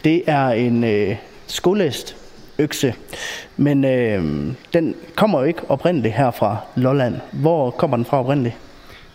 Det 0.04 0.22
er 0.26 0.48
en 0.48 0.84
øh, 0.84 1.16
skolæst 1.46 2.16
økse, 2.58 2.94
men 3.56 3.84
øh, 3.84 4.24
den 4.72 4.94
kommer 5.14 5.40
jo 5.40 5.44
ikke 5.44 5.60
oprindeligt 5.68 6.14
her 6.14 6.30
fra 6.30 6.56
Lolland. 6.76 7.14
Hvor 7.32 7.70
kommer 7.70 7.96
den 7.96 8.06
fra 8.06 8.20
oprindeligt? 8.20 8.56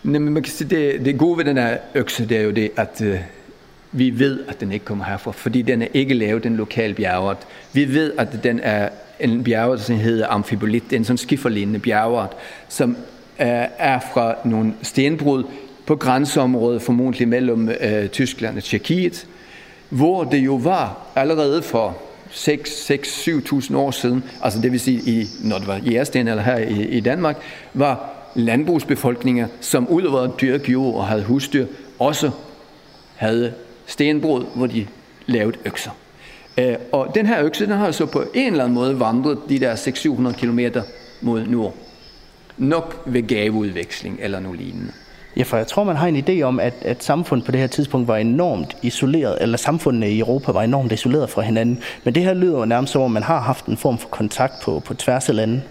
Nej, 0.02 0.18
men 0.18 0.32
man 0.32 0.42
kan 0.42 0.52
sige, 0.52 0.68
det, 0.68 1.04
det 1.04 1.18
gode 1.18 1.38
ved 1.38 1.44
den 1.44 1.56
her 1.56 1.76
økse, 1.94 2.28
det 2.28 2.36
er 2.36 2.42
jo 2.42 2.50
det, 2.50 2.70
at 2.76 3.02
øh, 3.02 3.18
vi 3.92 4.18
ved, 4.18 4.40
at 4.48 4.60
den 4.60 4.72
ikke 4.72 4.84
kommer 4.84 5.04
herfra, 5.04 5.32
fordi 5.32 5.62
den 5.62 5.82
er 5.82 5.86
ikke 5.94 6.14
lavet 6.14 6.44
den 6.44 6.56
lokale 6.56 6.94
bjergart. 6.94 7.46
Vi 7.72 7.94
ved, 7.94 8.12
at 8.18 8.28
den 8.42 8.60
er 8.62 8.88
en 9.20 9.44
bjergart, 9.44 9.80
som 9.80 9.96
hedder 9.96 10.28
amfibolit. 10.28 10.92
En 10.92 11.04
sådan 11.04 11.18
skifferlignende 11.18 11.78
bjergart, 11.80 12.32
som 12.68 12.90
øh, 13.40 13.46
er 13.78 14.00
fra 14.12 14.34
nogle 14.44 14.74
stenbrud 14.82 15.44
på 15.86 15.96
grænseområdet, 15.96 16.82
formodentlig 16.82 17.28
mellem 17.28 17.68
øh, 17.68 18.08
Tyskland 18.08 18.56
og 18.56 18.64
Tjekkiet, 18.64 19.26
hvor 19.88 20.24
det 20.24 20.38
jo 20.38 20.54
var 20.54 21.06
allerede 21.16 21.62
for 21.62 21.96
6-7.000 22.30 23.76
år 23.76 23.90
siden, 23.90 24.24
altså 24.42 24.60
det 24.60 24.72
vil 24.72 24.80
sige, 24.80 25.00
i, 25.20 25.26
når 25.44 25.58
det 25.58 25.66
var 25.66 25.80
jægersten 25.86 26.28
eller 26.28 26.42
her 26.42 26.56
i, 26.56 26.88
i 26.88 27.00
Danmark, 27.00 27.36
var 27.74 28.10
landbrugsbefolkninger, 28.34 29.48
som 29.60 29.88
udover 29.88 30.20
at 30.20 30.40
dyrke 30.40 30.72
jord 30.72 30.94
og 30.94 31.06
havde 31.06 31.22
husdyr, 31.22 31.66
også 31.98 32.30
havde 33.16 33.54
stenbrud, 33.86 34.44
hvor 34.54 34.66
de 34.66 34.86
lavede 35.26 35.56
økser. 35.64 35.90
Øh, 36.58 36.74
og 36.92 37.12
den 37.14 37.26
her 37.26 37.44
økse, 37.44 37.64
den 37.66 37.72
har 37.72 37.90
så 37.90 38.06
på 38.06 38.24
en 38.34 38.52
eller 38.52 38.64
anden 38.64 38.74
måde 38.74 39.00
vandret 39.00 39.38
de 39.48 39.58
der 39.58 39.74
600-700 39.74 40.40
km 40.40 40.60
mod 41.20 41.46
nord. 41.46 41.74
Nok 42.58 43.02
ved 43.06 43.22
gaveudveksling 43.22 44.18
eller 44.22 44.40
noget 44.40 44.60
lignende. 44.60 44.92
Ja, 45.36 45.42
for 45.42 45.56
jeg 45.56 45.66
tror, 45.66 45.84
man 45.84 45.96
har 45.96 46.06
en 46.06 46.16
idé 46.16 46.42
om, 46.42 46.60
at, 46.60 46.74
at 46.82 47.04
samfundet 47.04 47.46
på 47.46 47.52
det 47.52 47.60
her 47.60 47.66
tidspunkt 47.66 48.08
var 48.08 48.16
enormt 48.16 48.76
isoleret, 48.82 49.38
eller 49.40 49.58
samfundene 49.58 50.10
i 50.10 50.18
Europa 50.18 50.52
var 50.52 50.62
enormt 50.62 50.92
isoleret 50.92 51.30
fra 51.30 51.42
hinanden. 51.42 51.78
Men 52.04 52.14
det 52.14 52.22
her 52.22 52.34
lyder 52.34 52.58
jo 52.58 52.64
nærmest 52.64 52.92
som 52.92 53.02
om, 53.02 53.10
man 53.10 53.22
har 53.22 53.40
haft 53.40 53.66
en 53.66 53.76
form 53.76 53.98
for 53.98 54.08
kontakt 54.08 54.54
på, 54.62 54.80
på 54.80 54.94
tværs 54.94 55.28
af 55.28 55.36
landet. 55.36 55.62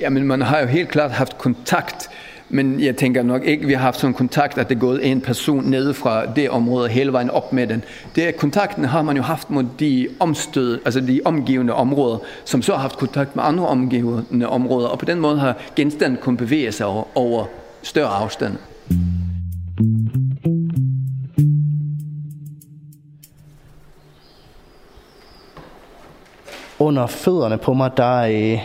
Jamen, 0.00 0.24
man 0.24 0.42
har 0.42 0.60
jo 0.60 0.66
helt 0.66 0.88
klart 0.88 1.10
haft 1.10 1.38
kontakt 1.38 2.10
men 2.48 2.80
jeg 2.80 2.96
tænker 2.96 3.22
nok 3.22 3.44
ikke, 3.44 3.62
at 3.62 3.68
vi 3.68 3.72
har 3.72 3.80
haft 3.80 4.00
sådan 4.00 4.14
kontakt, 4.14 4.58
at 4.58 4.68
det 4.68 4.74
er 4.74 4.80
gået 4.80 5.10
en 5.10 5.20
person 5.20 5.64
ned 5.64 5.94
fra 5.94 6.26
det 6.26 6.50
område 6.50 6.88
hele 6.88 7.12
vejen 7.12 7.30
op 7.30 7.52
med 7.52 7.66
den. 7.66 7.84
Det, 8.16 8.36
kontakten 8.36 8.84
har 8.84 9.02
man 9.02 9.16
jo 9.16 9.22
haft 9.22 9.50
mod 9.50 9.64
de 9.80 10.08
omstød, 10.20 10.80
altså 10.84 11.00
de 11.00 11.20
omgivende 11.24 11.74
områder, 11.74 12.18
som 12.44 12.62
så 12.62 12.72
har 12.72 12.80
haft 12.80 12.96
kontakt 12.96 13.36
med 13.36 13.44
andre 13.44 13.66
omgivende 13.66 14.48
områder, 14.48 14.88
og 14.88 14.98
på 14.98 15.04
den 15.04 15.20
måde 15.20 15.38
har 15.38 15.56
genstanden 15.76 16.18
kunnet 16.22 16.38
bevæge 16.38 16.72
sig 16.72 16.86
over, 16.86 17.04
over 17.14 17.44
større 17.82 18.08
afstand. 18.08 18.56
Under 26.78 27.06
fødderne 27.06 27.58
på 27.58 27.74
mig, 27.74 27.90
der, 27.96 28.16
øh, 28.16 28.58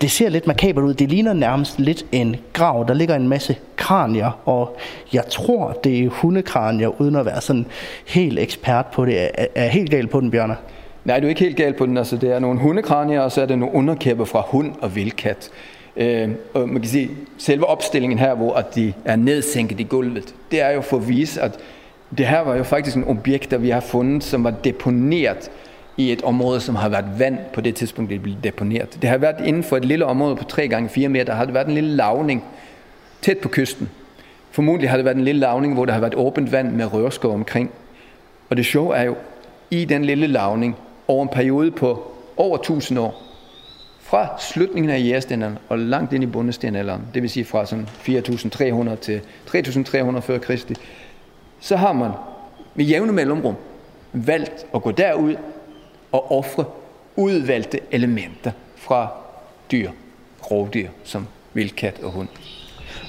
det 0.00 0.10
ser 0.10 0.28
lidt 0.28 0.46
makabert 0.46 0.84
ud. 0.84 0.94
Det 0.94 1.08
ligner 1.08 1.32
nærmest 1.32 1.78
lidt 1.80 2.06
en 2.12 2.36
grav. 2.52 2.84
Der 2.88 2.94
ligger 2.94 3.14
en 3.14 3.28
masse 3.28 3.56
kranier, 3.76 4.40
og 4.44 4.76
jeg 5.12 5.26
tror, 5.30 5.72
det 5.84 6.04
er 6.04 6.08
hundekranier, 6.08 7.00
uden 7.00 7.16
at 7.16 7.26
være 7.26 7.40
sådan 7.40 7.66
helt 8.06 8.38
ekspert 8.38 8.86
på 8.86 9.04
det. 9.04 9.22
Er, 9.22 9.46
er 9.54 9.68
helt 9.68 9.90
galt 9.90 10.10
på 10.10 10.20
den, 10.20 10.30
Bjørne? 10.30 10.56
Nej, 11.04 11.20
du 11.20 11.26
er 11.26 11.28
ikke 11.28 11.40
helt 11.40 11.56
galt 11.56 11.76
på 11.76 11.86
den. 11.86 11.96
Altså, 11.96 12.16
det 12.16 12.32
er 12.32 12.38
nogle 12.38 12.60
hundekranier, 12.60 13.20
og 13.20 13.32
så 13.32 13.42
er 13.42 13.46
det 13.46 13.58
nogle 13.58 13.74
underkæber 13.74 14.24
fra 14.24 14.42
hund 14.46 14.72
og 14.80 14.96
vildkat. 14.96 15.50
Øh, 15.96 16.30
og 16.54 16.68
man 16.68 16.82
kan 16.82 16.90
sige, 16.90 17.10
selve 17.38 17.66
opstillingen 17.66 18.18
her, 18.18 18.34
hvor 18.34 18.54
at 18.54 18.74
de 18.74 18.92
er 19.04 19.16
nedsænket 19.16 19.80
i 19.80 19.82
gulvet, 19.82 20.34
det 20.50 20.62
er 20.62 20.70
jo 20.70 20.80
for 20.80 20.96
at 20.96 21.08
vise, 21.08 21.40
at 21.40 21.58
det 22.18 22.26
her 22.26 22.40
var 22.40 22.56
jo 22.56 22.62
faktisk 22.62 22.96
en 22.96 23.04
objekt, 23.08 23.50
der 23.50 23.58
vi 23.58 23.70
har 23.70 23.80
fundet, 23.80 24.24
som 24.24 24.44
var 24.44 24.50
deponeret 24.50 25.50
i 25.96 26.12
et 26.12 26.22
område, 26.22 26.60
som 26.60 26.74
har 26.74 26.88
været 26.88 27.18
vand 27.18 27.38
på 27.52 27.60
det 27.60 27.74
tidspunkt, 27.74 28.10
det 28.10 28.22
blev 28.22 28.34
deponeret. 28.44 28.98
Det 29.02 29.10
har 29.10 29.18
været 29.18 29.46
inden 29.46 29.62
for 29.62 29.76
et 29.76 29.84
lille 29.84 30.04
område 30.04 30.36
på 30.36 30.44
3 30.44 30.68
gange 30.68 30.88
4 30.88 31.08
meter, 31.08 31.34
har 31.34 31.44
det 31.44 31.54
været 31.54 31.66
en 31.66 31.74
lille 31.74 31.96
lavning 31.96 32.44
tæt 33.22 33.38
på 33.38 33.48
kysten. 33.48 33.90
Formodentlig 34.50 34.90
har 34.90 34.96
det 34.96 35.04
været 35.04 35.16
en 35.16 35.24
lille 35.24 35.40
lavning, 35.40 35.74
hvor 35.74 35.84
der 35.84 35.92
har 35.92 36.00
været 36.00 36.14
åbent 36.14 36.52
vand 36.52 36.70
med 36.70 36.92
rørskov 36.92 37.34
omkring. 37.34 37.70
Og 38.50 38.56
det 38.56 38.66
sjove 38.66 38.96
er 38.96 39.02
jo, 39.02 39.16
i 39.70 39.84
den 39.84 40.04
lille 40.04 40.26
lavning, 40.26 40.76
over 41.08 41.22
en 41.22 41.28
periode 41.28 41.70
på 41.70 42.12
over 42.36 42.56
1000 42.58 42.98
år, 42.98 43.23
fra 44.04 44.28
slutningen 44.38 44.90
af 44.90 44.98
jægerstenalderen 44.98 45.58
og 45.68 45.78
langt 45.78 46.12
ind 46.12 46.24
i 46.24 46.26
bundestenalderen, 46.26 47.02
det 47.14 47.22
vil 47.22 47.30
sige 47.30 47.44
fra 47.44 47.66
sådan 47.66 47.88
4.300 47.88 48.96
til 48.96 49.20
3.300 49.46 50.20
før 50.20 50.38
Kristi, 50.38 50.74
så 51.60 51.76
har 51.76 51.92
man 51.92 52.10
med 52.74 52.84
jævne 52.84 53.12
mellemrum 53.12 53.54
valgt 54.12 54.66
at 54.74 54.82
gå 54.82 54.90
derud 54.90 55.36
og 56.12 56.32
ofre 56.32 56.64
udvalgte 57.16 57.80
elementer 57.90 58.50
fra 58.76 59.08
dyr, 59.72 59.90
rovdyr 60.50 60.88
som 61.04 61.26
vildkat 61.54 62.00
og 62.02 62.10
hund. 62.10 62.28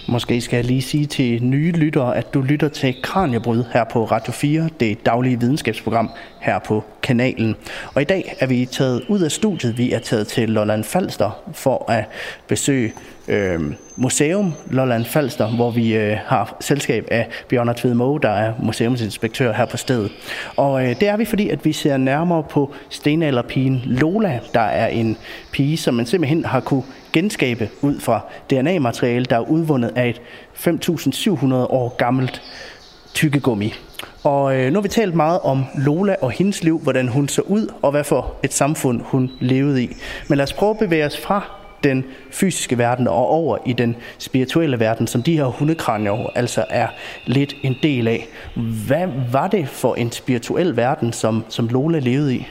Måske 0.07 0.41
skal 0.41 0.57
jeg 0.57 0.65
lige 0.65 0.81
sige 0.81 1.05
til 1.05 1.43
nye 1.43 1.71
lyttere, 1.71 2.17
at 2.17 2.33
du 2.33 2.41
lytter 2.41 2.69
til 2.69 2.95
Kranjebryd 3.01 3.63
her 3.73 3.83
på 3.83 4.05
Radio 4.05 4.33
4, 4.33 4.69
det 4.79 5.05
daglige 5.05 5.39
videnskabsprogram 5.39 6.09
her 6.39 6.59
på 6.59 6.83
kanalen. 7.03 7.55
Og 7.93 8.01
i 8.01 8.05
dag 8.05 8.35
er 8.39 8.47
vi 8.47 8.65
taget 8.65 9.01
ud 9.07 9.19
af 9.19 9.31
studiet. 9.31 9.77
Vi 9.77 9.91
er 9.91 9.99
taget 9.99 10.27
til 10.27 10.49
Lolland 10.49 10.83
Falster 10.83 11.41
for 11.53 11.91
at 11.91 12.05
besøge 12.47 12.93
øh, 13.27 13.59
Museum 13.95 14.53
Lolland 14.69 15.05
Falster, 15.05 15.47
hvor 15.47 15.71
vi 15.71 15.95
øh, 15.95 16.17
har 16.25 16.57
selskab 16.59 17.07
af 17.11 17.27
Bjørn 17.49 17.75
Tved 17.75 17.93
Moe, 17.93 18.19
der 18.21 18.29
er 18.29 18.53
museumsinspektør 18.59 19.53
her 19.53 19.65
på 19.65 19.77
stedet. 19.77 20.11
Og 20.55 20.83
øh, 20.83 20.99
det 20.99 21.07
er 21.07 21.17
vi, 21.17 21.25
fordi 21.25 21.49
at 21.49 21.65
vi 21.65 21.73
ser 21.73 21.97
nærmere 21.97 22.43
på 22.43 22.73
stenalderpigen 22.89 23.81
Lola, 23.85 24.39
der 24.53 24.59
er 24.59 24.87
en 24.87 25.17
pige, 25.51 25.77
som 25.77 25.93
man 25.93 26.05
simpelthen 26.05 26.45
har 26.45 26.59
kunne 26.59 26.83
genskabe 27.15 27.69
ud 27.81 27.99
fra 27.99 28.19
DNA-materiale, 28.49 29.25
der 29.25 29.35
er 29.35 29.49
udvundet 29.49 29.91
af 29.95 30.09
et 30.09 30.21
5.700 30.55 31.53
år 31.53 31.95
gammelt 31.97 32.41
tykkegummi. 33.13 33.73
Og 34.23 34.57
øh, 34.57 34.71
nu 34.71 34.77
har 34.77 34.81
vi 34.81 34.87
talt 34.87 35.15
meget 35.15 35.39
om 35.39 35.65
Lola 35.77 36.15
og 36.21 36.31
hendes 36.31 36.63
liv, 36.63 36.79
hvordan 36.79 37.07
hun 37.07 37.27
så 37.27 37.41
ud, 37.41 37.67
og 37.81 37.91
hvad 37.91 38.03
for 38.03 38.35
et 38.43 38.53
samfund 38.53 39.01
hun 39.03 39.31
levede 39.39 39.83
i. 39.83 39.89
Men 40.27 40.37
lad 40.37 40.43
os 40.43 40.53
prøve 40.53 40.69
at 40.69 40.77
bevæge 40.77 41.05
os 41.05 41.17
fra 41.17 41.41
den 41.83 42.03
fysiske 42.31 42.77
verden 42.77 43.07
og 43.07 43.27
over 43.27 43.57
i 43.65 43.73
den 43.73 43.95
spirituelle 44.17 44.79
verden, 44.79 45.07
som 45.07 45.23
de 45.23 45.37
her 45.37 45.45
hundekranier 45.45 46.31
altså 46.35 46.65
er 46.69 46.87
lidt 47.25 47.55
en 47.63 47.75
del 47.83 48.07
af. 48.07 48.27
Hvad 48.87 49.07
var 49.31 49.47
det 49.47 49.69
for 49.69 49.95
en 49.95 50.11
spirituel 50.11 50.77
verden, 50.77 51.13
som, 51.13 51.45
som 51.49 51.67
Lola 51.67 51.99
levede 51.99 52.35
i? 52.35 52.47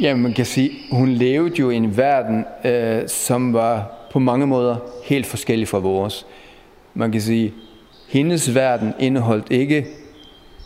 Ja, 0.00 0.14
man 0.14 0.32
kan 0.32 0.46
sige, 0.46 0.70
hun 0.90 1.08
levede 1.08 1.54
jo 1.60 1.70
i 1.70 1.76
en 1.76 1.96
verden, 1.96 2.44
øh, 2.64 3.08
som 3.08 3.52
var 3.52 3.92
på 4.12 4.18
mange 4.18 4.46
måder 4.46 4.76
helt 5.04 5.26
forskellig 5.26 5.68
fra 5.68 5.78
vores. 5.78 6.26
Man 6.94 7.12
kan 7.12 7.20
sige, 7.20 7.52
hendes 8.08 8.54
verden 8.54 8.94
indeholdt 8.98 9.46
ikke 9.50 9.86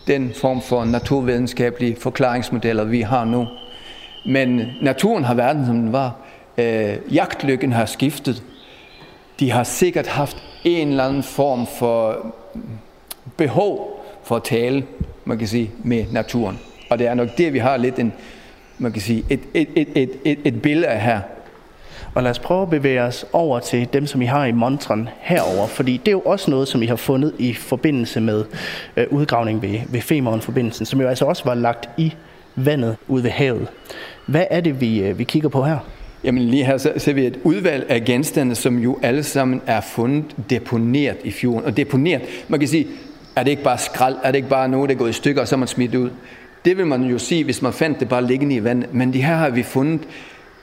den 0.06 0.32
form 0.34 0.62
for 0.62 0.84
naturvidenskabelige 0.84 1.96
forklaringsmodeller, 1.96 2.84
vi 2.84 3.00
har 3.00 3.24
nu. 3.24 3.46
Men 4.26 4.62
naturen 4.82 5.24
har 5.24 5.34
været, 5.34 5.66
som 5.66 5.76
den 5.76 5.92
var. 5.92 6.16
Øh, 6.58 7.14
jagtlykken 7.14 7.72
har 7.72 7.86
skiftet. 7.86 8.42
De 9.40 9.50
har 9.50 9.64
sikkert 9.64 10.06
haft 10.06 10.36
en 10.64 10.88
eller 10.88 11.04
anden 11.04 11.22
form 11.22 11.66
for 11.78 12.26
behov 13.36 14.04
for 14.24 14.36
at 14.36 14.44
tale, 14.44 14.84
man 15.24 15.38
kan 15.38 15.48
sige, 15.48 15.70
med 15.84 16.04
naturen. 16.12 16.58
Og 16.90 16.98
det 16.98 17.06
er 17.06 17.14
nok 17.14 17.28
det, 17.38 17.52
vi 17.52 17.58
har 17.58 17.76
lidt 17.76 17.98
en, 17.98 18.12
man 18.78 18.92
kan 18.92 19.02
sige, 19.02 19.24
et, 19.30 19.40
et, 19.54 19.68
et, 19.74 19.88
et, 19.94 20.10
et, 20.24 20.38
et 20.44 20.62
billede 20.62 20.86
af 20.86 21.00
her. 21.00 21.20
Og 22.14 22.22
lad 22.22 22.30
os 22.30 22.38
prøve 22.38 22.62
at 22.62 22.70
bevæge 22.70 23.02
os 23.02 23.26
over 23.32 23.60
til 23.60 23.88
dem, 23.92 24.06
som 24.06 24.22
I 24.22 24.24
har 24.24 24.44
i 24.44 24.52
montren 24.52 25.08
herover, 25.20 25.66
fordi 25.66 25.96
det 25.96 26.08
er 26.08 26.12
jo 26.12 26.20
også 26.20 26.50
noget, 26.50 26.68
som 26.68 26.82
I 26.82 26.86
har 26.86 26.96
fundet 26.96 27.34
i 27.38 27.54
forbindelse 27.54 28.20
med 28.20 28.44
øh, 28.96 29.06
udgravning 29.10 29.62
ved, 29.62 29.78
ved 29.88 30.00
Femern-forbindelsen, 30.00 30.86
som 30.86 31.00
jo 31.00 31.08
altså 31.08 31.24
også 31.24 31.44
var 31.44 31.54
lagt 31.54 31.88
i 31.96 32.14
vandet 32.56 32.96
ude 33.08 33.22
ved 33.24 33.30
havet. 33.30 33.66
Hvad 34.26 34.44
er 34.50 34.60
det, 34.60 34.80
vi, 34.80 35.02
øh, 35.02 35.18
vi 35.18 35.24
kigger 35.24 35.48
på 35.48 35.62
her? 35.62 35.78
Jamen 36.24 36.42
lige 36.42 36.64
her 36.64 36.78
så 36.78 36.92
ser 36.96 37.12
vi 37.12 37.26
et 37.26 37.38
udvalg 37.44 37.86
af 37.88 38.04
genstande, 38.04 38.54
som 38.54 38.78
jo 38.78 38.98
alle 39.02 39.22
sammen 39.22 39.62
er 39.66 39.80
fundet 39.80 40.24
deponeret 40.50 41.16
i 41.24 41.30
fjorden. 41.30 41.64
Og 41.64 41.76
deponeret, 41.76 42.22
man 42.48 42.60
kan 42.60 42.68
sige, 42.68 42.86
er 43.36 43.42
det 43.42 43.50
ikke 43.50 43.62
bare 43.62 43.78
skrald, 43.78 44.16
er 44.22 44.30
det 44.30 44.36
ikke 44.36 44.48
bare 44.48 44.68
noget, 44.68 44.90
der 44.90 44.96
går 44.96 45.06
i 45.06 45.12
stykker, 45.12 45.40
og 45.42 45.48
så 45.48 45.54
er 45.54 45.58
man 45.58 45.68
smidt 45.68 45.94
ud. 45.94 46.10
Det 46.68 46.76
vil 46.76 46.86
man 46.86 47.02
jo 47.02 47.18
sige, 47.18 47.44
hvis 47.44 47.62
man 47.62 47.72
fandt 47.72 48.00
det 48.00 48.08
bare 48.08 48.26
liggende 48.26 48.54
i 48.54 48.64
vandet. 48.64 48.94
Men 48.94 49.12
de 49.12 49.22
her 49.22 49.34
har 49.34 49.50
vi 49.50 49.62
fundet 49.62 50.00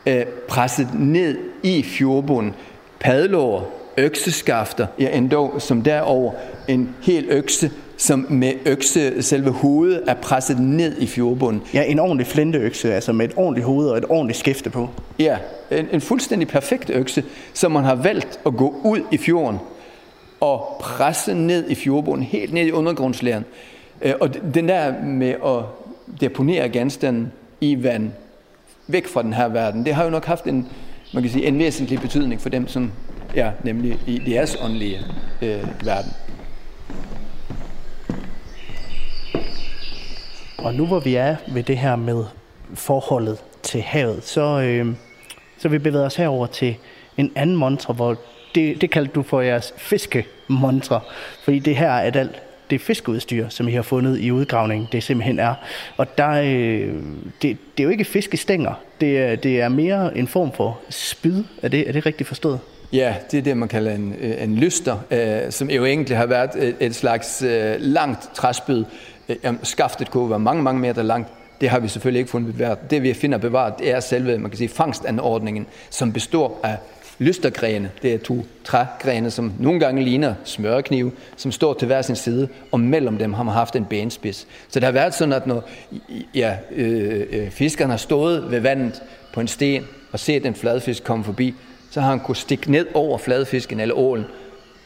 øh, 0.05 0.25
presset 0.47 0.87
ned 0.93 1.37
i 1.63 1.83
fjordbunden. 1.83 2.53
Padlår, 2.99 3.89
økseskafter, 3.97 4.87
ja 4.99 5.17
endda 5.17 5.59
som 5.59 5.81
derover 5.81 6.31
en 6.67 6.95
hel 7.01 7.25
økse, 7.29 7.71
som 7.97 8.25
med 8.29 8.53
økse, 8.65 9.21
selve 9.21 9.49
hovedet 9.51 10.03
er 10.07 10.13
presset 10.13 10.59
ned 10.59 10.97
i 10.97 11.07
fjordbunden. 11.07 11.61
Ja, 11.73 11.83
en 11.83 11.99
ordentlig 11.99 12.27
flinteøkse, 12.27 12.93
altså 12.93 13.13
med 13.13 13.25
et 13.29 13.33
ordentligt 13.35 13.65
hoved 13.65 13.89
og 13.89 13.97
et 13.97 14.05
ordentligt 14.09 14.39
skæfte 14.39 14.69
på. 14.69 14.89
Ja, 15.19 15.37
en, 15.71 15.87
en 15.91 16.01
fuldstændig 16.01 16.47
perfekt 16.47 16.89
økse, 16.89 17.23
som 17.53 17.71
man 17.71 17.83
har 17.83 17.95
valgt 17.95 18.39
at 18.45 18.57
gå 18.57 18.75
ud 18.83 18.99
i 19.11 19.17
fjorden 19.17 19.59
og 20.39 20.77
presse 20.79 21.33
ned 21.33 21.69
i 21.69 21.75
fjordbunden, 21.75 22.25
helt 22.25 22.53
ned 22.53 22.65
i 22.65 22.71
undergrundslæren. 22.71 23.45
Øh, 24.01 24.13
og 24.21 24.53
den 24.53 24.69
der 24.69 25.03
med 25.03 25.29
at 25.29 25.84
deponere 26.21 26.69
genstanden 26.69 27.31
i 27.61 27.83
vand, 27.83 28.11
væk 28.87 29.07
fra 29.07 29.23
den 29.23 29.33
her 29.33 29.47
verden, 29.47 29.85
det 29.85 29.93
har 29.95 30.03
jo 30.03 30.09
nok 30.09 30.25
haft 30.25 30.45
en, 30.45 30.67
man 31.13 31.23
kan 31.23 31.31
sige, 31.31 31.45
en 31.45 31.59
væsentlig 31.59 31.99
betydning 31.99 32.41
for 32.41 32.49
dem, 32.49 32.67
som 32.67 32.91
er 33.35 33.51
nemlig 33.63 33.99
i 34.07 34.17
deres 34.17 34.57
åndelige 34.61 34.99
øh, 35.41 35.85
verden. 35.85 36.11
Og 40.57 40.73
nu 40.73 40.85
hvor 40.85 40.99
vi 40.99 41.15
er 41.15 41.35
ved 41.47 41.63
det 41.63 41.77
her 41.77 41.95
med 41.95 42.23
forholdet 42.73 43.37
til 43.63 43.81
havet, 43.81 44.23
så, 44.23 44.61
øh, 44.61 44.95
så 45.57 45.69
vi 45.69 45.77
bevæger 45.77 46.05
os 46.05 46.15
herover 46.15 46.47
til 46.47 46.75
en 47.17 47.31
anden 47.35 47.55
montre, 47.55 47.93
hvor 47.93 48.15
det, 48.55 48.81
det 48.81 48.91
kaldte 48.91 49.13
du 49.13 49.23
for 49.23 49.41
jeres 49.41 49.73
fiskemontre, 49.77 50.99
fordi 51.43 51.59
det 51.59 51.75
her 51.75 51.89
er 51.89 52.11
alt 52.11 52.41
det 52.69 52.81
fiskeudstyr, 52.81 53.49
som 53.49 53.67
I 53.67 53.71
har 53.71 53.81
fundet 53.81 54.19
i 54.19 54.31
udgravningen, 54.31 54.87
det 54.91 55.03
simpelthen 55.03 55.39
er. 55.39 55.53
Og 55.97 56.17
der, 56.17 56.29
øh, 56.29 56.93
det, 57.41 57.57
det 57.77 57.79
er 57.79 57.83
jo 57.83 57.89
ikke 57.89 58.05
fiskestænger, 58.05 58.73
det 59.01 59.19
er, 59.19 59.35
det 59.35 59.61
er 59.61 59.69
mere 59.69 60.17
en 60.17 60.27
form 60.27 60.51
for 60.51 60.79
spyd. 60.89 61.43
Er 61.61 61.67
det, 61.67 61.87
er 61.87 61.91
det 61.91 62.05
rigtigt 62.05 62.27
forstået? 62.27 62.59
Ja, 62.93 63.15
det 63.31 63.37
er 63.37 63.41
det, 63.41 63.57
man 63.57 63.67
kalder 63.67 63.95
en, 63.95 64.15
øh, 64.21 64.43
en 64.43 64.55
lyster, 64.55 64.97
øh, 65.11 65.51
som 65.51 65.69
jo 65.69 65.85
egentlig 65.85 66.17
har 66.17 66.25
været 66.25 66.49
et, 66.55 66.75
et 66.79 66.95
slags 66.95 67.41
øh, 67.41 67.75
langt 67.79 68.29
træspyd. 68.33 68.83
Øh, 69.29 69.53
skaftet 69.63 70.11
kunne 70.11 70.29
være 70.29 70.39
mange, 70.39 70.63
mange 70.63 70.81
meter 70.81 71.03
langt. 71.03 71.29
Det 71.61 71.69
har 71.69 71.79
vi 71.79 71.87
selvfølgelig 71.87 72.19
ikke 72.19 72.31
fundet 72.31 72.53
bevaret. 72.53 72.91
Det 72.91 73.03
vi 73.03 73.13
finder 73.13 73.37
bevaret, 73.37 73.73
det 73.79 73.91
er 73.91 73.99
selve 73.99 74.37
man 74.37 74.51
kan 74.51 74.57
sige, 74.57 74.69
fangstanordningen, 74.69 75.67
som 75.89 76.13
består 76.13 76.59
af 76.63 76.77
lystergrene. 77.19 77.91
Det 78.01 78.13
er 78.13 78.17
to 78.17 78.45
trægrene, 78.63 79.31
som 79.31 79.53
nogle 79.59 79.79
gange 79.79 80.03
ligner 80.03 80.35
smørknive, 80.43 81.11
som 81.37 81.51
står 81.51 81.73
til 81.73 81.85
hver 81.85 82.01
sin 82.01 82.15
side, 82.15 82.47
og 82.71 82.79
mellem 82.79 83.17
dem 83.17 83.33
har 83.33 83.43
man 83.43 83.53
haft 83.53 83.75
en 83.75 83.85
benspids. 83.85 84.47
Så 84.67 84.79
det 84.79 84.83
har 84.83 84.91
været 84.91 85.13
sådan, 85.13 85.33
at 85.33 85.47
når 85.47 85.69
ja, 86.35 86.57
øh, 86.71 87.25
øh, 87.31 87.49
fiskeren 87.49 87.89
har 87.89 87.97
stået 87.97 88.51
ved 88.51 88.59
vandet 88.59 89.03
på 89.33 89.39
en 89.39 89.47
sten 89.47 89.83
og 90.11 90.19
set 90.19 90.45
en 90.45 90.55
fladfisk 90.55 91.03
komme 91.03 91.23
forbi, 91.23 91.55
så 91.91 92.01
har 92.01 92.09
han 92.09 92.19
kunnet 92.19 92.37
stikke 92.37 92.71
ned 92.71 92.87
over 92.93 93.17
fladfisken 93.17 93.79
eller 93.79 93.95
ålen, 93.95 94.25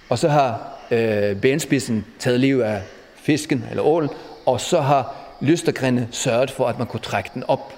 og 0.09 0.19
så 0.19 0.29
har 0.29 0.79
øh, 0.91 1.35
benspidsen 1.35 2.05
taget 2.19 2.39
liv 2.39 2.59
af 2.59 2.81
fisken 3.15 3.65
eller 3.69 3.83
ålen, 3.83 4.09
og 4.45 4.61
så 4.61 4.81
har 4.81 5.15
lystergrene 5.41 6.07
sørget 6.11 6.51
for, 6.51 6.65
at 6.67 6.77
man 6.77 6.87
kunne 6.87 6.99
trække 6.99 7.29
den 7.33 7.43
op, 7.47 7.73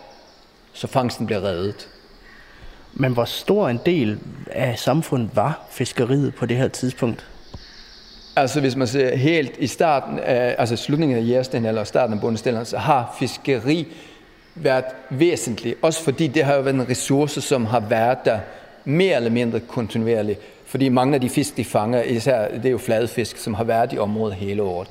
så 0.74 0.88
fangsten 0.88 1.26
blev 1.26 1.40
reddet. 1.40 1.88
Men 2.94 3.14
hvor 3.14 3.26
stor 3.26 3.70
en 3.70 3.80
del 3.86 4.20
af 4.52 4.80
samfundet 4.80 5.30
var 5.34 5.68
fiskeriet 5.72 6.36
på 6.36 6.46
det 6.46 6.58
her 6.58 6.68
tidspunkt? 6.68 7.26
Altså 8.36 8.60
hvis 8.60 8.76
man 8.76 8.88
ser 8.88 9.16
helt 9.16 9.58
i 9.60 9.68
starten 9.68 10.20
af, 10.20 10.56
altså 10.58 10.76
slutningen 10.76 11.18
af 11.18 11.28
jæresten 11.28 11.66
eller 11.66 11.84
starten 11.84 12.14
af 12.16 12.22
bundestilleren, 12.22 12.66
så 12.66 12.78
har 12.78 13.16
fiskeri 13.20 13.88
været 14.56 14.86
væsentligt. 15.10 15.78
Også 15.82 16.04
fordi 16.04 16.28
det 16.28 16.44
har 16.44 16.56
jo 16.56 16.62
været 16.62 16.76
en 16.76 16.90
ressource, 16.90 17.42
som 17.42 17.66
har 17.66 17.80
været 17.80 18.18
der 18.26 18.40
mere 18.86 19.16
eller 19.16 19.30
mindre 19.30 19.60
kontinuerligt. 19.60 20.40
Fordi 20.66 20.90
mange 20.90 21.16
af 21.16 21.22
de 21.22 21.30
fisk, 21.30 21.58
de 21.58 21.66
fanger, 21.66 22.02
især 22.02 22.48
det 22.48 22.66
er 22.66 22.70
jo 22.70 22.78
fladfisk, 22.78 23.38
som 23.38 23.54
har 23.54 23.64
været 23.64 23.94
i 23.94 23.98
området 23.98 24.36
hele 24.36 24.64
året. 24.64 24.88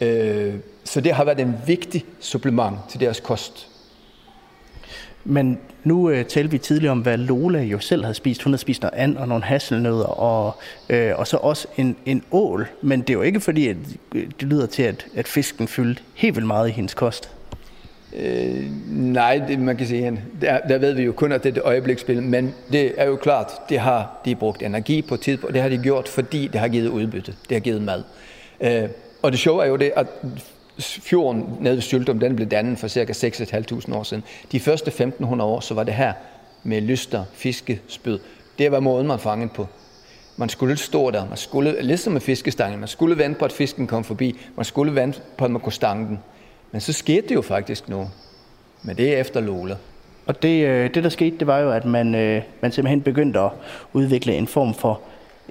Øh, 0.00 0.54
så 0.84 1.00
det 1.00 1.12
har 1.12 1.24
været 1.24 1.40
en 1.40 1.56
vigtig 1.66 2.04
supplement 2.20 2.76
til 2.88 3.00
deres 3.00 3.20
kost. 3.20 3.69
Men 5.24 5.58
nu 5.84 6.10
øh, 6.10 6.24
talte 6.24 6.50
vi 6.50 6.58
tidligere 6.58 6.92
om, 6.92 7.00
hvad 7.00 7.16
Lola 7.16 7.62
jo 7.62 7.78
selv 7.78 8.02
havde 8.02 8.14
spist. 8.14 8.42
Hun 8.42 8.52
havde 8.52 8.60
spist 8.60 8.82
noget 8.82 8.94
and 8.96 9.16
og 9.16 9.28
nogle 9.28 9.44
hasselnødder, 9.44 10.04
og, 10.04 10.56
øh, 10.88 11.12
og 11.16 11.26
så 11.26 11.36
også 11.36 11.68
en, 11.76 11.96
en 12.06 12.22
ål. 12.32 12.68
Men 12.82 13.00
det 13.00 13.10
er 13.10 13.14
jo 13.14 13.22
ikke 13.22 13.40
fordi, 13.40 13.68
at 13.68 13.76
øh, 14.14 14.26
det 14.40 14.48
lyder 14.48 14.66
til, 14.66 14.82
at, 14.82 15.06
at 15.14 15.28
fisken 15.28 15.68
fyldte 15.68 16.02
helt 16.14 16.36
vildt 16.36 16.46
meget 16.46 16.68
i 16.68 16.72
hendes 16.72 16.94
kost. 16.94 17.30
Øh, 18.16 18.64
nej, 18.88 19.42
det, 19.48 19.58
man 19.58 19.76
kan 19.76 19.86
sige, 19.86 20.20
der, 20.40 20.58
der 20.58 20.78
ved 20.78 20.92
vi 20.92 21.02
jo 21.02 21.12
kun, 21.12 21.32
at 21.32 21.44
det 21.44 21.56
er 21.56 21.60
et 21.60 21.64
øjebliksspil, 21.64 22.22
men 22.22 22.54
det 22.72 22.92
er 22.96 23.06
jo 23.06 23.16
klart, 23.16 23.52
det 23.68 23.78
har 23.78 24.20
de 24.24 24.34
brugt 24.34 24.62
energi 24.62 25.02
på 25.02 25.16
tid, 25.16 25.44
og 25.44 25.54
det 25.54 25.62
har 25.62 25.68
de 25.68 25.78
gjort, 25.78 26.08
fordi 26.08 26.46
det 26.46 26.60
har 26.60 26.68
givet 26.68 26.88
udbytte, 26.88 27.34
det 27.48 27.54
har 27.54 27.60
givet 27.60 27.82
mad. 27.82 28.02
Øh, 28.60 28.88
og 29.22 29.32
det 29.32 29.40
sjove 29.40 29.64
er 29.64 29.68
jo 29.68 29.76
det, 29.76 29.92
at 29.96 30.06
fjorden 30.82 31.44
nede 31.60 31.74
ved 31.74 31.82
Syltum, 31.82 32.20
den 32.20 32.36
blev 32.36 32.48
dannet 32.48 32.78
for 32.78 32.88
ca. 32.88 33.12
6.500 33.12 33.96
år 33.96 34.02
siden. 34.02 34.22
De 34.52 34.60
første 34.60 34.90
1.500 34.90 35.42
år, 35.42 35.60
så 35.60 35.74
var 35.74 35.84
det 35.84 35.94
her 35.94 36.12
med 36.62 36.80
lyster, 36.80 37.24
fiske, 37.32 37.80
spyd. 37.88 38.18
Det 38.58 38.72
var 38.72 38.80
måden, 38.80 39.06
man 39.06 39.18
fangede 39.18 39.50
på. 39.54 39.66
Man 40.36 40.48
skulle 40.48 40.76
stå 40.76 41.10
der, 41.10 41.28
man 41.28 41.36
skulle, 41.36 41.82
ligesom 41.82 42.12
med 42.12 42.20
fiskestangen, 42.20 42.80
man 42.80 42.88
skulle 42.88 43.18
vente 43.18 43.38
på, 43.38 43.44
at 43.44 43.52
fisken 43.52 43.86
kom 43.86 44.04
forbi, 44.04 44.38
man 44.56 44.64
skulle 44.64 44.94
vente 44.94 45.20
på, 45.36 45.44
at 45.44 45.50
man 45.50 45.60
kunne 45.60 45.72
stange 45.72 46.06
den. 46.06 46.18
Men 46.72 46.80
så 46.80 46.92
skete 46.92 47.28
det 47.28 47.34
jo 47.34 47.42
faktisk 47.42 47.88
nu. 47.88 48.08
Men 48.82 48.96
det 48.96 49.14
er 49.14 49.20
efter 49.20 49.40
Lola. 49.40 49.76
Og 50.26 50.42
det, 50.42 50.66
øh, 50.66 50.94
det 50.94 51.04
der 51.04 51.10
skete, 51.10 51.38
det 51.38 51.46
var 51.46 51.58
jo, 51.58 51.70
at 51.70 51.84
man, 51.84 52.14
øh, 52.14 52.42
man 52.60 52.72
simpelthen 52.72 53.02
begyndte 53.02 53.40
at 53.40 53.50
udvikle 53.92 54.34
en 54.34 54.46
form 54.46 54.74
for 54.74 55.00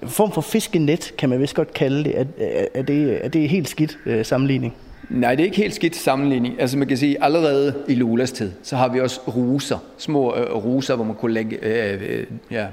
en 0.02 0.10
form 0.10 0.32
for 0.32 0.42
fiskenet, 0.42 1.14
kan 1.18 1.30
man 1.30 1.40
vist 1.40 1.56
godt 1.56 1.74
kalde 1.74 2.04
det. 2.04 2.20
Er, 2.20 2.26
er, 2.74 2.82
det, 2.82 3.26
er 3.26 3.30
det 3.30 3.50
helt 3.50 3.70
skidt 3.70 3.98
øh, 4.06 4.26
sammenligning? 4.26 4.76
Nej, 5.10 5.36
det 5.36 5.44
er 5.44 5.46
ikke 5.46 5.58
helt 5.58 5.76
skidt 5.76 5.96
sammenligning. 5.96 6.62
Altså 6.62 6.78
man 6.78 6.88
kan 6.88 6.98
sige, 6.98 7.24
allerede 7.24 7.74
i 7.88 7.96
Lulas 7.96 8.32
tid, 8.32 8.52
så 8.64 8.76
har 8.76 8.90
vi 8.90 9.00
også 9.00 9.20
ruser, 9.28 9.78
små 9.98 10.36
øh, 10.36 10.56
ruser, 10.56 10.96
hvor 10.96 11.06
man 11.06 11.16
kunne 11.16 11.34
lægge 11.34 11.58
øh, 11.62 12.02
øh, 12.10 12.26
ja, 12.52 12.68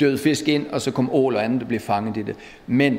død 0.00 0.18
fisk 0.18 0.48
ind, 0.48 0.66
og 0.66 0.80
så 0.80 0.90
kom 0.90 1.10
ål 1.12 1.36
og 1.36 1.44
andet, 1.44 1.60
der 1.60 1.66
blev 1.66 1.80
fanget 1.80 2.16
i 2.16 2.22
det. 2.22 2.36
Men 2.66 2.98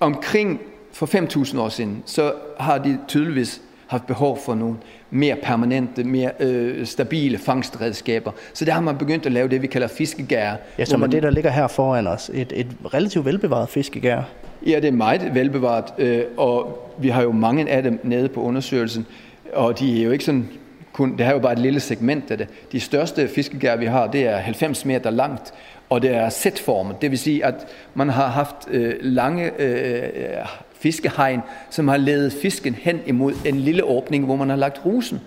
omkring 0.00 0.60
for 0.92 1.06
5.000 1.06 1.60
år 1.60 1.68
siden, 1.68 2.02
så 2.06 2.32
har 2.58 2.78
de 2.78 2.98
tydeligvis 3.08 3.60
haft 3.86 4.06
behov 4.06 4.38
for 4.44 4.54
nogle 4.54 4.76
mere 5.10 5.36
permanente, 5.42 6.04
mere 6.04 6.30
øh, 6.40 6.86
stabile 6.86 7.38
fangstredskaber. 7.38 8.32
Så 8.52 8.64
der 8.64 8.72
har 8.72 8.80
man 8.80 8.98
begyndt 8.98 9.26
at 9.26 9.32
lave 9.32 9.48
det, 9.48 9.62
vi 9.62 9.66
kalder 9.66 9.88
fiskegær. 9.88 10.54
Ja, 10.78 10.84
som 10.84 11.00
man, 11.00 11.08
er 11.08 11.10
det, 11.10 11.22
der 11.22 11.30
ligger 11.30 11.50
her 11.50 11.66
foran 11.66 12.06
os. 12.06 12.30
Et, 12.34 12.52
et 12.56 12.66
relativt 12.94 13.24
velbevaret 13.24 13.68
fiskegær. 13.68 14.22
Ja, 14.66 14.76
det 14.76 14.88
er 14.88 14.92
meget 14.92 15.34
velbevaret, 15.34 15.84
øh, 15.98 16.24
og 16.36 16.78
vi 16.98 17.08
har 17.08 17.22
jo 17.22 17.32
mange 17.32 17.70
af 17.70 17.82
dem 17.82 18.00
nede 18.02 18.28
på 18.28 18.42
undersøgelsen, 18.42 19.06
og 19.52 19.78
de 19.78 20.00
er 20.00 20.04
jo 20.04 20.10
ikke 20.10 20.24
sådan 20.24 20.48
kun, 20.92 21.12
det 21.18 21.26
er 21.26 21.30
jo 21.30 21.38
bare 21.38 21.52
et 21.52 21.58
lille 21.58 21.80
segment 21.80 22.30
af 22.30 22.38
det. 22.38 22.48
De 22.72 22.80
største 22.80 23.28
fiskegær, 23.28 23.76
vi 23.76 23.86
har, 23.86 24.06
det 24.06 24.26
er 24.26 24.36
90 24.36 24.84
meter 24.84 25.10
langt, 25.10 25.54
og 25.90 26.02
det 26.02 26.14
er 26.14 26.28
sætformet. 26.28 27.02
Det 27.02 27.10
vil 27.10 27.18
sige, 27.18 27.44
at 27.44 27.54
man 27.94 28.08
har 28.08 28.26
haft 28.26 28.56
øh, 28.70 28.94
lange 29.00 29.50
øh, 29.58 30.46
fiskehegn, 30.72 31.40
som 31.70 31.88
har 31.88 31.96
ledet 31.96 32.32
fisken 32.32 32.74
hen 32.74 33.00
imod 33.06 33.34
en 33.44 33.60
lille 33.60 33.84
åbning, 33.84 34.24
hvor 34.24 34.36
man 34.36 34.48
har 34.48 34.56
lagt 34.56 34.80
rusen. 34.84 35.20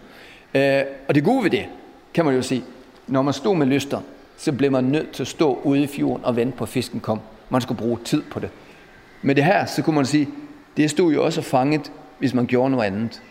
Øh, 0.53 0.81
og 1.07 1.15
det 1.15 1.23
gode 1.23 1.43
ved 1.43 1.51
det, 1.51 1.65
kan 2.13 2.25
man 2.25 2.35
jo 2.35 2.41
sige, 2.41 2.63
når 3.07 3.21
man 3.21 3.33
stod 3.33 3.55
med 3.55 3.67
lyster, 3.67 4.01
så 4.37 4.51
blev 4.51 4.71
man 4.71 4.83
nødt 4.83 5.11
til 5.11 5.23
at 5.23 5.27
stå 5.27 5.59
ude 5.63 5.83
i 5.83 5.87
fjorden 5.87 6.25
og 6.25 6.35
vente 6.35 6.57
på, 6.57 6.63
at 6.63 6.69
fisken 6.69 6.99
kom. 6.99 7.19
Man 7.49 7.61
skulle 7.61 7.77
bruge 7.77 7.97
tid 8.05 8.21
på 8.31 8.39
det. 8.39 8.49
Men 9.25 9.35
det 9.35 9.43
her, 9.43 9.65
så 9.65 9.81
kunne 9.81 9.95
man 9.95 10.05
sige, 10.05 10.27
det 10.77 10.89
stod 10.89 11.13
jo 11.13 11.25
også 11.25 11.41
fanget, 11.41 11.91
hvis 12.19 12.33
man 12.33 12.45
gjorde 12.45 12.71
noget 12.71 12.85
andet. 12.85 13.21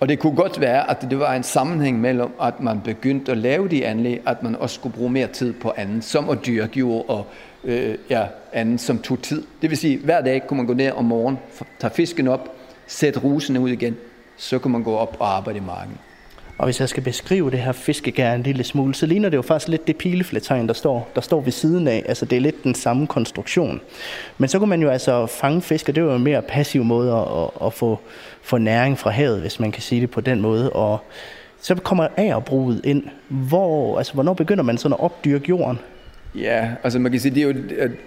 Og 0.00 0.08
det 0.08 0.18
kunne 0.18 0.36
godt 0.36 0.60
være, 0.60 0.90
at 0.90 1.06
det 1.10 1.18
var 1.18 1.34
en 1.34 1.42
sammenhæng 1.42 2.00
mellem, 2.00 2.28
at 2.42 2.60
man 2.60 2.80
begyndte 2.80 3.32
at 3.32 3.38
lave 3.38 3.68
de 3.68 3.86
anlæg, 3.86 4.20
at 4.26 4.42
man 4.42 4.56
også 4.56 4.74
skulle 4.74 4.96
bruge 4.96 5.10
mere 5.10 5.26
tid 5.26 5.52
på 5.52 5.72
andet, 5.76 6.04
som 6.04 6.30
at 6.30 6.46
dyrke 6.46 6.78
jord 6.78 7.04
og 7.08 7.26
øh, 7.64 7.94
ja, 8.10 8.26
andet, 8.52 8.80
som 8.80 8.98
tog 8.98 9.22
tid. 9.22 9.42
Det 9.62 9.70
vil 9.70 9.78
sige, 9.78 9.98
hver 9.98 10.20
dag 10.20 10.46
kunne 10.46 10.56
man 10.56 10.66
gå 10.66 10.74
ned 10.74 10.92
om 10.92 11.04
morgenen, 11.04 11.40
tage 11.78 11.90
fisken 11.94 12.28
op, 12.28 12.56
sætte 12.86 13.20
rusene 13.20 13.60
ud 13.60 13.70
igen, 13.70 13.96
så 14.36 14.58
kunne 14.58 14.72
man 14.72 14.82
gå 14.82 14.96
op 14.96 15.16
og 15.20 15.36
arbejde 15.36 15.58
i 15.58 15.62
marken. 15.62 15.98
Og 16.60 16.66
hvis 16.66 16.80
jeg 16.80 16.88
skal 16.88 17.02
beskrive 17.02 17.50
det 17.50 17.58
her 17.58 17.72
fiskegær 17.72 18.34
en 18.34 18.42
lille 18.42 18.64
smule, 18.64 18.94
så 18.94 19.06
ligner 19.06 19.28
det 19.28 19.36
jo 19.36 19.42
faktisk 19.42 19.68
lidt 19.68 19.86
det 19.86 19.96
pilefletegn, 19.96 20.66
der 20.66 20.74
står, 20.74 21.08
der 21.14 21.20
står 21.20 21.40
ved 21.40 21.52
siden 21.52 21.88
af. 21.88 22.04
Altså 22.08 22.24
det 22.24 22.36
er 22.36 22.40
lidt 22.40 22.64
den 22.64 22.74
samme 22.74 23.06
konstruktion. 23.06 23.80
Men 24.38 24.48
så 24.48 24.58
kunne 24.58 24.68
man 24.68 24.82
jo 24.82 24.88
altså 24.88 25.26
fange 25.26 25.62
fisk, 25.62 25.88
og 25.88 25.94
det 25.94 26.04
var 26.04 26.10
jo 26.10 26.16
en 26.16 26.24
mere 26.24 26.42
passiv 26.42 26.84
måde 26.84 27.12
at, 27.12 27.66
at 27.66 27.72
få, 27.72 27.98
få 28.42 28.58
næring 28.58 28.98
fra 28.98 29.10
havet, 29.10 29.40
hvis 29.40 29.60
man 29.60 29.72
kan 29.72 29.82
sige 29.82 30.00
det 30.00 30.10
på 30.10 30.20
den 30.20 30.40
måde. 30.40 30.70
Og 30.70 30.98
så 31.60 31.74
kommer 31.74 32.08
agerbruget 32.16 32.80
ind. 32.84 33.02
Hvor, 33.28 33.98
altså, 33.98 34.14
hvornår 34.14 34.34
begynder 34.34 34.64
man 34.64 34.78
sådan 34.78 34.92
at 34.92 35.00
opdyrke 35.00 35.48
jorden? 35.48 35.78
Ja, 36.34 36.68
altså 36.82 36.98
man 36.98 37.12
kan 37.12 37.20
sige, 37.20 37.34
det 37.34 37.42
er 37.42 37.46
jo, 37.46 37.52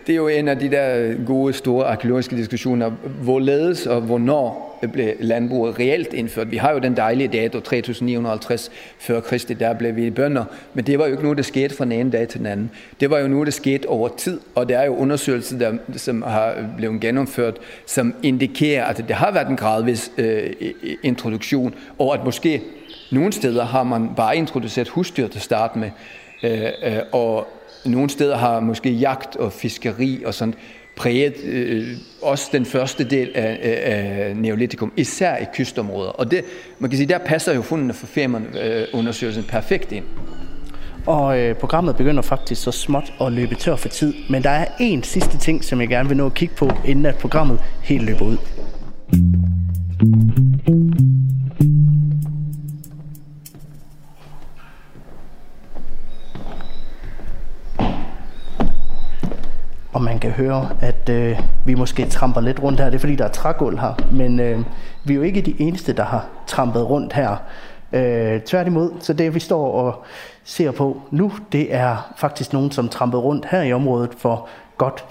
det 0.07 0.13
er 0.13 0.15
jo 0.15 0.27
en 0.27 0.47
af 0.47 0.59
de 0.59 0.71
der 0.71 1.13
gode, 1.25 1.53
store 1.53 1.85
arkeologiske 1.85 2.35
diskussioner. 2.35 2.89
Hvorledes 3.21 3.85
og 3.85 4.01
hvornår 4.01 4.72
Øh, 4.83 4.91
blev 4.91 5.13
landbruget 5.19 5.79
reelt 5.79 6.13
indført? 6.13 6.51
Vi 6.51 6.57
har 6.57 6.71
jo 6.71 6.79
den 6.79 6.97
dejlige 6.97 7.27
dato, 7.27 7.59
3950 7.59 8.71
før 8.99 9.19
Kristi, 9.19 9.53
der 9.53 9.73
blev 9.73 9.95
vi 9.95 10.09
bønder, 10.09 10.45
men 10.73 10.85
det 10.85 10.99
var 10.99 11.05
jo 11.05 11.11
ikke 11.11 11.23
noget, 11.23 11.37
der 11.37 11.43
skete 11.43 11.75
fra 11.75 11.85
den 11.85 11.91
ene 11.91 12.11
dag 12.11 12.27
til 12.27 12.39
den 12.39 12.47
anden. 12.47 12.71
Det 12.99 13.09
var 13.09 13.19
jo 13.19 13.27
noget, 13.27 13.45
der 13.45 13.51
skete 13.51 13.89
over 13.89 14.07
tid, 14.07 14.39
og 14.55 14.69
der 14.69 14.79
er 14.79 14.85
jo 14.85 14.95
undersøgelser, 14.95 15.57
der, 15.57 15.73
som 15.95 16.21
har 16.21 16.55
blevet 16.77 17.01
gennemført, 17.01 17.57
som 17.85 18.15
indikerer, 18.23 18.85
at 18.85 18.97
det 18.97 19.15
har 19.15 19.31
været 19.31 19.47
en 19.47 19.57
gradvis 19.57 20.11
øh, 20.17 20.53
introduktion, 21.03 21.75
og 21.99 22.13
at 22.13 22.25
måske 22.25 22.61
nogle 23.11 23.33
steder 23.33 23.65
har 23.65 23.83
man 23.83 24.09
bare 24.15 24.37
introduceret 24.37 24.89
husdyr 24.89 25.27
til 25.27 25.41
start 25.41 25.75
med, 25.75 25.91
øh, 26.43 26.61
øh, 26.83 26.99
og 27.11 27.47
nogle 27.85 28.09
steder 28.09 28.37
har 28.37 28.59
måske 28.59 28.89
jagt 28.91 29.35
og 29.35 29.53
fiskeri 29.53 30.23
og 30.25 30.33
sådan 30.33 30.53
præget 30.95 31.43
øh, 31.43 31.87
også 32.21 32.49
den 32.51 32.65
første 32.65 33.03
del 33.03 33.31
af, 33.35 33.59
af 33.83 34.35
neolitikum, 34.35 34.93
især 34.97 35.37
i 35.37 35.45
kystområder. 35.53 36.09
Og 36.09 36.31
det, 36.31 36.43
man 36.79 36.89
kan 36.89 36.97
sige, 36.97 37.09
der 37.09 37.17
passer 37.17 37.53
jo 37.53 37.61
fundene 37.61 37.93
for 37.93 38.07
Fehrmann-undersøgelsen 38.07 39.43
perfekt 39.43 39.91
ind. 39.91 40.03
Og 41.05 41.39
øh, 41.39 41.55
programmet 41.55 41.95
begynder 41.95 42.21
faktisk 42.21 42.63
så 42.63 42.71
småt 42.71 43.13
at 43.21 43.31
løbe 43.31 43.55
tør 43.55 43.75
for 43.75 43.89
tid, 43.89 44.13
men 44.29 44.43
der 44.43 44.49
er 44.49 44.65
en 44.79 45.03
sidste 45.03 45.37
ting, 45.37 45.63
som 45.63 45.81
jeg 45.81 45.89
gerne 45.89 46.09
vil 46.09 46.17
nå 46.17 46.25
at 46.25 46.33
kigge 46.33 46.55
på, 46.55 46.71
inden 46.85 47.05
at 47.05 47.15
programmet 47.15 47.59
helt 47.83 48.03
løber 48.03 48.25
ud. 48.25 48.37
og 59.93 60.01
man 60.01 60.19
kan 60.19 60.31
høre, 60.31 60.69
at 60.81 61.09
øh, 61.09 61.39
vi 61.65 61.75
måske 61.75 62.05
tramper 62.05 62.41
lidt 62.41 62.63
rundt 62.63 62.79
her. 62.79 62.85
Det 62.85 62.95
er 62.95 62.99
fordi, 62.99 63.15
der 63.15 63.25
er 63.25 63.29
trægulv 63.29 63.79
her, 63.79 63.93
men 64.11 64.39
øh, 64.39 64.59
vi 65.03 65.13
er 65.13 65.17
jo 65.17 65.23
ikke 65.23 65.41
de 65.41 65.61
eneste, 65.61 65.93
der 65.93 66.03
har 66.03 66.27
trampet 66.47 66.89
rundt 66.89 67.13
her. 67.13 67.35
Øh, 67.93 68.41
tværtimod, 68.41 68.91
så 68.99 69.13
det 69.13 69.35
vi 69.35 69.39
står 69.39 69.71
og 69.71 70.03
ser 70.43 70.71
på 70.71 71.01
nu, 71.11 71.31
det 71.51 71.73
er 71.75 72.13
faktisk 72.17 72.53
nogen, 72.53 72.71
som 72.71 72.89
trampede 72.89 73.21
rundt 73.21 73.45
her 73.51 73.61
i 73.61 73.73
området 73.73 74.09
for 74.17 74.47
godt 74.77 75.05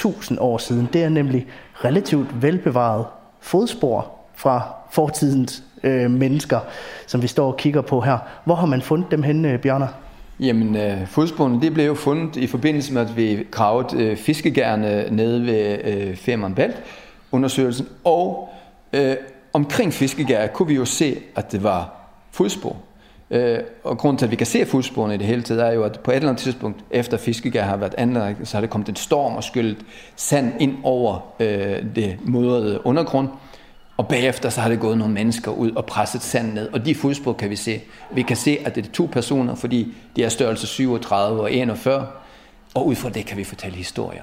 5.000 0.00 0.40
år 0.40 0.58
siden. 0.58 0.88
Det 0.92 1.04
er 1.04 1.08
nemlig 1.08 1.46
relativt 1.84 2.42
velbevaret 2.42 3.06
fodspor 3.40 4.10
fra 4.34 4.62
fortidens 4.90 5.62
øh, 5.82 6.10
mennesker, 6.10 6.60
som 7.06 7.22
vi 7.22 7.26
står 7.26 7.46
og 7.46 7.56
kigger 7.56 7.80
på 7.80 8.00
her. 8.00 8.18
Hvor 8.44 8.54
har 8.54 8.66
man 8.66 8.82
fundet 8.82 9.10
dem 9.10 9.22
henne, 9.22 9.48
øh, 9.48 9.58
Bjørner? 9.58 9.88
Jamen, 10.42 10.76
øh, 10.76 11.06
fodsporene 11.06 11.60
det 11.60 11.74
blev 11.74 11.86
jo 11.86 11.94
fundet 11.94 12.36
i 12.36 12.46
forbindelse 12.46 12.92
med, 12.92 13.02
at 13.02 13.16
vi 13.16 13.46
gravede 13.50 14.02
øh, 14.02 14.16
fiskegærne 14.16 15.06
nede 15.10 15.46
ved 15.46 15.78
øh, 15.84 16.16
Femern 16.16 16.54
Bælt 16.54 16.82
undersøgelsen, 17.32 17.88
og 18.04 18.48
øh, 18.92 19.16
omkring 19.52 19.92
fiskegær 19.92 20.46
kunne 20.46 20.68
vi 20.68 20.74
jo 20.74 20.84
se, 20.84 21.16
at 21.36 21.52
det 21.52 21.62
var 21.62 21.94
fodspor. 22.30 22.76
Øh, 23.30 23.58
og 23.84 23.98
grunden 23.98 24.18
til, 24.18 24.26
at 24.26 24.30
vi 24.30 24.36
kan 24.36 24.46
se 24.46 24.66
fodsporene 24.66 25.14
i 25.14 25.18
det 25.18 25.26
hele 25.26 25.42
taget, 25.42 25.62
er 25.62 25.72
jo, 25.72 25.82
at 25.82 26.00
på 26.00 26.10
et 26.10 26.16
eller 26.16 26.28
andet 26.28 26.42
tidspunkt, 26.42 26.84
efter 26.90 27.16
fiskegær 27.16 27.64
har 27.64 27.76
været 27.76 27.94
anlagt, 27.98 28.48
så 28.48 28.56
har 28.56 28.60
det 28.60 28.70
kommet 28.70 28.88
en 28.88 28.96
storm 28.96 29.36
og 29.36 29.44
skyllet 29.44 29.78
sand 30.16 30.52
ind 30.60 30.76
over 30.82 31.34
øh, 31.40 31.84
det 31.96 32.16
modrede 32.24 32.86
undergrund, 32.86 33.28
og 33.96 34.08
bagefter 34.08 34.48
så 34.50 34.60
har 34.60 34.68
det 34.68 34.80
gået 34.80 34.98
nogle 34.98 35.14
mennesker 35.14 35.50
ud 35.50 35.70
og 35.70 35.86
presset 35.86 36.22
sand 36.22 36.52
ned, 36.52 36.68
og 36.72 36.86
de 36.86 36.94
fodspor 36.94 37.32
kan 37.32 37.50
vi 37.50 37.56
se. 37.56 37.80
Vi 38.14 38.22
kan 38.22 38.36
se, 38.36 38.58
at 38.64 38.74
det 38.74 38.86
er 38.86 38.90
to 38.92 39.08
personer, 39.12 39.54
fordi 39.54 39.94
de 40.16 40.24
er 40.24 40.28
størrelse 40.28 40.66
37 40.66 41.40
og 41.40 41.52
41, 41.52 42.06
og 42.74 42.86
ud 42.86 42.94
fra 42.94 43.08
det 43.08 43.26
kan 43.26 43.36
vi 43.36 43.44
fortælle 43.44 43.76
historier. 43.76 44.22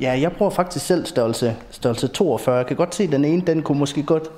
Ja, 0.00 0.18
jeg 0.20 0.32
bruger 0.32 0.50
faktisk 0.50 0.86
selv 0.86 1.06
størrelse, 1.06 1.56
størrelse 1.70 2.08
42. 2.08 2.56
Jeg 2.56 2.66
kan 2.66 2.76
godt 2.76 2.94
se, 2.94 3.04
at 3.04 3.12
den 3.12 3.24
ene, 3.24 3.42
den 3.46 3.62
kunne 3.62 3.78
måske 3.78 4.02
godt 4.02 4.28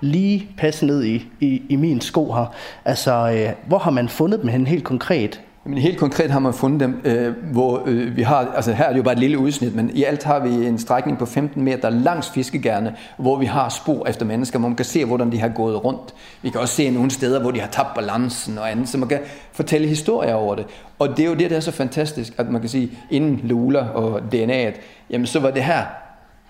lige 0.00 0.48
passe 0.56 0.86
ned 0.86 1.04
i, 1.04 1.28
i, 1.40 1.62
i 1.68 1.76
min 1.76 2.00
sko 2.00 2.32
her. 2.32 2.54
Altså, 2.84 3.12
øh, 3.12 3.68
hvor 3.68 3.78
har 3.78 3.90
man 3.90 4.08
fundet 4.08 4.40
dem 4.40 4.48
hen 4.48 4.66
helt 4.66 4.84
konkret? 4.84 5.40
Men 5.66 5.78
helt 5.78 5.98
konkret 5.98 6.30
har 6.30 6.38
man 6.38 6.54
fundet 6.54 6.80
dem, 6.80 7.00
øh, 7.04 7.34
hvor 7.52 7.82
øh, 7.86 8.16
vi 8.16 8.22
har, 8.22 8.52
altså 8.54 8.72
her 8.72 8.84
er 8.84 8.90
det 8.90 8.98
jo 8.98 9.02
bare 9.02 9.14
et 9.14 9.20
lille 9.20 9.38
udsnit, 9.38 9.74
men 9.74 9.90
i 9.94 10.04
alt 10.04 10.24
har 10.24 10.38
vi 10.38 10.66
en 10.66 10.78
strækning 10.78 11.18
på 11.18 11.26
15 11.26 11.62
meter 11.62 11.90
langs 11.90 12.30
fiskegærne, 12.30 12.96
hvor 13.16 13.36
vi 13.36 13.46
har 13.46 13.68
spor 13.68 14.08
efter 14.08 14.26
mennesker, 14.26 14.58
hvor 14.58 14.68
man 14.68 14.76
kan 14.76 14.84
se, 14.84 15.04
hvordan 15.04 15.32
de 15.32 15.40
har 15.40 15.48
gået 15.48 15.84
rundt. 15.84 16.14
Vi 16.42 16.50
kan 16.50 16.60
også 16.60 16.74
se 16.74 16.90
nogle 16.90 17.10
steder, 17.10 17.40
hvor 17.40 17.50
de 17.50 17.60
har 17.60 17.68
tabt 17.68 17.94
balancen 17.94 18.58
og 18.58 18.70
andet, 18.70 18.88
så 18.88 18.98
man 18.98 19.08
kan 19.08 19.20
fortælle 19.52 19.88
historier 19.88 20.34
over 20.34 20.54
det. 20.54 20.66
Og 20.98 21.08
det 21.08 21.18
er 21.18 21.26
jo 21.26 21.34
det, 21.34 21.50
der 21.50 21.56
er 21.56 21.60
så 21.60 21.72
fantastisk, 21.72 22.32
at 22.38 22.50
man 22.50 22.60
kan 22.60 22.70
sige, 22.70 22.90
inden 23.10 23.40
Lula 23.44 23.78
og 23.78 24.20
DNA'et, 24.34 24.80
jamen 25.10 25.26
så 25.26 25.40
var 25.40 25.50
det 25.50 25.64
her, 25.64 25.84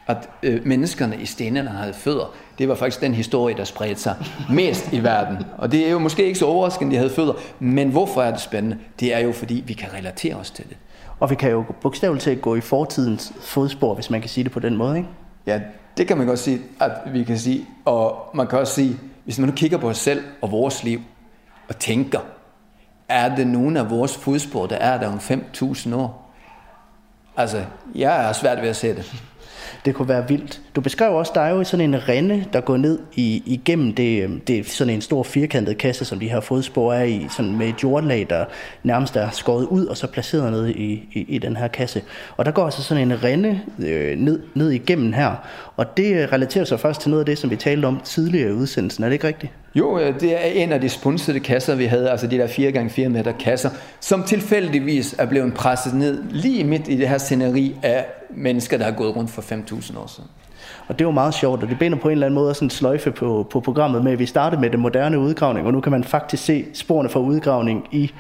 at 0.07 0.29
øh, 0.43 0.67
menneskerne 0.67 1.17
i 1.17 1.27
stenene 1.27 1.71
havde 1.71 1.95
fødder. 1.95 2.35
Det 2.59 2.69
var 2.69 2.75
faktisk 2.75 3.01
den 3.01 3.15
historie, 3.15 3.57
der 3.57 3.65
spredte 3.65 4.01
sig 4.01 4.17
mest 4.51 4.93
i 4.93 5.03
verden. 5.03 5.39
Og 5.59 5.73
det 5.73 5.87
er 5.87 5.91
jo 5.91 5.99
måske 5.99 6.25
ikke 6.25 6.39
så 6.39 6.47
overraskende, 6.47 6.89
at 6.89 6.93
de 6.93 6.97
havde 6.97 7.11
fødder, 7.11 7.33
men 7.59 7.89
hvorfor 7.89 8.23
er 8.23 8.31
det 8.31 8.41
spændende? 8.41 8.79
Det 9.01 9.15
er 9.15 9.19
jo, 9.19 9.33
fordi 9.33 9.65
vi 9.67 9.73
kan 9.73 9.89
relatere 9.95 10.35
os 10.35 10.51
til 10.51 10.69
det. 10.69 10.77
Og 11.21 11.31
vi 11.31 11.35
kan 11.35 11.51
jo 11.51 11.65
bogstaveligt 11.81 12.25
talt 12.25 12.43
gå 12.43 12.55
i 12.55 12.61
fortidens 12.61 13.33
fodspor, 13.41 13.95
hvis 13.95 14.11
man 14.11 14.21
kan 14.21 14.31
sige 14.31 14.45
det 14.45 14.53
på 14.53 14.61
den 14.61 14.77
måde, 14.77 14.97
ikke? 14.97 15.09
Ja, 15.47 15.61
det 15.97 16.09
kan 16.09 16.19
man 16.19 16.27
godt 16.27 16.39
sige, 16.39 16.61
at 16.81 16.93
vi 17.13 17.25
kan 17.25 17.39
sige. 17.39 17.67
Og 17.85 18.31
man 18.35 18.47
kan 18.47 18.59
også 18.59 18.75
sige, 18.75 18.99
hvis 19.25 19.39
man 19.39 19.49
nu 19.49 19.55
kigger 19.55 19.79
på 19.79 19.89
os 19.89 19.99
selv 19.99 20.23
og 20.43 20.53
vores 20.53 20.85
liv, 20.85 21.01
og 21.69 21.79
tænker, 21.79 22.21
er 23.09 23.35
det 23.35 23.47
nogen 23.47 23.77
af 23.77 23.91
vores 23.91 24.17
fodspor, 24.17 24.67
der 24.67 24.77
er 24.77 24.99
der 24.99 25.09
om 25.09 25.19
5.000 25.19 25.95
år? 25.95 26.35
Altså, 27.37 27.65
jeg 27.95 28.29
er 28.29 28.33
svært 28.33 28.63
ved 28.63 28.69
at 28.69 28.77
se 28.77 28.89
det. 28.89 29.15
Det 29.85 29.95
kunne 29.95 30.09
være 30.09 30.29
vildt. 30.29 30.61
Du 30.77 30.81
beskrev 30.81 31.15
også, 31.15 31.33
der 31.35 31.41
er 31.41 31.51
jo 31.51 31.65
sådan 31.65 31.95
en 31.95 32.09
rende, 32.09 32.45
der 32.53 32.61
går 32.61 32.77
ned 32.77 32.99
i, 33.15 33.43
igennem 33.47 33.95
det, 33.95 34.23
øhm, 34.23 34.41
det 34.41 34.59
er 34.59 34.65
sådan 34.65 34.95
en 34.95 35.01
stor 35.01 35.23
firkantet 35.23 35.79
kasse, 35.79 36.05
som 36.05 36.19
de 36.19 36.29
her 36.29 36.41
fodspor 36.41 36.93
er 36.93 37.05
i, 37.05 37.27
sådan 37.37 37.59
med 37.59 37.69
et 37.69 37.83
jordlag, 37.83 38.27
der 38.31 38.45
nærmest 38.83 39.17
er 39.17 39.31
skåret 39.31 39.67
ud 39.67 39.87
og 39.87 39.97
så 39.97 40.07
placeret 40.07 40.53
ned 40.53 40.69
i, 40.69 40.93
i, 41.13 41.27
i 41.29 41.39
den 41.39 41.57
her 41.57 41.69
kasse. 41.69 42.03
Og 42.37 42.45
der 42.45 42.51
går 42.51 42.65
altså 42.65 42.83
sådan 42.83 43.11
en 43.11 43.25
rende 43.25 43.61
øh, 43.79 44.19
ned, 44.19 44.43
ned 44.55 44.71
igennem 44.71 45.13
her, 45.13 45.35
og 45.77 45.97
det 45.97 46.33
relaterer 46.33 46.65
sig 46.65 46.81
først 46.81 47.01
til 47.01 47.11
noget 47.11 47.21
af 47.23 47.27
det, 47.27 47.39
som 47.39 47.51
vi 47.51 47.57
talte 47.57 47.87
om 47.87 48.01
tidligere 48.05 48.49
i 48.51 48.53
udsendelsen. 48.53 49.05
Er 49.05 49.09
det 49.09 49.15
ikke 49.15 49.27
rigtigt? 49.27 49.53
Jo, 49.75 49.99
øh, 49.99 50.21
det 50.21 50.35
er 50.35 50.47
en 50.63 50.73
af 50.73 50.81
de 50.81 50.89
spunsede 50.89 51.41
kasser, 51.41 51.75
vi 51.75 51.85
havde, 51.85 52.11
altså 52.11 52.27
de 52.27 52.39
der 52.39 52.47
4x4 52.47 53.09
meter 53.09 53.33
kasser, 53.33 53.71
som 54.01 54.23
tilfældigvis 54.23 55.15
er 55.19 55.27
blevet 55.27 55.55
presset 55.55 55.95
ned 55.95 56.23
lige 56.31 56.65
midt 56.65 56.89
i 56.89 56.97
det 56.97 57.09
her 57.09 57.19
sceneri 57.19 57.77
af 57.83 58.07
mennesker, 58.31 58.79
der 58.79 58.85
har 58.85 58.93
gået 58.93 59.17
rundt 59.17 59.31
for 59.31 59.43
5.000 59.43 59.99
år 59.99 60.07
siden. 60.07 60.31
Og 60.89 60.99
det 60.99 61.07
var 61.07 61.13
meget 61.13 61.35
sjovt, 61.35 61.63
og 61.63 61.69
det 61.69 61.79
binder 61.79 61.99
på 61.99 62.09
en 62.09 62.13
eller 62.13 62.27
anden 62.27 62.35
måde 62.35 62.55
sådan 62.55 62.67
en 62.67 62.71
sløjfe 62.71 63.11
på, 63.11 63.47
på 63.51 63.61
programmet 63.61 64.05
med, 64.05 64.13
at 64.13 64.19
vi 64.19 64.27
startede 64.27 64.61
med 64.61 64.71
den 64.71 64.81
moderne 64.81 65.19
udgravning, 65.19 65.67
og 65.67 65.73
nu 65.73 65.81
kan 65.81 65.93
man 65.93 66.05
faktisk 66.05 66.45
se 66.45 66.65
sporene 66.75 67.09
fra 67.09 67.21
udgravning 67.21 67.87
i, 67.93 68.13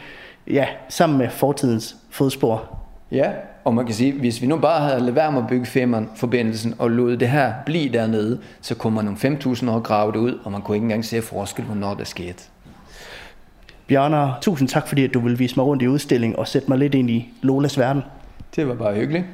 ja, 0.46 0.66
sammen 0.88 1.18
med 1.18 1.30
fortidens 1.30 1.96
fodspor. 2.10 2.78
Ja, 3.12 3.30
og 3.64 3.74
man 3.74 3.86
kan 3.86 3.94
sige, 3.94 4.12
hvis 4.12 4.42
vi 4.42 4.46
nu 4.46 4.56
bare 4.56 4.88
havde 4.88 5.00
lavet 5.00 5.14
være 5.14 5.32
med 5.32 5.42
at 5.42 5.48
bygge 5.48 5.66
Femern-forbindelsen 5.66 6.74
og 6.78 6.90
lod 6.90 7.16
det 7.16 7.28
her 7.28 7.52
blive 7.66 7.92
dernede, 7.92 8.40
så 8.60 8.74
kunne 8.74 8.94
man 8.94 9.04
nogle 9.04 9.18
5.000 9.18 9.70
år 9.70 9.80
grave 9.80 10.12
det 10.12 10.18
ud, 10.18 10.38
og 10.44 10.52
man 10.52 10.62
kunne 10.62 10.76
ikke 10.76 10.84
engang 10.84 11.04
se 11.04 11.22
forskel, 11.22 11.64
hvornår 11.64 11.94
det 11.94 12.06
skete. 12.06 12.42
Bjørner, 13.86 14.32
tusind 14.42 14.68
tak, 14.68 14.88
fordi 14.88 15.04
at 15.04 15.14
du 15.14 15.20
vil 15.20 15.38
vise 15.38 15.56
mig 15.56 15.66
rundt 15.66 15.82
i 15.82 15.88
udstillingen 15.88 16.38
og 16.38 16.48
sætte 16.48 16.68
mig 16.68 16.78
lidt 16.78 16.94
ind 16.94 17.10
i 17.10 17.28
Lolas 17.42 17.78
verden. 17.78 18.02
Det 18.56 18.68
var 18.68 18.74
bare 18.74 18.94
hyggeligt. 18.94 19.24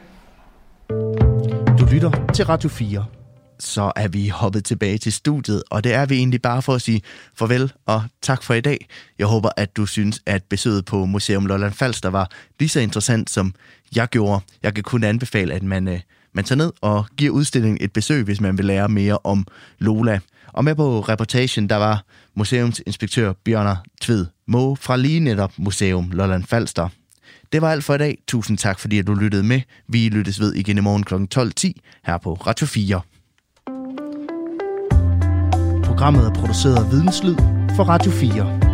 Du 1.78 1.87
lytter 1.93 2.11
til 2.35 2.45
Radio 2.45 2.68
4. 2.68 3.05
Så 3.59 3.93
er 3.97 4.09
vi 4.09 4.28
hoppet 4.28 4.64
tilbage 4.64 4.99
til 4.99 5.12
studiet, 5.12 5.62
og 5.70 5.85
det 5.85 5.95
er 5.95 6.07
vi 6.07 6.16
egentlig 6.16 6.43
bare 6.43 6.62
for 6.62 6.74
at 6.74 6.83
sige 6.83 7.03
farvel 7.35 7.72
og 7.87 8.03
tak 8.22 8.43
for 8.43 8.55
i 8.55 8.61
dag. 8.61 8.87
Jeg 9.18 9.26
håber, 9.26 9.49
at 9.57 9.76
du 9.76 9.87
synes, 9.87 10.22
at 10.26 10.43
besøget 10.45 10.85
på 10.85 11.05
Museum 11.05 11.47
Lolland 11.47 11.72
Falster 11.72 12.11
var 12.11 12.31
lige 12.59 12.68
så 12.68 12.81
interessant, 12.81 13.31
som 13.31 13.55
jeg 13.97 14.09
gjorde. 14.09 14.41
Jeg 14.62 14.74
kan 14.74 14.84
kun 14.84 15.05
anbefale, 15.05 15.55
at 15.55 15.62
man, 15.62 15.88
øh, 15.88 16.01
man 16.32 16.45
tager 16.45 16.57
ned 16.57 16.72
og 16.80 17.07
giver 17.16 17.30
udstillingen 17.30 17.78
et 17.80 17.93
besøg, 17.93 18.24
hvis 18.24 18.41
man 18.41 18.59
vil 18.59 18.64
lære 18.64 18.88
mere 18.88 19.18
om 19.24 19.47
Lola. 19.78 20.20
Og 20.53 20.64
med 20.64 20.74
på 20.74 21.01
reportagen, 21.01 21.68
der 21.68 21.76
var 21.76 22.05
museumsinspektør 22.34 23.32
Bjørner 23.45 23.76
Tved 24.01 24.26
Må 24.47 24.74
fra 24.74 24.97
lige 24.97 25.20
netop 25.20 25.53
Museum 25.59 26.11
Lolland 26.11 26.45
Falster. 26.45 26.88
Det 27.53 27.62
var 27.62 27.72
alt 27.72 27.84
for 27.84 27.95
i 27.95 27.99
dag. 27.99 28.18
Tusind 28.28 28.59
tak, 28.59 28.78
fordi 28.78 28.99
at 28.99 29.07
du 29.07 29.14
lyttede 29.14 29.43
med. 29.43 29.61
Vi 29.88 30.09
lyttes 30.09 30.41
ved 30.41 30.55
igen 30.55 30.78
i 30.78 30.80
morgen 30.80 31.05
kl. 31.05 31.14
12.10 31.14 31.72
her 32.07 32.18
på 32.18 32.34
Radio 32.34 32.66
4. 32.66 33.01
Programmet 35.84 36.26
er 36.26 36.34
produceret 36.34 36.84
af 36.84 36.93
Videnslyd 36.93 37.36
for 37.76 37.84
Radio 37.84 38.12
4. 38.12 38.69